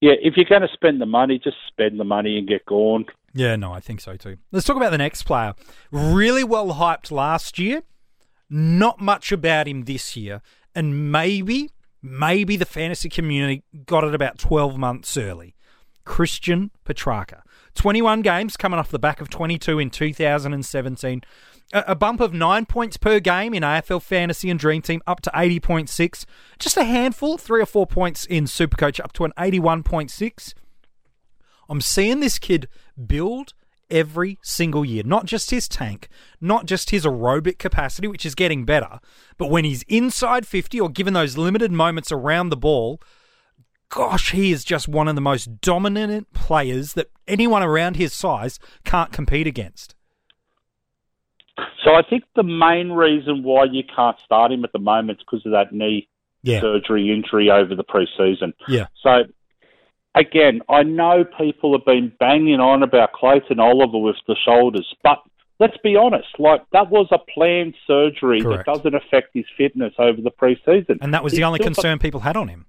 yeah. 0.00 0.14
If 0.20 0.36
you're 0.36 0.44
going 0.46 0.62
to 0.62 0.68
spend 0.72 1.00
the 1.00 1.06
money, 1.06 1.38
just 1.38 1.56
spend 1.68 1.98
the 2.00 2.04
money 2.04 2.36
and 2.38 2.48
get 2.48 2.66
gone. 2.66 3.04
Yeah, 3.34 3.56
no, 3.56 3.72
I 3.72 3.80
think 3.80 4.00
so 4.00 4.16
too. 4.16 4.36
Let's 4.50 4.66
talk 4.66 4.76
about 4.76 4.90
the 4.90 4.98
next 4.98 5.22
player. 5.22 5.54
Really 5.90 6.44
well 6.44 6.74
hyped 6.74 7.10
last 7.10 7.58
year. 7.58 7.82
Not 8.50 9.00
much 9.00 9.32
about 9.32 9.66
him 9.68 9.84
this 9.84 10.16
year. 10.16 10.42
And 10.74 11.10
maybe, 11.12 11.70
maybe 12.02 12.56
the 12.56 12.66
fantasy 12.66 13.08
community 13.08 13.62
got 13.86 14.04
it 14.04 14.14
about 14.14 14.38
12 14.38 14.76
months 14.76 15.16
early. 15.16 15.54
Christian 16.04 16.70
Petracca. 16.84 17.42
21 17.74 18.22
games 18.22 18.56
coming 18.56 18.78
off 18.78 18.90
the 18.90 18.98
back 18.98 19.20
of 19.20 19.28
22 19.30 19.78
in 19.78 19.90
2017. 19.90 21.22
A, 21.72 21.84
a 21.88 21.94
bump 21.94 22.20
of 22.20 22.34
nine 22.34 22.66
points 22.66 22.96
per 22.96 23.20
game 23.20 23.54
in 23.54 23.62
AFL 23.62 24.02
Fantasy 24.02 24.50
and 24.50 24.60
Dream 24.60 24.82
Team 24.82 25.02
up 25.06 25.20
to 25.22 25.30
80.6. 25.30 26.24
Just 26.58 26.76
a 26.76 26.84
handful, 26.84 27.38
three 27.38 27.62
or 27.62 27.66
four 27.66 27.86
points 27.86 28.24
in 28.24 28.44
Supercoach 28.44 29.00
up 29.00 29.12
to 29.14 29.24
an 29.24 29.32
81.6. 29.38 30.54
I'm 31.68 31.80
seeing 31.80 32.20
this 32.20 32.38
kid 32.38 32.68
build 33.06 33.54
every 33.90 34.38
single 34.42 34.84
year. 34.84 35.02
Not 35.04 35.26
just 35.26 35.50
his 35.50 35.68
tank, 35.68 36.08
not 36.40 36.66
just 36.66 36.90
his 36.90 37.04
aerobic 37.04 37.58
capacity, 37.58 38.08
which 38.08 38.26
is 38.26 38.34
getting 38.34 38.64
better, 38.64 39.00
but 39.38 39.50
when 39.50 39.64
he's 39.64 39.82
inside 39.84 40.46
50 40.46 40.80
or 40.80 40.88
given 40.88 41.14
those 41.14 41.36
limited 41.36 41.70
moments 41.70 42.10
around 42.10 42.48
the 42.48 42.56
ball, 42.56 43.00
gosh, 43.92 44.32
he 44.32 44.50
is 44.50 44.64
just 44.64 44.88
one 44.88 45.06
of 45.06 45.14
the 45.14 45.20
most 45.20 45.60
dominant 45.60 46.32
players 46.32 46.94
that 46.94 47.10
anyone 47.28 47.62
around 47.62 47.96
his 47.96 48.12
size 48.12 48.58
can't 48.84 49.12
compete 49.12 49.46
against. 49.46 49.94
So 51.84 51.94
I 51.94 52.02
think 52.08 52.24
the 52.34 52.42
main 52.42 52.90
reason 52.90 53.42
why 53.42 53.64
you 53.64 53.82
can't 53.84 54.18
start 54.24 54.50
him 54.50 54.64
at 54.64 54.72
the 54.72 54.78
moment 54.78 55.18
is 55.18 55.24
because 55.30 55.44
of 55.44 55.52
that 55.52 55.72
knee 55.72 56.08
yeah. 56.42 56.60
surgery 56.60 57.12
injury 57.12 57.50
over 57.50 57.74
the 57.74 57.84
preseason. 57.84 58.54
Yeah. 58.66 58.86
So 59.02 59.24
again, 60.14 60.62
I 60.70 60.82
know 60.82 61.24
people 61.24 61.76
have 61.76 61.84
been 61.84 62.12
banging 62.18 62.60
on 62.60 62.82
about 62.82 63.12
Clayton 63.12 63.60
Oliver 63.60 63.98
with 63.98 64.16
the 64.26 64.36
shoulders, 64.42 64.90
but 65.02 65.18
let's 65.60 65.76
be 65.84 65.96
honest, 65.96 66.28
like 66.38 66.62
that 66.72 66.88
was 66.88 67.08
a 67.10 67.18
planned 67.18 67.74
surgery 67.86 68.40
Correct. 68.40 68.64
that 68.64 68.74
doesn't 68.74 68.94
affect 68.94 69.34
his 69.34 69.44
fitness 69.58 69.92
over 69.98 70.22
the 70.22 70.30
preseason. 70.30 70.96
And 71.02 71.12
that 71.12 71.22
was 71.22 71.34
He's 71.34 71.40
the 71.40 71.44
only 71.44 71.58
concern 71.58 71.98
people 71.98 72.20
had 72.20 72.38
on 72.38 72.48
him. 72.48 72.64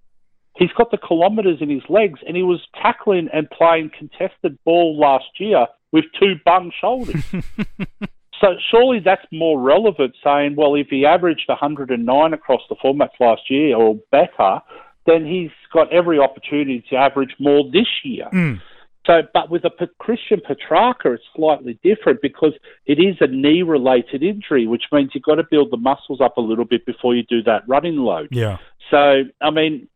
He's 0.58 0.72
got 0.78 0.92
the 0.92 0.98
kilometres 0.98 1.60
in 1.62 1.70
his 1.70 1.84
legs, 1.90 2.20
and 2.28 2.38
he 2.38 2.44
was 2.44 2.62
tackling 2.82 3.28
and 3.34 3.50
playing 3.50 3.92
contested 3.98 4.58
ball 4.64 4.98
last 4.98 5.40
year 5.40 5.66
with 5.92 6.06
two 6.20 6.36
bung 6.46 6.72
shoulders. 6.80 7.24
so 8.42 8.56
surely 8.70 9.00
that's 9.00 9.26
more 9.32 9.60
relevant. 9.60 10.16
Saying, 10.24 10.56
well, 10.56 10.76
if 10.76 10.88
he 10.90 11.06
averaged 11.06 11.46
109 11.48 12.34
across 12.34 12.62
the 12.70 12.76
formats 12.76 13.20
last 13.20 13.50
year 13.50 13.76
or 13.76 13.96
better, 14.12 14.60
then 15.06 15.26
he's 15.26 15.52
got 15.74 15.92
every 15.92 16.20
opportunity 16.20 16.84
to 16.90 16.96
average 16.96 17.36
more 17.40 17.64
this 17.72 17.88
year. 18.04 18.28
Mm. 18.32 18.62
So, 19.06 19.22
but 19.34 19.50
with 19.50 19.66
a 19.66 19.70
P- 19.70 19.88
Christian 20.00 20.40
Petracca, 20.40 21.16
it's 21.16 21.24
slightly 21.36 21.78
different 21.84 22.22
because 22.22 22.54
it 22.86 23.00
is 23.00 23.18
a 23.20 23.28
knee-related 23.28 24.24
injury, 24.24 24.66
which 24.66 24.84
means 24.94 25.12
you've 25.14 25.26
got 25.26 25.36
to 25.36 25.44
build 25.50 25.72
the 25.72 25.78
muscles 25.78 26.22
up 26.22 26.38
a 26.38 26.42
little 26.42 26.64
bit 26.64 26.86
before 26.86 27.14
you 27.14 27.24
do 27.24 27.44
that 27.44 27.64
running 27.68 27.98
load. 27.98 28.30
Yeah. 28.32 28.60
So, 28.90 29.24
I 29.42 29.50
mean, 29.50 29.90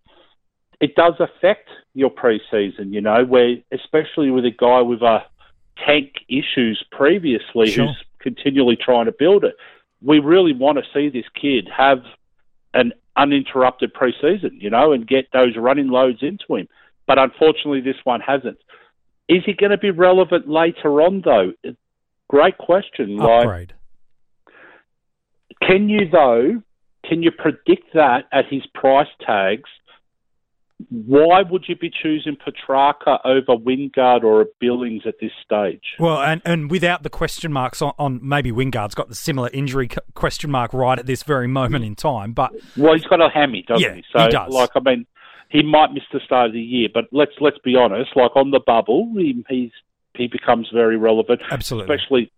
it 0.80 0.96
does 0.96 1.14
affect 1.20 1.70
your 1.94 2.12
preseason, 2.12 2.94
you 2.94 3.02
know, 3.02 3.26
where 3.26 3.56
especially 3.72 4.30
with 4.30 4.46
a 4.46 4.52
guy 4.52 4.82
with 4.82 5.02
a 5.02 5.26
tank 5.86 6.14
issues 6.28 6.84
previously 6.92 7.72
Sure. 7.72 7.88
who's 7.88 8.04
continually 8.20 8.76
trying 8.76 9.06
to 9.06 9.12
build 9.12 9.44
it. 9.44 9.56
We 10.02 10.20
really 10.20 10.54
want 10.54 10.78
to 10.78 10.84
see 10.94 11.10
this 11.10 11.28
kid 11.40 11.68
have 11.76 12.04
an 12.74 12.94
uninterrupted 13.16 13.94
preseason, 13.94 14.62
you 14.62 14.70
know, 14.70 14.92
and 14.92 15.08
get 15.08 15.32
those 15.34 15.56
running 15.58 15.88
loads 15.88 16.20
into 16.22 16.56
him. 16.56 16.68
But 17.08 17.18
unfortunately, 17.18 17.82
this 17.82 17.96
one 18.04 18.22
hasn't. 18.22 18.58
Is 19.28 19.44
he 19.46 19.54
going 19.54 19.72
to 19.72 19.78
be 19.78 19.92
relevant 19.92 20.48
later 20.48 21.02
on, 21.02 21.22
though? 21.22 21.54
Great 22.30 22.58
question. 22.58 23.18
Like, 23.18 23.44
can 25.62 25.90
you 25.90 26.08
though? 26.10 26.62
Can 27.06 27.24
you 27.24 27.32
predict 27.32 27.94
that 27.94 28.26
at 28.32 28.46
his 28.50 28.66
price 28.74 29.08
tags? 29.26 29.70
Why 30.90 31.42
would 31.42 31.66
you 31.68 31.76
be 31.76 31.90
choosing 31.90 32.36
Petracca 32.38 33.20
over 33.26 33.58
Wingard 33.60 34.24
or 34.24 34.46
Billings 34.60 35.04
at 35.08 35.16
this 35.20 35.32
stage? 35.44 35.82
Well, 36.00 36.22
and, 36.22 36.40
and 36.46 36.70
without 36.70 37.02
the 37.02 37.10
question 37.10 37.52
marks 37.52 37.82
on, 37.82 37.94
on 37.98 38.20
maybe 38.22 38.52
Wingard's 38.52 38.94
got 38.94 39.10
the 39.10 39.16
similar 39.16 39.50
injury 39.52 39.90
question 40.14 40.52
mark 40.52 40.74
right 40.74 41.00
at 41.00 41.08
this 41.08 41.24
very 41.24 41.48
moment 41.48 41.84
in 41.84 41.96
time, 41.96 42.34
but 42.34 42.54
Well, 42.78 42.94
he's 42.94 43.06
got 43.06 43.22
a 43.22 43.30
hammy, 43.30 43.64
doesn't 43.68 43.82
Yeah, 43.82 43.96
he? 43.96 44.04
So, 44.16 44.24
he 44.26 44.30
does. 44.30 44.54
like, 44.54 44.70
I 44.76 44.80
mean, 44.82 45.08
he 45.50 45.64
might 45.64 45.94
miss 45.94 46.04
the 46.14 46.20
start 46.24 46.48
of 46.48 46.54
the 46.54 46.62
year, 46.62 46.90
but 46.94 47.06
let's 47.12 47.32
let's 47.40 47.58
be 47.64 47.76
honest. 47.76 48.12
Like 48.16 48.36
on 48.36 48.52
the 48.52 48.60
bubble, 48.60 49.12
he 49.16 49.44
he's, 49.50 49.72
he 50.14 50.28
becomes 50.28 50.70
very 50.74 50.98
relevant. 50.98 51.42
absolutely. 51.50 51.96
especially 51.96 52.32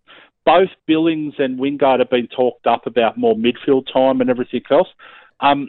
both 0.46 0.68
Billings 0.86 1.34
and 1.38 1.58
Wingard 1.58 1.98
have 1.98 2.08
been 2.08 2.28
talked 2.28 2.66
up 2.66 2.86
about 2.86 3.18
more 3.18 3.34
midfield 3.34 3.92
time 3.92 4.20
and 4.22 4.30
everything 4.30 4.62
else. 4.70 4.88
Um, 5.40 5.68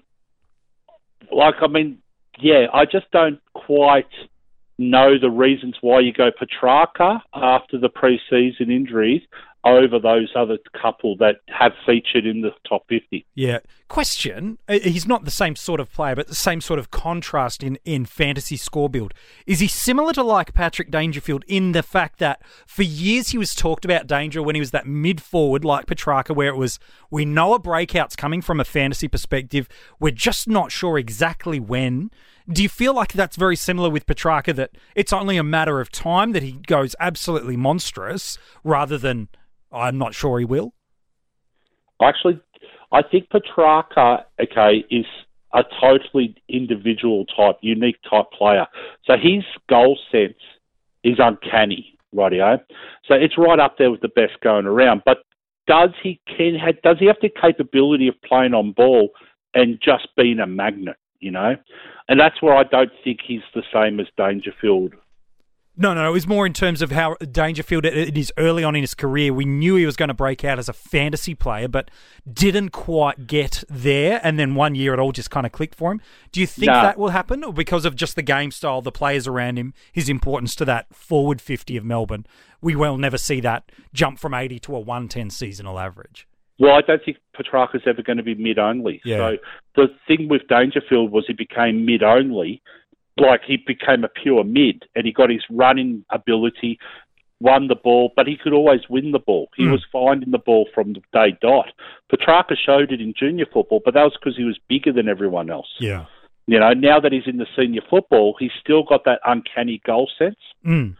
like, 1.31 1.55
I 1.61 1.67
mean, 1.67 1.97
yeah, 2.41 2.67
I 2.73 2.85
just 2.85 3.09
don't 3.11 3.39
quite 3.53 4.09
know 4.77 5.19
the 5.19 5.29
reasons 5.29 5.75
why 5.81 5.99
you 5.99 6.11
go 6.11 6.31
Petracca 6.31 7.21
after 7.33 7.77
the 7.77 7.89
preseason 7.89 8.71
injuries 8.71 9.21
over 9.63 9.99
those 9.99 10.31
other 10.35 10.57
couple 10.79 11.15
that 11.17 11.37
have 11.47 11.73
featured 11.85 12.25
in 12.25 12.41
the 12.41 12.51
top 12.67 12.83
50. 12.89 13.25
Yeah. 13.35 13.59
Question. 13.87 14.57
uh, 14.67 14.79
He's 14.79 15.07
not 15.07 15.25
the 15.25 15.31
same 15.31 15.55
sort 15.55 15.79
of 15.79 15.91
player, 15.91 16.15
but 16.15 16.27
the 16.27 16.35
same 16.35 16.61
sort 16.61 16.79
of 16.79 16.89
contrast 16.89 17.61
in, 17.61 17.77
in 17.85 18.05
fantasy 18.05 18.57
score 18.57 18.89
build. 18.89 19.13
Is 19.45 19.59
he 19.59 19.67
similar 19.67 20.13
to 20.13 20.23
like 20.23 20.53
Patrick 20.53 20.89
Dangerfield 20.89 21.43
in 21.47 21.73
the 21.73 21.83
fact 21.83 22.17
that 22.19 22.41
for 22.65 22.83
years 22.83 23.29
he 23.29 23.37
was 23.37 23.53
talked 23.53 23.85
about 23.85 24.07
Danger 24.07 24.41
when 24.41 24.55
he 24.55 24.61
was 24.61 24.71
that 24.71 24.87
mid 24.87 25.21
forward 25.21 25.63
like 25.63 25.85
Petracca, 25.85 26.35
where 26.35 26.49
it 26.49 26.57
was, 26.57 26.79
we 27.11 27.25
know 27.25 27.53
a 27.53 27.59
breakout's 27.59 28.15
coming 28.15 28.41
from 28.41 28.59
a 28.59 28.65
fantasy 28.65 29.07
perspective. 29.07 29.67
We're 29.99 30.11
just 30.11 30.47
not 30.47 30.71
sure 30.71 30.97
exactly 30.97 31.59
when. 31.59 32.09
Do 32.49 32.63
you 32.63 32.69
feel 32.69 32.93
like 32.93 33.13
that's 33.13 33.35
very 33.37 33.55
similar 33.55 33.89
with 33.89 34.07
Petracca, 34.07 34.55
that 34.55 34.71
it's 34.95 35.13
only 35.13 35.37
a 35.37 35.43
matter 35.43 35.79
of 35.79 35.91
time 35.91 36.31
that 36.31 36.41
he 36.43 36.53
goes 36.53 36.95
absolutely 36.99 37.55
monstrous 37.55 38.37
rather 38.63 38.97
than, 38.97 39.29
I'm 39.71 39.97
not 39.97 40.13
sure 40.13 40.39
he 40.39 40.45
will? 40.45 40.73
Actually, 42.01 42.39
I 42.91 43.01
think 43.01 43.29
Petracca, 43.29 44.23
okay, 44.41 44.83
is 44.89 45.05
a 45.53 45.63
totally 45.79 46.35
individual 46.49 47.25
type, 47.25 47.57
unique 47.61 47.97
type 48.09 48.31
player. 48.37 48.65
So 49.05 49.13
his 49.13 49.43
goal 49.69 49.97
sense 50.11 50.37
is 51.03 51.17
uncanny, 51.19 51.97
rightio. 52.15 52.59
So 53.07 53.15
it's 53.15 53.37
right 53.37 53.59
up 53.59 53.77
there 53.77 53.91
with 53.91 54.01
the 54.01 54.09
best 54.09 54.39
going 54.41 54.65
around. 54.65 55.03
But 55.05 55.19
does 55.67 55.91
he 56.01 56.19
can 56.25 56.57
does 56.83 56.97
he 56.99 57.05
have 57.07 57.17
the 57.21 57.29
capability 57.29 58.07
of 58.07 58.15
playing 58.23 58.53
on 58.53 58.71
ball 58.71 59.09
and 59.53 59.79
just 59.83 60.07
being 60.17 60.39
a 60.39 60.47
magnet? 60.47 60.97
You 61.19 61.31
know, 61.31 61.55
and 62.09 62.19
that's 62.19 62.41
where 62.41 62.55
I 62.55 62.63
don't 62.63 62.91
think 63.03 63.19
he's 63.25 63.41
the 63.53 63.63
same 63.71 63.99
as 63.99 64.07
Dangerfield. 64.17 64.93
No, 65.77 65.93
no, 65.93 66.07
it 66.07 66.11
was 66.11 66.27
more 66.27 66.45
in 66.45 66.51
terms 66.51 66.81
of 66.81 66.91
how 66.91 67.15
Dangerfield, 67.15 67.85
it 67.85 68.17
is 68.17 68.31
early 68.37 68.63
on 68.63 68.75
in 68.75 68.81
his 68.81 68.93
career, 68.93 69.33
we 69.33 69.45
knew 69.45 69.75
he 69.77 69.85
was 69.85 69.95
going 69.95 70.09
to 70.09 70.13
break 70.13 70.43
out 70.43 70.59
as 70.59 70.67
a 70.67 70.73
fantasy 70.73 71.33
player, 71.33 71.69
but 71.69 71.89
didn't 72.31 72.69
quite 72.69 73.25
get 73.25 73.63
there. 73.69 74.19
And 74.21 74.37
then 74.37 74.53
one 74.53 74.75
year 74.75 74.93
it 74.93 74.99
all 74.99 75.13
just 75.13 75.31
kind 75.31 75.45
of 75.45 75.53
clicked 75.53 75.75
for 75.75 75.93
him. 75.93 76.01
Do 76.33 76.41
you 76.41 76.45
think 76.47 76.67
No. 76.67 76.81
that 76.81 76.97
will 76.97 77.09
happen? 77.09 77.43
Or 77.43 77.53
because 77.53 77.85
of 77.85 77.95
just 77.95 78.15
the 78.15 78.21
game 78.21 78.51
style, 78.51 78.81
the 78.81 78.91
players 78.91 79.27
around 79.27 79.57
him, 79.57 79.73
his 79.93 80.09
importance 80.09 80.55
to 80.55 80.65
that 80.65 80.93
forward 80.93 81.39
50 81.41 81.77
of 81.77 81.85
Melbourne, 81.85 82.25
we 82.61 82.75
will 82.75 82.97
never 82.97 83.17
see 83.17 83.39
that 83.39 83.71
jump 83.93 84.19
from 84.19 84.33
80 84.33 84.59
to 84.59 84.75
a 84.75 84.79
110 84.79 85.29
seasonal 85.29 85.79
average? 85.79 86.27
Well, 86.59 86.73
I 86.73 86.81
don't 86.81 87.03
think 87.03 87.17
Petracca's 87.33 87.81
ever 87.87 88.03
going 88.03 88.17
to 88.17 88.23
be 88.23 88.35
mid 88.35 88.59
only. 88.59 89.01
Yeah. 89.03 89.17
So 89.17 89.37
the 89.75 89.87
thing 90.07 90.27
with 90.29 90.47
Dangerfield 90.47 91.11
was 91.11 91.23
he 91.25 91.33
became 91.33 91.85
mid 91.85 92.03
only, 92.03 92.61
like 93.17 93.41
he 93.45 93.57
became 93.57 94.03
a 94.03 94.09
pure 94.09 94.43
mid, 94.43 94.85
and 94.95 95.05
he 95.05 95.11
got 95.11 95.29
his 95.29 95.43
running 95.49 96.05
ability, 96.09 96.79
won 97.39 97.67
the 97.67 97.75
ball, 97.75 98.13
but 98.15 98.27
he 98.27 98.37
could 98.37 98.53
always 98.53 98.81
win 98.89 99.11
the 99.11 99.19
ball. 99.19 99.49
He 99.55 99.63
Mm. 99.63 99.71
was 99.71 99.83
finding 99.91 100.31
the 100.31 100.37
ball 100.37 100.67
from 100.73 100.93
the 100.93 101.01
day 101.11 101.35
dot. 101.41 101.71
Petracca 102.11 102.55
showed 102.55 102.91
it 102.91 103.01
in 103.01 103.13
junior 103.13 103.45
football, 103.45 103.81
but 103.83 103.93
that 103.95 104.03
was 104.03 104.13
because 104.13 104.37
he 104.37 104.43
was 104.43 104.59
bigger 104.69 104.91
than 104.91 105.09
everyone 105.09 105.49
else. 105.49 105.75
Yeah. 105.79 106.05
You 106.47 106.59
know, 106.59 106.73
now 106.73 106.99
that 106.99 107.11
he's 107.11 107.27
in 107.27 107.37
the 107.37 107.47
senior 107.55 107.81
football, 107.89 108.35
he's 108.39 108.51
still 108.59 108.83
got 108.83 109.05
that 109.05 109.19
uncanny 109.25 109.81
goal 109.85 110.09
sense. 110.17 110.39
Mm. 110.65 110.95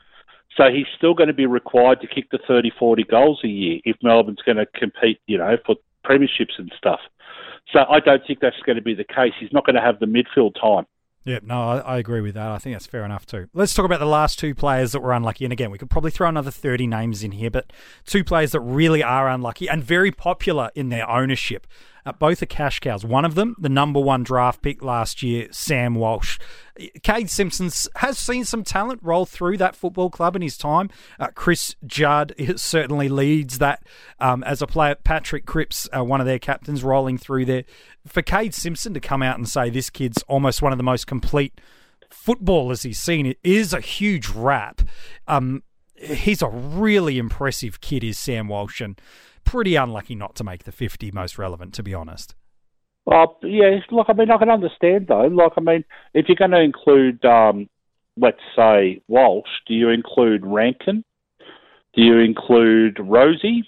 So 0.57 0.69
he's 0.69 0.87
still 0.97 1.13
going 1.13 1.27
to 1.27 1.33
be 1.33 1.45
required 1.45 2.01
to 2.01 2.07
kick 2.07 2.29
the 2.31 2.37
30, 2.39 2.71
40 2.71 3.03
goals 3.03 3.39
a 3.43 3.47
year 3.47 3.79
if 3.85 3.95
Melbourne's 4.03 4.41
going 4.41 4.57
to 4.57 4.65
compete, 4.65 5.19
you 5.27 5.37
know, 5.37 5.57
for 5.65 5.75
premierships 6.05 6.57
and 6.57 6.71
stuff. 6.77 6.99
So 7.71 7.85
I 7.89 7.99
don't 7.99 8.25
think 8.25 8.39
that's 8.39 8.59
going 8.65 8.75
to 8.75 8.81
be 8.81 8.93
the 8.93 9.03
case. 9.05 9.33
He's 9.39 9.53
not 9.53 9.65
going 9.65 9.75
to 9.75 9.81
have 9.81 9.99
the 9.99 10.07
midfield 10.07 10.55
time. 10.59 10.85
Yeah, 11.23 11.39
no, 11.43 11.69
I, 11.69 11.77
I 11.79 11.97
agree 11.97 12.21
with 12.21 12.33
that. 12.33 12.49
I 12.49 12.57
think 12.57 12.73
that's 12.73 12.87
fair 12.87 13.05
enough 13.05 13.25
too. 13.25 13.47
Let's 13.53 13.73
talk 13.73 13.85
about 13.85 13.99
the 13.99 14.05
last 14.07 14.39
two 14.39 14.55
players 14.55 14.91
that 14.93 15.01
were 15.01 15.13
unlucky. 15.13 15.45
And 15.45 15.51
again, 15.51 15.69
we 15.69 15.77
could 15.77 15.89
probably 15.89 16.09
throw 16.09 16.27
another 16.27 16.49
30 16.49 16.87
names 16.87 17.23
in 17.23 17.31
here, 17.33 17.51
but 17.51 17.71
two 18.05 18.23
players 18.23 18.53
that 18.53 18.61
really 18.61 19.03
are 19.03 19.29
unlucky 19.29 19.69
and 19.69 19.83
very 19.83 20.11
popular 20.11 20.71
in 20.73 20.89
their 20.89 21.07
ownership. 21.07 21.67
Uh, 22.05 22.11
both 22.13 22.41
are 22.41 22.47
cash 22.47 22.79
cows. 22.79 23.05
One 23.05 23.25
of 23.25 23.35
them, 23.35 23.55
the 23.59 23.69
number 23.69 23.99
one 23.99 24.23
draft 24.23 24.61
pick 24.61 24.83
last 24.83 25.21
year, 25.21 25.47
Sam 25.51 25.95
Walsh. 25.95 26.39
Cade 27.03 27.29
Simpsons 27.29 27.87
has 27.97 28.17
seen 28.17 28.45
some 28.45 28.63
talent 28.63 29.01
roll 29.03 29.25
through 29.25 29.57
that 29.57 29.75
football 29.75 30.09
club 30.09 30.35
in 30.35 30.41
his 30.41 30.57
time. 30.57 30.89
Uh, 31.19 31.27
Chris 31.35 31.75
Judd 31.85 32.33
certainly 32.55 33.09
leads 33.09 33.59
that 33.59 33.83
um, 34.19 34.43
as 34.43 34.61
a 34.61 34.67
player. 34.67 34.95
Patrick 34.95 35.45
Cripps, 35.45 35.87
uh, 35.95 36.03
one 36.03 36.19
of 36.19 36.27
their 36.27 36.39
captains, 36.39 36.83
rolling 36.83 37.17
through 37.17 37.45
there. 37.45 37.63
For 38.07 38.21
Cade 38.21 38.53
Simpson 38.53 38.93
to 38.93 38.99
come 38.99 39.21
out 39.21 39.37
and 39.37 39.47
say 39.47 39.69
this 39.69 39.89
kid's 39.89 40.23
almost 40.23 40.61
one 40.61 40.71
of 40.71 40.77
the 40.77 40.83
most 40.83 41.07
complete 41.07 41.59
footballers 42.09 42.83
he's 42.83 42.99
seen, 42.99 43.25
it 43.25 43.37
is 43.43 43.73
a 43.73 43.79
huge 43.79 44.29
rap. 44.29 44.81
Um, 45.27 45.63
he's 45.95 46.41
a 46.41 46.49
really 46.49 47.17
impressive 47.17 47.81
kid, 47.81 48.03
is 48.03 48.17
Sam 48.17 48.47
Walsh, 48.47 48.81
and 48.81 48.99
pretty 49.43 49.75
unlucky 49.75 50.15
not 50.15 50.35
to 50.35 50.43
make 50.43 50.63
the 50.63 50.71
50 50.71 51.11
most 51.11 51.37
relevant, 51.37 51.73
to 51.75 51.83
be 51.83 51.93
honest. 51.93 52.35
Well, 53.05 53.37
yeah, 53.43 53.79
look, 53.89 54.07
I 54.09 54.13
mean, 54.13 54.29
I 54.29 54.37
can 54.37 54.49
understand 54.49 55.07
though. 55.07 55.27
Like, 55.27 55.53
I 55.57 55.61
mean, 55.61 55.83
if 56.13 56.27
you're 56.27 56.35
going 56.35 56.51
to 56.51 56.61
include, 56.61 57.23
um, 57.25 57.67
let's 58.17 58.41
say, 58.55 59.01
Walsh, 59.07 59.49
do 59.67 59.73
you 59.73 59.89
include 59.89 60.45
Rankine? 60.45 61.03
Do 61.93 62.01
you 62.01 62.19
include 62.19 62.95
Rozee? 62.97 63.63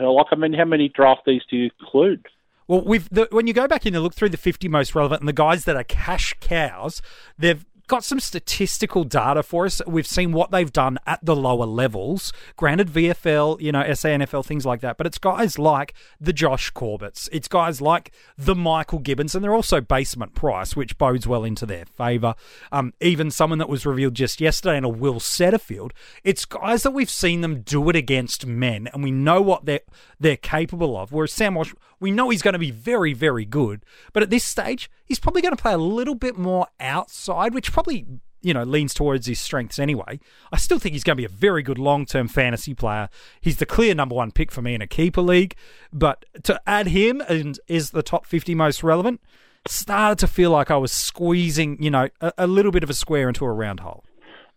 Like, 0.00 0.26
I 0.30 0.36
mean, 0.36 0.52
how 0.52 0.64
many 0.64 0.88
draftees 0.88 1.40
do 1.50 1.56
you 1.56 1.70
include? 1.80 2.26
Well, 2.68 2.82
the, 2.82 3.28
when 3.30 3.46
you 3.46 3.52
go 3.52 3.68
back 3.68 3.86
in 3.86 3.94
and 3.94 4.02
look 4.02 4.14
through 4.14 4.30
the 4.30 4.36
50 4.36 4.68
most 4.68 4.94
relevant 4.94 5.20
and 5.20 5.28
the 5.28 5.32
guys 5.32 5.64
that 5.64 5.76
are 5.76 5.84
cash 5.84 6.34
cows, 6.40 7.00
they've 7.38 7.64
got 7.86 8.04
some 8.04 8.20
statistical 8.20 9.04
data 9.04 9.42
for 9.42 9.66
us. 9.66 9.80
We've 9.86 10.06
seen 10.06 10.32
what 10.32 10.50
they've 10.50 10.72
done 10.72 10.98
at 11.06 11.24
the 11.24 11.36
lower 11.36 11.66
levels. 11.66 12.32
Granted, 12.56 12.88
VFL, 12.88 13.60
you 13.60 13.72
know, 13.72 13.82
SANFL, 13.82 14.44
things 14.44 14.66
like 14.66 14.80
that, 14.80 14.96
but 14.96 15.06
it's 15.06 15.18
guys 15.18 15.58
like 15.58 15.94
the 16.20 16.32
Josh 16.32 16.70
Corbett's. 16.70 17.28
It's 17.32 17.48
guys 17.48 17.80
like 17.80 18.12
the 18.36 18.54
Michael 18.54 18.98
Gibbons, 18.98 19.34
and 19.34 19.44
they're 19.44 19.54
also 19.54 19.80
basement 19.80 20.34
price, 20.34 20.74
which 20.74 20.98
bodes 20.98 21.26
well 21.26 21.44
into 21.44 21.66
their 21.66 21.84
favour. 21.84 22.34
Um, 22.72 22.92
even 23.00 23.30
someone 23.30 23.58
that 23.58 23.68
was 23.68 23.86
revealed 23.86 24.14
just 24.14 24.40
yesterday 24.40 24.76
in 24.76 24.84
a 24.84 24.88
Will 24.88 25.20
Setterfield. 25.20 25.92
It's 26.24 26.44
guys 26.44 26.82
that 26.82 26.92
we've 26.92 27.10
seen 27.10 27.40
them 27.40 27.60
do 27.62 27.88
it 27.88 27.96
against 27.96 28.46
men, 28.46 28.88
and 28.92 29.02
we 29.02 29.10
know 29.10 29.40
what 29.40 29.64
they're 29.64 29.80
they're 30.18 30.36
capable 30.36 30.96
of. 30.96 31.12
Whereas 31.12 31.32
Sam 31.32 31.54
Walsh, 31.54 31.74
we 32.00 32.10
know 32.10 32.30
he's 32.30 32.42
going 32.42 32.54
to 32.54 32.58
be 32.58 32.70
very, 32.70 33.12
very 33.12 33.44
good, 33.44 33.84
but 34.12 34.22
at 34.22 34.30
this 34.30 34.44
stage, 34.44 34.90
he's 35.06 35.18
probably 35.18 35.42
going 35.42 35.56
to 35.56 35.60
play 35.60 35.72
a 35.72 35.78
little 35.78 36.14
bit 36.14 36.36
more 36.36 36.66
outside, 36.78 37.54
which 37.54 37.72
probably 37.72 38.06
you 38.42 38.52
know 38.52 38.62
leans 38.62 38.92
towards 38.92 39.26
his 39.26 39.40
strengths 39.40 39.78
anyway. 39.78 40.20
I 40.52 40.58
still 40.58 40.78
think 40.78 40.92
he's 40.92 41.04
going 41.04 41.16
to 41.16 41.20
be 41.20 41.24
a 41.24 41.28
very 41.28 41.62
good 41.62 41.78
long-term 41.78 42.28
fantasy 42.28 42.74
player. 42.74 43.08
He's 43.40 43.56
the 43.56 43.66
clear 43.66 43.94
number 43.94 44.14
one 44.14 44.30
pick 44.30 44.52
for 44.52 44.62
me 44.62 44.74
in 44.74 44.82
a 44.82 44.86
keeper 44.86 45.22
league, 45.22 45.56
but 45.92 46.24
to 46.44 46.60
add 46.66 46.88
him 46.88 47.22
and 47.28 47.58
is 47.66 47.90
the 47.90 48.02
top 48.02 48.26
50 48.26 48.54
most 48.54 48.82
relevant, 48.82 49.20
started 49.66 50.18
to 50.18 50.26
feel 50.26 50.50
like 50.50 50.70
I 50.70 50.76
was 50.76 50.92
squeezing, 50.92 51.82
you 51.82 51.90
know, 51.90 52.08
a, 52.20 52.32
a 52.38 52.46
little 52.46 52.72
bit 52.72 52.82
of 52.82 52.90
a 52.90 52.94
square 52.94 53.28
into 53.28 53.44
a 53.44 53.52
round 53.52 53.80
hole. 53.80 54.04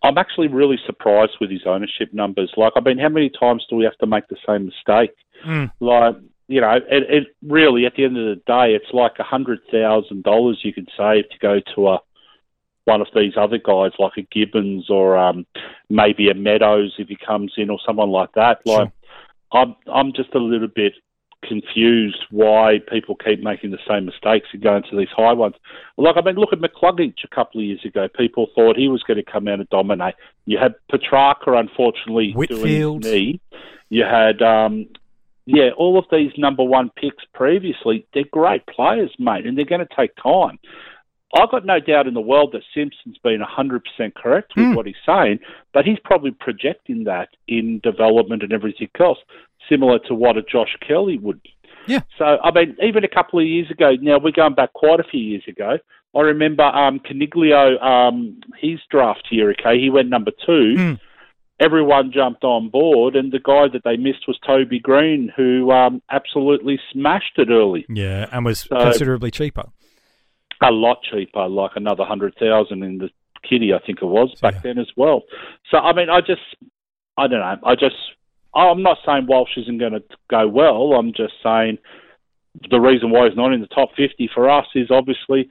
I'm 0.03 0.17
actually 0.17 0.47
really 0.47 0.77
surprised 0.85 1.33
with 1.41 1.51
his 1.51 1.61
ownership 1.65 2.13
numbers. 2.13 2.51
Like, 2.55 2.73
I 2.75 2.79
mean, 2.79 2.97
how 2.97 3.09
many 3.09 3.29
times 3.37 3.65
do 3.69 3.75
we 3.75 3.83
have 3.83 3.97
to 3.97 4.07
make 4.07 4.27
the 4.29 4.37
same 4.47 4.65
mistake? 4.65 5.15
Mm. 5.45 5.71
Like, 5.79 6.15
you 6.49 6.59
know, 6.59 6.71
it, 6.71 6.83
it 6.89 7.27
really 7.43 7.85
at 7.85 7.93
the 7.95 8.03
end 8.03 8.17
of 8.17 8.25
the 8.25 8.41
day, 8.47 8.73
it's 8.73 8.91
like 8.91 9.13
a 9.19 9.23
hundred 9.23 9.59
thousand 9.71 10.23
dollars 10.23 10.59
you 10.63 10.73
could 10.73 10.89
save 10.97 11.29
to 11.29 11.37
go 11.39 11.59
to 11.75 11.89
a 11.89 11.99
one 12.85 13.01
of 13.01 13.07
these 13.15 13.33
other 13.37 13.59
guys, 13.59 13.91
like 13.99 14.13
a 14.17 14.23
Gibbons 14.23 14.89
or 14.89 15.15
um, 15.15 15.45
maybe 15.91 16.29
a 16.29 16.33
Meadows 16.33 16.95
if 16.97 17.07
he 17.07 17.15
comes 17.23 17.53
in, 17.55 17.69
or 17.69 17.77
someone 17.85 18.09
like 18.09 18.31
that. 18.33 18.61
Like, 18.65 18.89
sure. 18.89 19.61
I'm 19.61 19.75
I'm 19.85 20.11
just 20.11 20.33
a 20.33 20.39
little 20.39 20.67
bit 20.67 20.93
confused 21.47 22.25
why 22.31 22.79
people 22.89 23.15
keep 23.15 23.41
making 23.41 23.69
the 23.69 23.77
same 23.87 24.05
mistakes 24.05 24.47
and 24.51 24.63
going 24.63 24.83
to 24.89 24.97
these 24.97 25.07
high 25.15 25.33
ones. 25.33 25.55
Like, 25.97 26.17
I 26.17 26.21
mean, 26.21 26.35
look 26.35 26.51
at 26.51 26.59
McCluggage 26.59 27.23
a 27.23 27.33
couple 27.33 27.61
of 27.61 27.65
years 27.65 27.85
ago. 27.85 28.07
People 28.17 28.47
thought 28.55 28.75
he 28.75 28.89
was 28.89 29.03
going 29.03 29.23
to 29.23 29.31
come 29.31 29.47
out 29.47 29.59
and 29.59 29.69
dominate. 29.69 30.15
You 30.45 30.57
had 30.57 30.73
Petracca, 30.91 31.59
unfortunately, 31.59 32.33
Whitfield. 32.33 33.03
doing 33.03 33.13
knee. 33.13 33.41
You 33.89 34.03
had 34.03 34.41
um, 34.41 34.87
yeah, 35.51 35.71
all 35.77 35.97
of 35.97 36.05
these 36.11 36.31
number 36.37 36.63
one 36.63 36.91
picks 36.95 37.23
previously, 37.33 38.05
they're 38.13 38.23
great 38.31 38.65
players, 38.67 39.11
mate, 39.17 39.47
and 39.47 39.57
they're 39.57 39.65
going 39.65 39.85
to 39.85 39.95
take 39.97 40.11
time. 40.21 40.59
I've 41.35 41.49
got 41.49 41.65
no 41.65 41.79
doubt 41.79 42.05
in 42.05 42.13
the 42.13 42.21
world 42.21 42.51
that 42.53 42.61
Simpson's 42.73 43.17
been 43.23 43.41
100% 43.41 43.81
correct 44.15 44.53
with 44.55 44.65
mm. 44.65 44.75
what 44.75 44.85
he's 44.85 44.95
saying, 45.05 45.39
but 45.73 45.85
he's 45.85 45.97
probably 46.03 46.31
projecting 46.31 47.03
that 47.05 47.29
in 47.47 47.79
development 47.83 48.43
and 48.43 48.53
everything 48.53 48.89
else, 48.99 49.17
similar 49.67 49.97
to 50.07 50.13
what 50.13 50.37
a 50.37 50.43
Josh 50.43 50.75
Kelly 50.87 51.17
would. 51.17 51.41
Yeah. 51.87 52.01
So, 52.19 52.37
I 52.43 52.51
mean, 52.51 52.77
even 52.83 53.03
a 53.03 53.07
couple 53.07 53.39
of 53.39 53.47
years 53.47 53.71
ago, 53.71 53.93
now 53.99 54.19
we're 54.19 54.31
going 54.31 54.53
back 54.53 54.73
quite 54.73 54.99
a 54.99 55.03
few 55.03 55.19
years 55.19 55.43
ago, 55.47 55.77
I 56.15 56.21
remember 56.21 56.63
um, 56.63 56.99
Coniglio, 56.99 57.81
um, 57.81 58.39
his 58.59 58.79
draft 58.91 59.27
year, 59.31 59.51
okay, 59.51 59.79
he 59.79 59.89
went 59.89 60.09
number 60.09 60.31
two. 60.45 60.75
Mm 60.77 60.99
everyone 61.59 62.11
jumped 62.13 62.43
on 62.43 62.69
board, 62.69 63.15
and 63.15 63.31
the 63.31 63.39
guy 63.39 63.67
that 63.71 63.83
they 63.83 63.97
missed 63.97 64.27
was 64.27 64.39
Toby 64.45 64.79
Greene, 64.79 65.31
who 65.35 65.71
um, 65.71 66.01
absolutely 66.09 66.79
smashed 66.91 67.37
it 67.37 67.49
early. 67.49 67.85
Yeah, 67.89 68.27
and 68.31 68.45
was 68.45 68.61
so, 68.61 68.77
considerably 68.77 69.31
cheaper. 69.31 69.65
A 70.61 70.71
lot 70.71 70.99
cheaper, 71.09 71.47
like 71.47 71.71
another 71.75 72.03
hundred 72.03 72.35
thousand 72.39 72.83
in 72.83 72.97
the 72.97 73.09
kitty, 73.47 73.73
I 73.73 73.79
think 73.85 73.99
it 74.01 74.05
was 74.05 74.33
back 74.41 74.55
yeah. 74.55 74.61
then 74.63 74.79
as 74.79 74.89
well. 74.95 75.23
So 75.71 75.77
I 75.77 75.93
mean, 75.93 76.09
I 76.09 76.19
just, 76.21 76.41
I 77.17 77.27
don't 77.27 77.39
know, 77.39 77.57
I 77.63 77.75
just, 77.75 77.95
I'm 78.53 78.83
not 78.83 78.97
saying 79.05 79.27
Walsh 79.27 79.57
isn't 79.57 79.77
going 79.77 79.93
to 79.93 80.03
go 80.29 80.47
well. 80.47 80.93
I'm 80.93 81.13
just 81.13 81.33
saying 81.43 81.77
the 82.69 82.79
reason 82.79 83.11
why 83.11 83.27
he's 83.27 83.37
not 83.37 83.53
in 83.53 83.61
the 83.61 83.67
top 83.67 83.89
50 83.95 84.29
for 84.33 84.49
us 84.49 84.65
is 84.75 84.89
obviously 84.91 85.49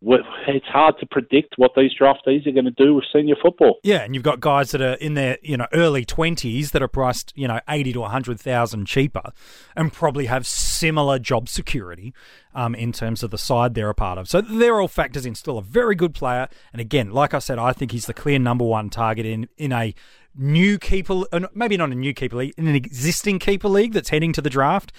it's 0.00 0.66
hard 0.66 0.96
to 1.00 1.06
predict 1.06 1.54
what 1.56 1.72
these 1.76 1.90
draftees 1.98 2.46
are 2.46 2.52
going 2.52 2.64
to 2.64 2.70
do 2.70 2.94
with 2.94 3.04
senior 3.12 3.34
football. 3.40 3.78
Yeah, 3.82 4.02
and 4.02 4.14
you've 4.14 4.22
got 4.22 4.38
guys 4.38 4.70
that 4.70 4.80
are 4.80 4.94
in 4.94 5.14
their 5.14 5.38
you 5.42 5.56
know 5.56 5.66
early 5.72 6.04
twenties 6.04 6.70
that 6.70 6.82
are 6.82 6.88
priced 6.88 7.32
you 7.36 7.48
know 7.48 7.60
eighty 7.68 7.92
to 7.92 8.02
hundred 8.02 8.40
thousand 8.40 8.86
cheaper, 8.86 9.32
and 9.76 9.92
probably 9.92 10.26
have 10.26 10.46
similar 10.46 11.18
job 11.18 11.48
security 11.48 12.14
um, 12.54 12.74
in 12.74 12.92
terms 12.92 13.22
of 13.22 13.30
the 13.30 13.38
side 13.38 13.74
they're 13.74 13.90
a 13.90 13.94
part 13.94 14.18
of. 14.18 14.28
So 14.28 14.40
they're 14.40 14.80
all 14.80 14.88
factors 14.88 15.26
in. 15.26 15.34
Still 15.34 15.58
a 15.58 15.62
very 15.62 15.94
good 15.94 16.14
player, 16.14 16.48
and 16.72 16.80
again, 16.80 17.10
like 17.10 17.34
I 17.34 17.40
said, 17.40 17.58
I 17.58 17.72
think 17.72 17.90
he's 17.90 18.06
the 18.06 18.14
clear 18.14 18.38
number 18.38 18.64
one 18.64 18.90
target 18.90 19.26
in 19.26 19.48
in 19.56 19.72
a 19.72 19.94
new 20.34 20.78
keeper, 20.78 21.22
uh, 21.32 21.40
maybe 21.54 21.76
not 21.76 21.90
a 21.90 21.94
new 21.94 22.14
keeper 22.14 22.36
league, 22.36 22.54
in 22.56 22.66
an 22.66 22.74
existing 22.74 23.38
keeper 23.38 23.68
league 23.68 23.92
that's 23.92 24.08
heading 24.10 24.32
to 24.32 24.42
the 24.42 24.50
draft, 24.50 24.92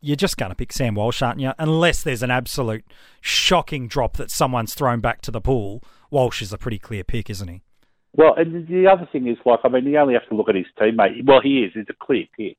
you're 0.00 0.16
just 0.16 0.36
going 0.36 0.50
to 0.50 0.54
pick 0.54 0.72
Sam 0.72 0.94
Walsh, 0.94 1.22
aren't 1.22 1.40
you? 1.40 1.52
Unless 1.58 2.02
there's 2.02 2.22
an 2.22 2.30
absolute 2.30 2.84
shocking 3.20 3.88
drop 3.88 4.16
that 4.16 4.30
someone's 4.30 4.74
thrown 4.74 5.00
back 5.00 5.22
to 5.22 5.30
the 5.30 5.40
pool. 5.40 5.82
Walsh 6.10 6.42
is 6.42 6.52
a 6.52 6.58
pretty 6.58 6.78
clear 6.78 7.04
pick, 7.04 7.30
isn't 7.30 7.48
he? 7.48 7.62
Well, 8.14 8.34
and 8.34 8.66
the 8.66 8.86
other 8.86 9.08
thing 9.10 9.28
is, 9.28 9.36
like, 9.44 9.60
I 9.64 9.68
mean, 9.68 9.84
you 9.84 9.98
only 9.98 10.14
have 10.14 10.28
to 10.28 10.34
look 10.34 10.48
at 10.48 10.54
his 10.54 10.66
teammate. 10.78 11.24
Well, 11.24 11.40
he 11.40 11.60
is. 11.60 11.72
He's 11.74 11.84
a 11.88 12.04
clear 12.04 12.24
pick. 12.36 12.56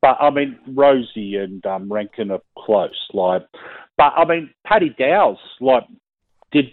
But, 0.00 0.16
I 0.20 0.30
mean, 0.30 0.58
Rozee 0.68 1.36
and 1.42 1.64
um, 1.66 1.92
Rankine 1.92 2.30
are 2.30 2.42
close. 2.56 3.08
Like, 3.12 3.46
but, 3.96 4.12
I 4.16 4.24
mean, 4.24 4.50
Paddy 4.66 4.94
Dow's, 4.96 5.38
like, 5.60 5.84
did, 6.52 6.66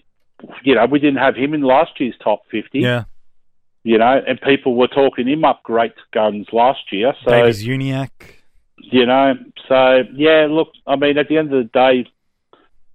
you 0.64 0.76
know, 0.76 0.86
we 0.86 1.00
didn't 1.00 1.18
have 1.18 1.36
him 1.36 1.54
in 1.54 1.62
last 1.62 2.00
year's 2.00 2.16
top 2.24 2.42
50. 2.52 2.80
Yeah 2.80 3.06
you 3.86 4.00
know, 4.00 4.20
and 4.28 4.42
people 4.42 4.76
were 4.76 4.88
talking 4.88 5.28
him 5.28 5.46
up 5.46 5.62
great 5.62 5.94
guns 6.12 6.48
last 6.52 6.92
year. 6.92 7.14
So 7.24 7.30
Davies 7.30 7.64
Uniacke. 7.64 8.34
You 8.78 9.06
know, 9.06 9.36
so 9.70 10.02
yeah, 10.16 10.48
look, 10.50 10.70
I 10.88 10.96
mean, 10.96 11.20
at 11.20 11.30
the 11.30 11.38
end 11.38 11.54
of 11.54 11.64
the 11.64 11.70
day, 11.72 12.10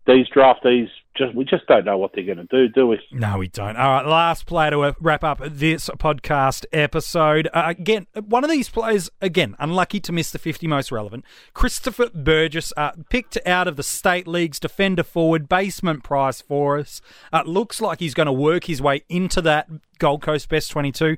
these 0.07 0.27
draftees 0.29 0.89
just 1.17 1.35
we 1.35 1.45
just 1.45 1.67
don't 1.67 1.85
know 1.85 1.99
what 1.99 2.13
they're 2.15 2.25
going 2.25 2.39
to 2.39 2.45
do, 2.45 2.69
do 2.69 2.87
we? 2.87 3.01
No, 3.13 3.39
we 3.39 3.49
don't. 3.49 3.77
All 3.77 3.89
right, 3.91 4.07
last 4.07 4.47
player 4.47 4.71
to 4.71 4.97
wrap 5.01 5.25
up 5.25 5.41
this 5.45 5.89
podcast 5.99 6.65
episode. 6.73 7.49
Uh, 7.53 7.65
again, 7.67 8.07
one 8.15 8.45
of 8.45 8.51
these 8.51 8.69
players, 8.69 9.11
again, 9.21 9.57
unlucky 9.59 10.01
to 10.01 10.13
miss 10.13 10.31
the 10.31 10.39
50 10.39 10.67
most 10.67 10.93
relevant. 10.93 11.25
Christopher 11.53 12.11
Burgess, 12.11 12.73
uh, 12.77 12.93
picked 13.09 13.39
out 13.47 13.67
of 13.67 13.77
the 13.77 13.83
state 13.83 14.27
leagues, 14.27 14.61
defender 14.61 15.03
forward, 15.03 15.49
basement 15.49 16.05
price 16.05 16.41
for 16.41 16.79
us. 16.79 17.01
Uh, 17.33 17.43
looks 17.45 17.81
like 17.81 18.01
he's 18.01 18.15
going 18.15 18.27
to 18.27 18.33
work 18.33 18.65
his 18.65 18.81
way 18.81 19.03
into 19.09 19.41
that 19.43 19.69
Gold 19.99 20.23
Coast 20.23 20.49
best 20.49 20.71
22. 20.71 21.17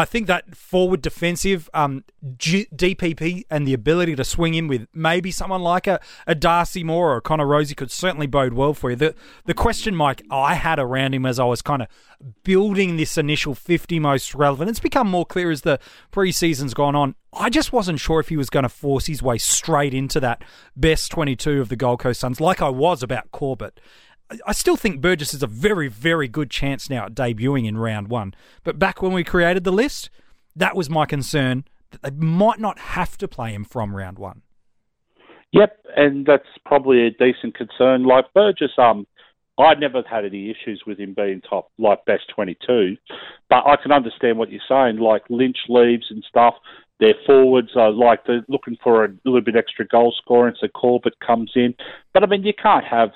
I 0.00 0.04
think 0.04 0.26
that 0.26 0.56
forward 0.56 1.02
defensive 1.02 1.68
um, 1.74 2.04
G- 2.36 2.68
DPP 2.74 3.44
and 3.50 3.66
the 3.66 3.74
ability 3.74 4.16
to 4.16 4.24
swing 4.24 4.54
in 4.54 4.66
with 4.66 4.88
maybe 4.94 5.30
someone 5.30 5.62
like 5.62 5.86
a, 5.86 6.00
a 6.26 6.34
Darcy 6.34 6.82
Moore 6.82 7.12
or 7.12 7.16
a 7.18 7.20
Connor 7.20 7.46
Rozee 7.46 7.76
could 7.76 7.90
certainly 7.90 8.26
bode 8.26 8.54
well 8.54 8.74
for 8.74 8.90
you. 8.90 8.96
The, 8.96 9.14
the 9.44 9.54
question, 9.54 9.94
Mike, 9.94 10.22
I 10.30 10.54
had 10.54 10.78
around 10.78 11.14
him 11.14 11.26
as 11.26 11.38
I 11.38 11.44
was 11.44 11.62
kind 11.62 11.82
of 11.82 11.88
building 12.44 12.96
this 12.96 13.16
initial 13.16 13.54
50 13.54 13.98
most 13.98 14.34
relevant, 14.34 14.70
it's 14.70 14.80
become 14.80 15.08
more 15.08 15.26
clear 15.26 15.50
as 15.50 15.62
the 15.62 15.78
preseason's 16.12 16.74
gone 16.74 16.96
on. 16.96 17.14
I 17.32 17.48
just 17.48 17.72
wasn't 17.72 18.00
sure 18.00 18.20
if 18.20 18.28
he 18.28 18.36
was 18.36 18.50
going 18.50 18.64
to 18.64 18.68
force 18.68 19.06
his 19.06 19.22
way 19.22 19.38
straight 19.38 19.94
into 19.94 20.18
that 20.20 20.42
best 20.76 21.10
22 21.12 21.60
of 21.60 21.68
the 21.68 21.76
Gold 21.76 22.00
Coast 22.00 22.20
Suns, 22.20 22.40
like 22.40 22.60
I 22.60 22.68
was 22.68 23.02
about 23.02 23.30
Corbett. 23.30 23.78
I 24.46 24.52
still 24.52 24.76
think 24.76 25.00
Burgess 25.00 25.34
is 25.34 25.42
a 25.42 25.46
very, 25.46 25.88
very 25.88 26.28
good 26.28 26.50
chance 26.50 26.88
now 26.88 27.06
at 27.06 27.14
debuting 27.14 27.66
in 27.66 27.76
round 27.76 28.08
one. 28.08 28.34
But 28.64 28.78
back 28.78 29.02
when 29.02 29.12
we 29.12 29.24
created 29.24 29.64
the 29.64 29.72
list, 29.72 30.10
that 30.54 30.76
was 30.76 30.88
my 30.88 31.06
concern 31.06 31.64
that 31.90 32.02
they 32.02 32.10
might 32.10 32.60
not 32.60 32.78
have 32.78 33.18
to 33.18 33.28
play 33.28 33.52
him 33.52 33.64
from 33.64 33.94
round 33.94 34.18
one. 34.18 34.42
Yep, 35.52 35.84
and 35.96 36.26
that's 36.26 36.46
probably 36.64 37.06
a 37.06 37.10
decent 37.10 37.56
concern. 37.56 38.04
Like 38.04 38.32
Burgess, 38.32 38.70
um, 38.78 39.06
I 39.58 39.74
never 39.74 40.02
had 40.08 40.24
any 40.24 40.48
issues 40.50 40.82
with 40.86 40.98
him 40.98 41.14
being 41.14 41.40
top, 41.40 41.70
like 41.78 42.04
best 42.04 42.28
22. 42.34 42.96
But 43.48 43.66
I 43.66 43.76
can 43.82 43.90
understand 43.90 44.38
what 44.38 44.50
you're 44.50 44.60
saying. 44.68 44.98
Like 44.98 45.22
Lynch 45.28 45.58
leaves 45.68 46.06
and 46.10 46.24
stuff. 46.28 46.54
Their 47.00 47.14
forwards 47.26 47.70
are 47.76 47.90
like 47.90 48.26
they're 48.26 48.44
looking 48.48 48.76
for 48.82 49.04
a 49.04 49.08
little 49.24 49.40
bit 49.40 49.56
extra 49.56 49.86
goal 49.86 50.14
scoring, 50.16 50.54
so 50.60 50.68
Corbett 50.68 51.18
comes 51.18 51.50
in. 51.56 51.74
But 52.14 52.22
I 52.22 52.26
mean, 52.26 52.44
you 52.44 52.52
can't 52.54 52.84
have 52.84 53.10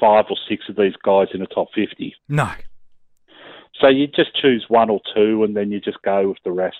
five 0.00 0.26
or 0.30 0.36
six 0.48 0.68
of 0.68 0.76
these 0.76 0.94
guys 1.02 1.28
in 1.34 1.40
the 1.40 1.46
top 1.46 1.68
50. 1.74 2.14
No. 2.28 2.50
So 3.80 3.88
you 3.88 4.06
just 4.06 4.34
choose 4.34 4.64
one 4.68 4.88
or 4.88 5.00
two, 5.14 5.44
and 5.44 5.54
then 5.56 5.70
you 5.70 5.80
just 5.80 6.00
go 6.02 6.28
with 6.28 6.38
the 6.44 6.52
rest. 6.52 6.78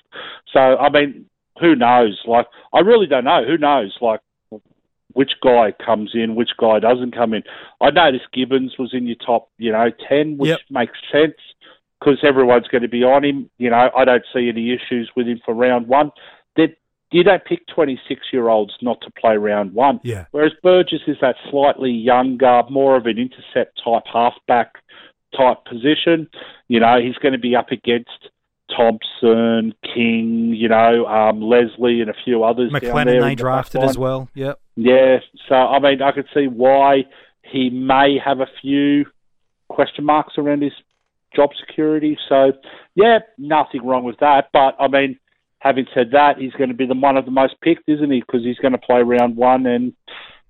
So 0.52 0.60
I 0.60 0.88
mean, 0.88 1.26
who 1.60 1.74
knows? 1.76 2.20
Like, 2.26 2.46
I 2.72 2.80
really 2.80 3.06
don't 3.06 3.24
know. 3.24 3.44
Who 3.46 3.58
knows? 3.58 3.96
Like, 4.00 4.20
which 5.12 5.32
guy 5.42 5.72
comes 5.84 6.10
in, 6.14 6.34
which 6.34 6.50
guy 6.58 6.78
doesn't 6.78 7.14
come 7.14 7.32
in. 7.34 7.42
I 7.80 7.90
noticed 7.90 8.32
Gibbons 8.32 8.74
was 8.78 8.92
in 8.92 9.06
your 9.06 9.16
top, 9.16 9.50
you 9.58 9.72
know, 9.72 9.90
ten, 10.08 10.36
which 10.38 10.50
Yep. 10.50 10.60
makes 10.70 10.98
sense 11.10 11.34
because 12.00 12.18
everyone's 12.22 12.68
going 12.68 12.82
to 12.82 12.88
be 12.88 13.02
on 13.02 13.24
him. 13.24 13.50
You 13.58 13.70
know, 13.70 13.90
I 13.96 14.04
don't 14.04 14.24
see 14.34 14.48
any 14.48 14.72
issues 14.72 15.10
with 15.16 15.26
him 15.26 15.40
for 15.44 15.54
round 15.54 15.88
one. 15.88 16.12
That 16.56 16.76
you 17.16 17.24
don't 17.24 17.44
pick 17.44 17.66
twenty-six-year-olds 17.66 18.74
not 18.82 19.00
to 19.00 19.10
play 19.10 19.36
round 19.36 19.72
one. 19.72 20.00
Yeah. 20.02 20.26
Whereas 20.32 20.52
Burgess 20.62 21.00
is 21.06 21.16
that 21.22 21.36
slightly 21.50 21.90
younger, 21.90 22.62
more 22.70 22.96
of 22.96 23.06
an 23.06 23.18
intercept 23.18 23.80
type 23.82 24.02
halfback 24.12 24.74
type 25.36 25.64
position. 25.64 26.28
You 26.68 26.80
know, 26.80 27.00
he's 27.00 27.16
going 27.16 27.32
to 27.32 27.38
be 27.38 27.56
up 27.56 27.70
against 27.70 28.28
Thompson, 28.76 29.72
King, 29.82 30.54
you 30.54 30.68
know, 30.68 31.06
um, 31.06 31.40
Leslie, 31.40 32.00
and 32.00 32.10
a 32.10 32.14
few 32.24 32.44
others. 32.44 32.70
down 32.70 32.80
there 32.80 32.92
McLennan 32.92 33.22
they 33.22 33.34
drafted 33.34 33.80
back 33.80 33.90
as 33.90 33.96
well. 33.96 34.28
Yep. 34.34 34.60
Yeah, 34.76 35.18
so 35.48 35.54
I 35.54 35.78
mean, 35.78 36.02
I 36.02 36.12
could 36.12 36.26
see 36.34 36.48
why 36.48 37.04
he 37.42 37.70
may 37.70 38.18
have 38.22 38.40
a 38.40 38.46
few 38.60 39.06
question 39.68 40.04
marks 40.04 40.34
around 40.36 40.62
his 40.62 40.72
job 41.34 41.50
security. 41.66 42.18
So, 42.28 42.52
yeah, 42.94 43.20
nothing 43.38 43.84
wrong 43.84 44.04
with 44.04 44.18
that. 44.18 44.48
But 44.52 44.74
I 44.78 44.88
mean, 44.88 45.18
having 45.66 45.86
said 45.92 46.12
that, 46.12 46.38
he's 46.38 46.52
going 46.52 46.68
to 46.68 46.74
be 46.74 46.86
the 46.86 46.94
one 46.94 47.16
of 47.16 47.24
the 47.24 47.30
most 47.30 47.54
picked, 47.60 47.88
isn't 47.88 48.10
he? 48.10 48.20
Because 48.20 48.44
he's 48.44 48.58
going 48.58 48.72
to 48.72 48.78
play 48.78 49.02
round 49.02 49.36
one, 49.36 49.66
and 49.66 49.92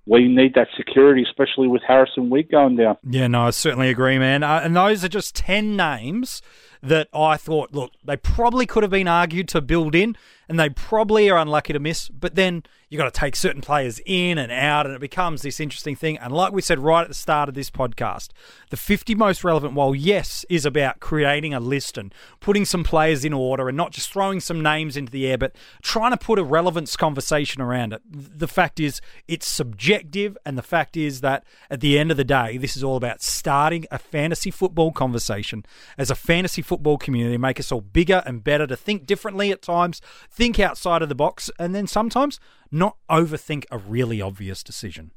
we 0.05 0.27
need 0.27 0.53
that 0.53 0.67
security, 0.77 1.23
especially 1.23 1.67
with 1.67 1.81
Harrison 1.85 2.29
Wigg 2.29 2.51
going 2.51 2.77
down. 2.77 2.97
Yeah, 3.03 3.27
no, 3.27 3.47
I 3.47 3.49
certainly 3.49 3.89
agree, 3.89 4.19
man. 4.19 4.43
Uh, 4.43 4.61
and 4.63 4.75
those 4.75 5.03
are 5.03 5.09
just 5.09 5.35
10 5.35 5.75
names 5.75 6.41
that 6.81 7.09
I 7.13 7.35
thought, 7.35 7.73
look, 7.73 7.91
they 8.03 8.15
probably 8.15 8.65
could 8.65 8.83
have 8.83 8.91
been 8.91 9.07
argued 9.07 9.47
to 9.49 9.61
build 9.61 9.95
in, 9.95 10.15
and 10.49 10.59
they 10.59 10.69
probably 10.69 11.29
are 11.29 11.37
unlucky 11.37 11.73
to 11.73 11.79
miss. 11.79 12.09
But 12.09 12.35
then 12.35 12.63
you've 12.89 12.99
got 12.99 13.13
to 13.13 13.19
take 13.19 13.35
certain 13.35 13.61
players 13.61 13.99
in 14.05 14.37
and 14.37 14.51
out, 14.51 14.85
and 14.85 14.95
it 14.95 15.01
becomes 15.01 15.41
this 15.41 15.59
interesting 15.59 15.95
thing. 15.95 16.17
And 16.17 16.33
like 16.33 16.53
we 16.53 16.61
said 16.61 16.79
right 16.79 17.01
at 17.01 17.07
the 17.09 17.13
start 17.13 17.49
of 17.49 17.55
this 17.55 17.69
podcast, 17.69 18.29
the 18.69 18.77
50 18.77 19.15
most 19.15 19.43
relevant, 19.43 19.73
while 19.73 19.93
yes, 19.93 20.45
is 20.49 20.65
about 20.65 20.99
creating 20.99 21.53
a 21.53 21.59
list 21.59 21.97
and 21.97 22.13
putting 22.39 22.65
some 22.65 22.83
players 22.83 23.25
in 23.25 23.33
order 23.33 23.67
and 23.67 23.75
not 23.75 23.91
just 23.91 24.11
throwing 24.11 24.39
some 24.39 24.61
names 24.61 24.95
into 24.95 25.11
the 25.11 25.27
air, 25.27 25.37
but 25.37 25.55
trying 25.81 26.11
to 26.11 26.17
put 26.17 26.39
a 26.39 26.43
relevance 26.43 26.95
conversation 26.95 27.61
around 27.61 27.93
it. 27.93 28.01
The 28.09 28.47
fact 28.47 28.79
is, 28.79 29.01
it's 29.27 29.47
subjective, 29.47 30.37
and 30.45 30.57
the 30.57 30.63
fact 30.63 30.95
is 30.95 31.21
that 31.21 31.43
at 31.69 31.81
the 31.81 31.99
end 31.99 32.11
of 32.11 32.17
the 32.17 32.23
day, 32.23 32.57
this 32.57 32.77
is 32.77 32.83
all 32.83 32.95
about 32.95 33.21
starting 33.21 33.85
a 33.91 33.99
fantasy 33.99 34.51
football 34.51 34.91
conversation 34.91 35.65
as 35.97 36.09
a 36.09 36.15
fantasy 36.15 36.61
football 36.61 36.97
community, 36.97 37.37
make 37.37 37.59
us 37.59 37.71
all 37.71 37.81
bigger 37.81 38.23
and 38.25 38.43
better 38.43 38.65
to 38.67 38.75
think 38.75 39.05
differently 39.05 39.51
at 39.51 39.61
times, 39.61 40.01
think 40.37 40.59
outside 40.59 41.01
of 41.01 41.09
the 41.09 41.15
box, 41.15 41.49
and 41.57 41.73
then 41.73 41.87
sometimes 41.87 42.39
not 42.71 42.97
overthink 43.09 43.65
a 43.71 43.77
really 43.77 44.21
obvious 44.21 44.61
decision. 44.61 45.11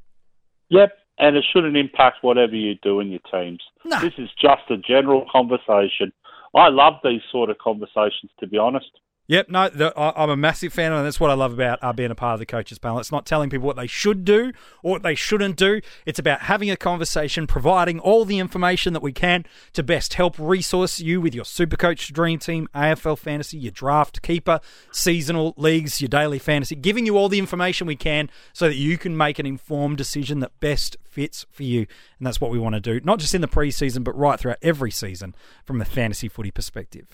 Yep, 0.69 0.93
and 1.19 1.35
it 1.35 1.45
shouldn't 1.53 1.77
impact 1.77 2.17
whatever 2.21 2.55
you 2.55 2.73
do 2.81 2.99
in 2.99 3.11
your 3.11 3.19
teams. 3.31 3.59
No. 3.85 3.99
This 3.99 4.13
is 4.17 4.29
just 4.41 4.63
a 4.71 4.77
general 4.77 5.25
conversation. 5.31 6.11
I 6.55 6.69
love 6.69 6.95
these 7.03 7.21
sort 7.31 7.51
of 7.51 7.59
conversations, 7.59 8.31
to 8.39 8.47
be 8.47 8.57
honest. 8.57 8.89
Yep, 9.31 9.47
no, 9.47 9.69
the, 9.69 9.97
I, 9.97 10.23
I'm 10.23 10.29
a 10.29 10.35
massive 10.35 10.73
fan, 10.73 10.91
and 10.91 11.05
that's 11.05 11.17
what 11.17 11.31
I 11.31 11.35
love 11.35 11.53
about 11.53 11.79
uh, 11.81 11.93
being 11.93 12.11
a 12.11 12.15
part 12.15 12.33
of 12.33 12.39
the 12.39 12.45
coaches 12.45 12.77
panel. 12.77 12.99
It's 12.99 13.13
not 13.13 13.25
telling 13.25 13.49
people 13.49 13.65
what 13.65 13.77
they 13.77 13.87
should 13.87 14.25
do 14.25 14.51
or 14.83 14.91
what 14.91 15.03
they 15.03 15.15
shouldn't 15.15 15.55
do. 15.55 15.79
It's 16.05 16.19
about 16.19 16.41
having 16.41 16.69
a 16.69 16.75
conversation, 16.75 17.47
providing 17.47 17.97
all 17.97 18.25
the 18.25 18.39
information 18.39 18.91
that 18.91 19.01
we 19.01 19.13
can 19.13 19.45
to 19.71 19.83
best 19.83 20.15
help 20.15 20.37
resource 20.37 20.99
you 20.99 21.21
with 21.21 21.33
your 21.33 21.45
super 21.45 21.77
coach 21.77 22.11
Dream 22.11 22.39
Team, 22.39 22.67
AFL 22.75 23.17
Fantasy, 23.17 23.57
your 23.57 23.71
draft 23.71 24.21
keeper, 24.21 24.59
seasonal 24.91 25.53
leagues, 25.55 26.01
your 26.01 26.09
daily 26.09 26.37
fantasy, 26.37 26.75
giving 26.75 27.05
you 27.05 27.17
all 27.17 27.29
the 27.29 27.39
information 27.39 27.87
we 27.87 27.95
can 27.95 28.29
so 28.51 28.67
that 28.67 28.75
you 28.75 28.97
can 28.97 29.15
make 29.15 29.39
an 29.39 29.45
informed 29.45 29.95
decision 29.95 30.41
that 30.41 30.59
best 30.59 30.97
fits 31.05 31.45
for 31.49 31.63
you. 31.63 31.87
And 32.19 32.27
that's 32.27 32.41
what 32.41 32.51
we 32.51 32.59
want 32.59 32.75
to 32.75 32.81
do, 32.81 32.99
not 33.05 33.19
just 33.19 33.33
in 33.33 33.39
the 33.39 33.47
preseason, 33.47 34.03
but 34.03 34.13
right 34.17 34.37
throughout 34.37 34.57
every 34.61 34.91
season 34.91 35.33
from 35.63 35.79
a 35.79 35.85
fantasy 35.85 36.27
footy 36.27 36.51
perspective. 36.51 37.07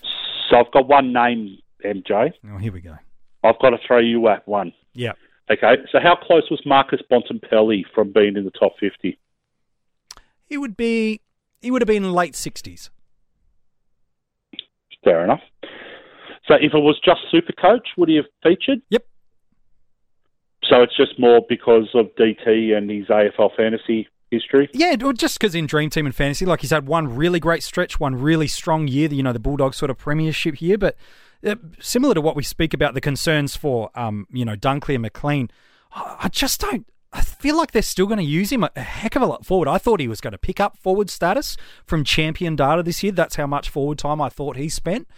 So 0.50 0.56
I've 0.56 0.72
got 0.72 0.88
one 0.88 1.12
name, 1.12 1.58
MJ. 1.84 2.32
Oh, 2.50 2.58
here 2.58 2.72
we 2.72 2.80
go. 2.80 2.96
I've 3.44 3.58
got 3.60 3.70
to 3.70 3.78
throw 3.86 3.98
you 3.98 4.28
at 4.28 4.46
one. 4.48 4.72
Yeah. 4.94 5.12
Okay, 5.50 5.76
so 5.90 5.98
how 6.02 6.14
close 6.14 6.50
was 6.50 6.60
Marcus 6.66 7.00
Bontempelli 7.10 7.84
from 7.94 8.12
being 8.12 8.36
in 8.36 8.44
the 8.44 8.50
top 8.50 8.72
50? 8.78 9.18
He 10.46 10.58
would 10.58 10.76
be. 10.76 11.20
He 11.60 11.70
would 11.70 11.82
have 11.82 11.86
been 11.86 12.12
late 12.12 12.36
sixties. 12.36 12.90
Fair 15.04 15.24
enough. 15.24 15.40
So 16.46 16.54
if 16.54 16.72
it 16.74 16.78
was 16.78 16.98
just 17.04 17.20
Super 17.30 17.52
Coach, 17.52 17.88
would 17.96 18.08
he 18.08 18.16
have 18.16 18.26
featured? 18.42 18.80
Yep. 18.90 19.04
So 20.64 20.82
it's 20.82 20.96
just 20.96 21.18
more 21.18 21.40
because 21.48 21.88
of 21.94 22.06
DT 22.16 22.76
and 22.76 22.90
his 22.90 23.06
AFL 23.06 23.56
fantasy 23.56 24.08
history? 24.30 24.68
Yeah, 24.72 24.96
just 25.14 25.38
because 25.38 25.54
in 25.54 25.66
Dream 25.66 25.90
Team 25.90 26.06
and 26.06 26.14
Fantasy, 26.14 26.46
like 26.46 26.60
he's 26.60 26.70
had 26.70 26.86
one 26.86 27.14
really 27.14 27.40
great 27.40 27.62
stretch, 27.62 27.98
one 27.98 28.14
really 28.14 28.46
strong 28.46 28.88
year, 28.88 29.08
you 29.08 29.22
know, 29.22 29.32
the 29.32 29.38
Bulldogs 29.38 29.76
sort 29.76 29.90
of 29.90 29.98
premiership 29.98 30.60
year, 30.60 30.78
but 30.78 30.96
uh, 31.44 31.56
similar 31.80 32.14
to 32.14 32.20
what 32.20 32.36
we 32.36 32.42
speak 32.42 32.74
about 32.74 32.94
the 32.94 33.00
concerns 33.00 33.56
for, 33.56 33.90
um, 33.94 34.26
you 34.32 34.44
know, 34.44 34.56
Dunkley 34.56 34.94
and 34.94 35.02
McLean, 35.02 35.50
I 35.92 36.28
just 36.30 36.60
don't. 36.60 36.86
I 37.12 37.22
feel 37.22 37.56
like 37.56 37.72
they're 37.72 37.80
still 37.80 38.06
going 38.06 38.18
to 38.18 38.24
use 38.24 38.52
him 38.52 38.62
a 38.62 38.70
a 38.76 38.82
heck 38.82 39.16
of 39.16 39.22
a 39.22 39.26
lot 39.26 39.46
forward. 39.46 39.68
I 39.68 39.78
thought 39.78 40.00
he 40.00 40.08
was 40.08 40.20
going 40.20 40.32
to 40.32 40.38
pick 40.38 40.60
up 40.60 40.76
forward 40.76 41.08
status 41.08 41.56
from 41.86 42.04
champion 42.04 42.54
data 42.56 42.82
this 42.82 43.02
year. 43.02 43.12
That's 43.12 43.36
how 43.36 43.46
much 43.46 43.70
forward 43.70 43.98
time 43.98 44.20
I 44.20 44.28
thought 44.28 44.56
he 44.56 44.68
spent. 44.68 45.08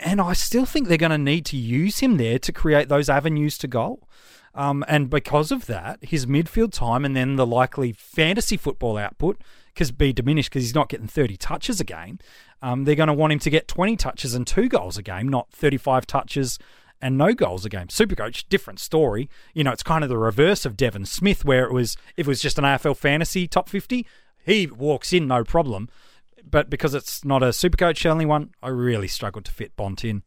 And 0.00 0.20
I 0.20 0.32
still 0.32 0.64
think 0.64 0.88
they're 0.88 0.96
going 0.96 1.10
to 1.10 1.18
need 1.18 1.44
to 1.46 1.56
use 1.56 2.00
him 2.00 2.16
there 2.16 2.38
to 2.40 2.52
create 2.52 2.88
those 2.88 3.08
avenues 3.08 3.58
to 3.58 3.68
goal. 3.68 4.08
Um, 4.54 4.84
and 4.88 5.08
because 5.08 5.52
of 5.52 5.66
that, 5.66 5.98
his 6.02 6.26
midfield 6.26 6.72
time 6.72 7.04
and 7.04 7.14
then 7.14 7.36
the 7.36 7.46
likely 7.46 7.92
fantasy 7.92 8.56
football 8.56 8.96
output 8.96 9.40
could 9.78 9.96
be 9.96 10.12
diminished 10.12 10.50
because 10.50 10.64
he's 10.64 10.74
not 10.74 10.88
getting 10.88 11.06
30 11.06 11.36
touches 11.36 11.80
a 11.80 11.84
game. 11.84 12.18
Um, 12.60 12.84
they're 12.84 12.94
going 12.94 13.06
to 13.06 13.14
want 13.14 13.32
him 13.32 13.38
to 13.38 13.50
get 13.50 13.68
20 13.68 13.96
touches 13.96 14.34
and 14.34 14.46
two 14.46 14.68
goals 14.68 14.98
a 14.98 15.02
game, 15.02 15.28
not 15.28 15.50
35 15.52 16.06
touches 16.06 16.58
and 17.00 17.16
no 17.16 17.32
goals 17.32 17.64
a 17.64 17.68
game. 17.68 17.86
Supercoach, 17.86 18.44
different 18.48 18.80
story. 18.80 19.30
You 19.54 19.64
know, 19.64 19.70
it's 19.70 19.84
kind 19.84 20.02
of 20.02 20.10
the 20.10 20.18
reverse 20.18 20.66
of 20.66 20.76
Devon 20.76 21.06
Smith, 21.06 21.44
where 21.44 21.64
it 21.64 21.72
was 21.72 21.96
if 22.16 22.26
it 22.26 22.28
was 22.28 22.42
just 22.42 22.58
an 22.58 22.64
AFL 22.64 22.96
fantasy 22.96 23.46
top 23.46 23.68
50, 23.68 24.04
he 24.44 24.66
walks 24.66 25.12
in 25.12 25.28
no 25.28 25.44
problem. 25.44 25.88
But 26.48 26.68
because 26.68 26.94
it's 26.94 27.24
not 27.24 27.42
a 27.42 27.46
Supercoach 27.48 28.04
only 28.06 28.26
one, 28.26 28.50
I 28.62 28.68
really 28.68 29.08
struggled 29.08 29.44
to 29.44 29.52
fit 29.52 29.76
Bont 29.76 30.04
in. 30.04 30.22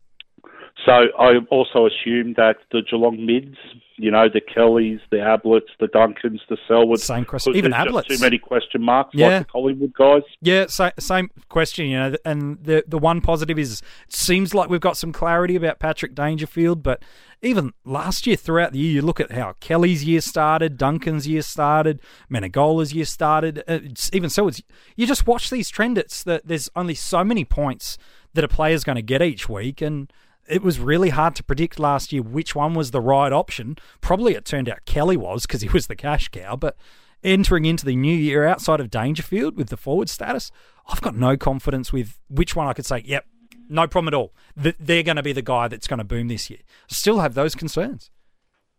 So 0.86 0.92
I 1.20 1.38
also 1.52 1.86
assumed 1.88 2.38
that 2.38 2.58
the 2.72 2.82
Geelong 2.82 3.24
mids, 3.24 3.58
you 3.98 4.10
know, 4.10 4.28
the 4.28 4.42
Kellys, 4.42 5.00
the 5.12 5.18
Ablets, 5.18 5.68
the 5.80 5.88
Duncans, 5.88 6.40
the 6.50 6.58
Selwoods, 6.68 7.02
Same 7.02 7.24
question. 7.24 7.56
Even 7.56 7.72
Ablets. 7.72 8.08
too 8.08 8.18
many 8.20 8.40
question 8.40 8.82
marks 8.82 9.12
Yeah. 9.14 9.28
like 9.28 9.48
the 9.48 9.52
Collingwood 9.52 9.94
guys. 9.94 10.24
Yeah, 10.42 10.66
sa- 10.68 10.90
same 10.98 11.30
question, 11.50 11.86
you 11.88 11.98
know. 12.00 12.16
And 12.26 12.58
the 12.64 12.84
the 12.88 12.98
one 12.98 13.22
positive 13.22 13.60
is 13.60 13.82
it 14.08 14.14
seems 14.14 14.56
like 14.56 14.70
we've 14.72 14.82
got 14.82 14.98
some 14.98 15.12
clarity 15.12 15.56
about 15.56 15.78
Patrick 15.78 16.16
Dangerfield, 16.16 16.82
but 16.82 17.04
even 17.44 17.74
last 17.86 18.26
year 18.26 18.36
throughout 18.36 18.72
the 18.72 18.80
year, 18.80 18.92
you 18.94 19.02
look 19.04 19.20
at 19.20 19.32
how 19.32 19.54
Kelly's 19.60 20.04
year 20.04 20.22
started, 20.22 20.78
Duncan's 20.80 21.28
year 21.28 21.44
started, 21.44 22.00
Menegola's 22.32 22.92
year 22.94 23.06
started. 23.06 23.60
uh, 23.68 23.80
It's, 23.84 24.10
even 24.14 24.32
so, 24.32 24.48
it's 24.48 24.64
you 24.96 25.06
just 25.06 25.28
watch 25.28 25.52
these 25.52 25.70
trend. 25.70 26.00
It's 26.00 26.24
that 26.24 26.48
there's 26.48 26.70
only 26.76 26.96
so 26.96 27.24
many 27.24 27.46
points 27.46 28.00
that 28.34 28.44
a 28.44 28.48
player's 28.48 28.84
going 28.84 28.96
to 28.96 29.02
get 29.04 29.22
each 29.22 29.48
week, 29.50 29.82
and 29.82 30.12
it 30.52 30.62
was 30.62 30.80
really 30.80 31.10
hard 31.10 31.36
to 31.36 31.44
predict 31.44 31.80
last 31.80 32.12
year 32.12 32.22
which 32.22 32.54
one 32.56 32.74
was 32.74 32.92
the 32.92 33.02
right 33.02 33.32
option. 33.32 33.78
Probably 34.02 34.34
it 34.34 34.46
turned 34.46 34.70
out 34.70 34.86
Kelly 34.86 35.18
was 35.18 35.44
because 35.44 35.62
he 35.62 35.70
was 35.70 35.88
the 35.88 35.96
cash 35.96 36.28
cow, 36.28 36.56
but 36.56 36.76
entering 37.24 37.66
into 37.66 37.86
the 37.86 37.96
new 37.96 38.16
year 38.16 38.46
outside 38.46 38.80
of 38.80 38.90
Dangerfield 38.90 39.56
with 39.56 39.70
the 39.70 39.78
forward 39.78 40.10
status, 40.10 40.52
I've 40.88 41.02
got 41.02 41.16
no 41.16 41.38
confidence 41.38 41.94
with 41.94 42.20
which 42.30 42.56
one 42.56 42.68
I 42.68 42.74
could 42.74 42.86
say, 42.86 43.02
yep, 43.06 43.26
no 43.70 43.88
problem 43.88 44.14
at 44.14 44.18
all. 44.18 44.34
They're 44.56 45.04
going 45.04 45.16
to 45.16 45.24
be 45.24 45.34
the 45.34 45.42
guy 45.42 45.68
that's 45.70 45.88
going 45.88 46.00
to 46.00 46.04
boom 46.04 46.28
this 46.28 46.50
year. 46.50 46.60
I 46.68 46.94
still 46.94 47.20
have 47.20 47.34
those 47.34 47.56
concerns. 47.56 48.12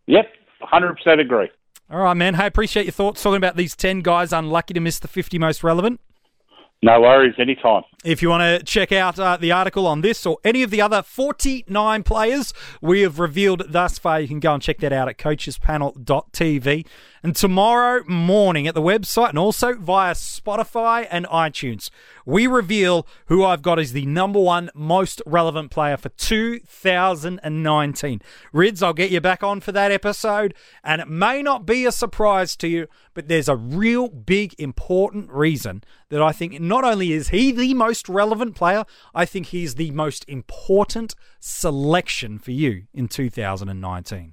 Yep, 0.07 0.27
100% 0.63 1.21
agree. 1.21 1.51
All 1.91 2.01
right, 2.01 2.15
man. 2.15 2.35
Hey, 2.35 2.47
appreciate 2.47 2.85
your 2.85 2.93
thoughts 2.93 3.23
talking 3.23 3.37
about 3.37 3.57
these 3.57 3.75
10 3.75 4.01
guys 4.01 4.33
unlucky 4.33 4.75
to 4.75 4.81
miss 4.81 4.99
the 4.99 5.09
50 5.09 5.39
most 5.39 5.65
relevant. 5.65 6.01
No 6.83 7.01
worries, 7.01 7.35
anytime. 7.39 7.83
If 8.05 8.21
you 8.21 8.31
want 8.31 8.43
to 8.43 8.65
check 8.65 8.91
out 8.91 9.17
uh, 9.17 9.37
the 9.37 9.53
article 9.53 9.87
on 9.87 10.01
this 10.01 10.27
or 10.27 10.39
any 10.43 10.65
of 10.65 10.71
the 10.71 10.81
other 10.81 11.03
49 11.03 12.03
players 12.03 12.53
we 12.81 13.03
have 13.03 13.21
revealed 13.21 13.63
thus 13.69 13.97
far, 13.97 14.21
you 14.21 14.27
can 14.27 14.41
go 14.41 14.55
and 14.55 14.63
check 14.63 14.79
that 14.79 14.93
out 14.93 15.09
at 15.09 15.19
coachespanel.tv. 15.19 16.85
And 17.25 17.37
tomorrow 17.37 18.03
morning 18.09 18.67
at 18.67 18.75
the 18.75 18.83
website 18.83 19.29
and 19.29 19.39
also 19.39 19.75
via 19.75 20.15
Spotify 20.15 21.07
and 21.09 21.25
iTunes, 21.27 21.89
we 22.27 22.49
reveal 22.49 23.07
who 23.27 23.45
I've 23.45 23.63
got 23.63 23.79
as 23.79 23.93
the 23.93 24.07
number 24.07 24.41
one 24.41 24.71
most 24.75 25.23
relevant 25.25 25.71
player 25.71 25.97
for 25.97 26.09
2019. 26.09 28.23
Rids, 28.53 28.83
I'll 28.83 28.93
get 28.93 29.13
you 29.13 29.21
back 29.21 29.45
on 29.45 29.61
for 29.61 29.71
that 29.71 29.93
episode. 29.93 30.53
And 30.83 31.01
it 31.01 31.09
may 31.09 31.43
not 31.43 31.65
be 31.65 31.87
a 31.87 31.93
surprise 31.93 32.57
to 32.57 32.67
you, 32.67 32.89
but 33.15 33.29
there's 33.29 33.49
a 33.49 33.55
real 33.55 34.09
big 34.09 34.57
important 34.59 35.31
reason 35.31 35.85
that 36.09 36.21
I 36.21 36.33
think 36.33 36.61
not 36.61 36.83
only 36.83 37.13
is 37.13 37.29
he 37.29 37.53
the 37.53 37.73
most 37.75 37.92
most 37.93 38.09
relevant 38.09 38.55
player, 38.55 38.87
I 39.15 39.27
think 39.27 39.49
he's 39.49 39.75
the 39.75 39.91
most 39.91 40.25
important 40.27 41.15
selection 41.41 42.39
for 42.39 42.51
you 42.51 42.85
in 42.95 43.07
2019. 43.07 44.33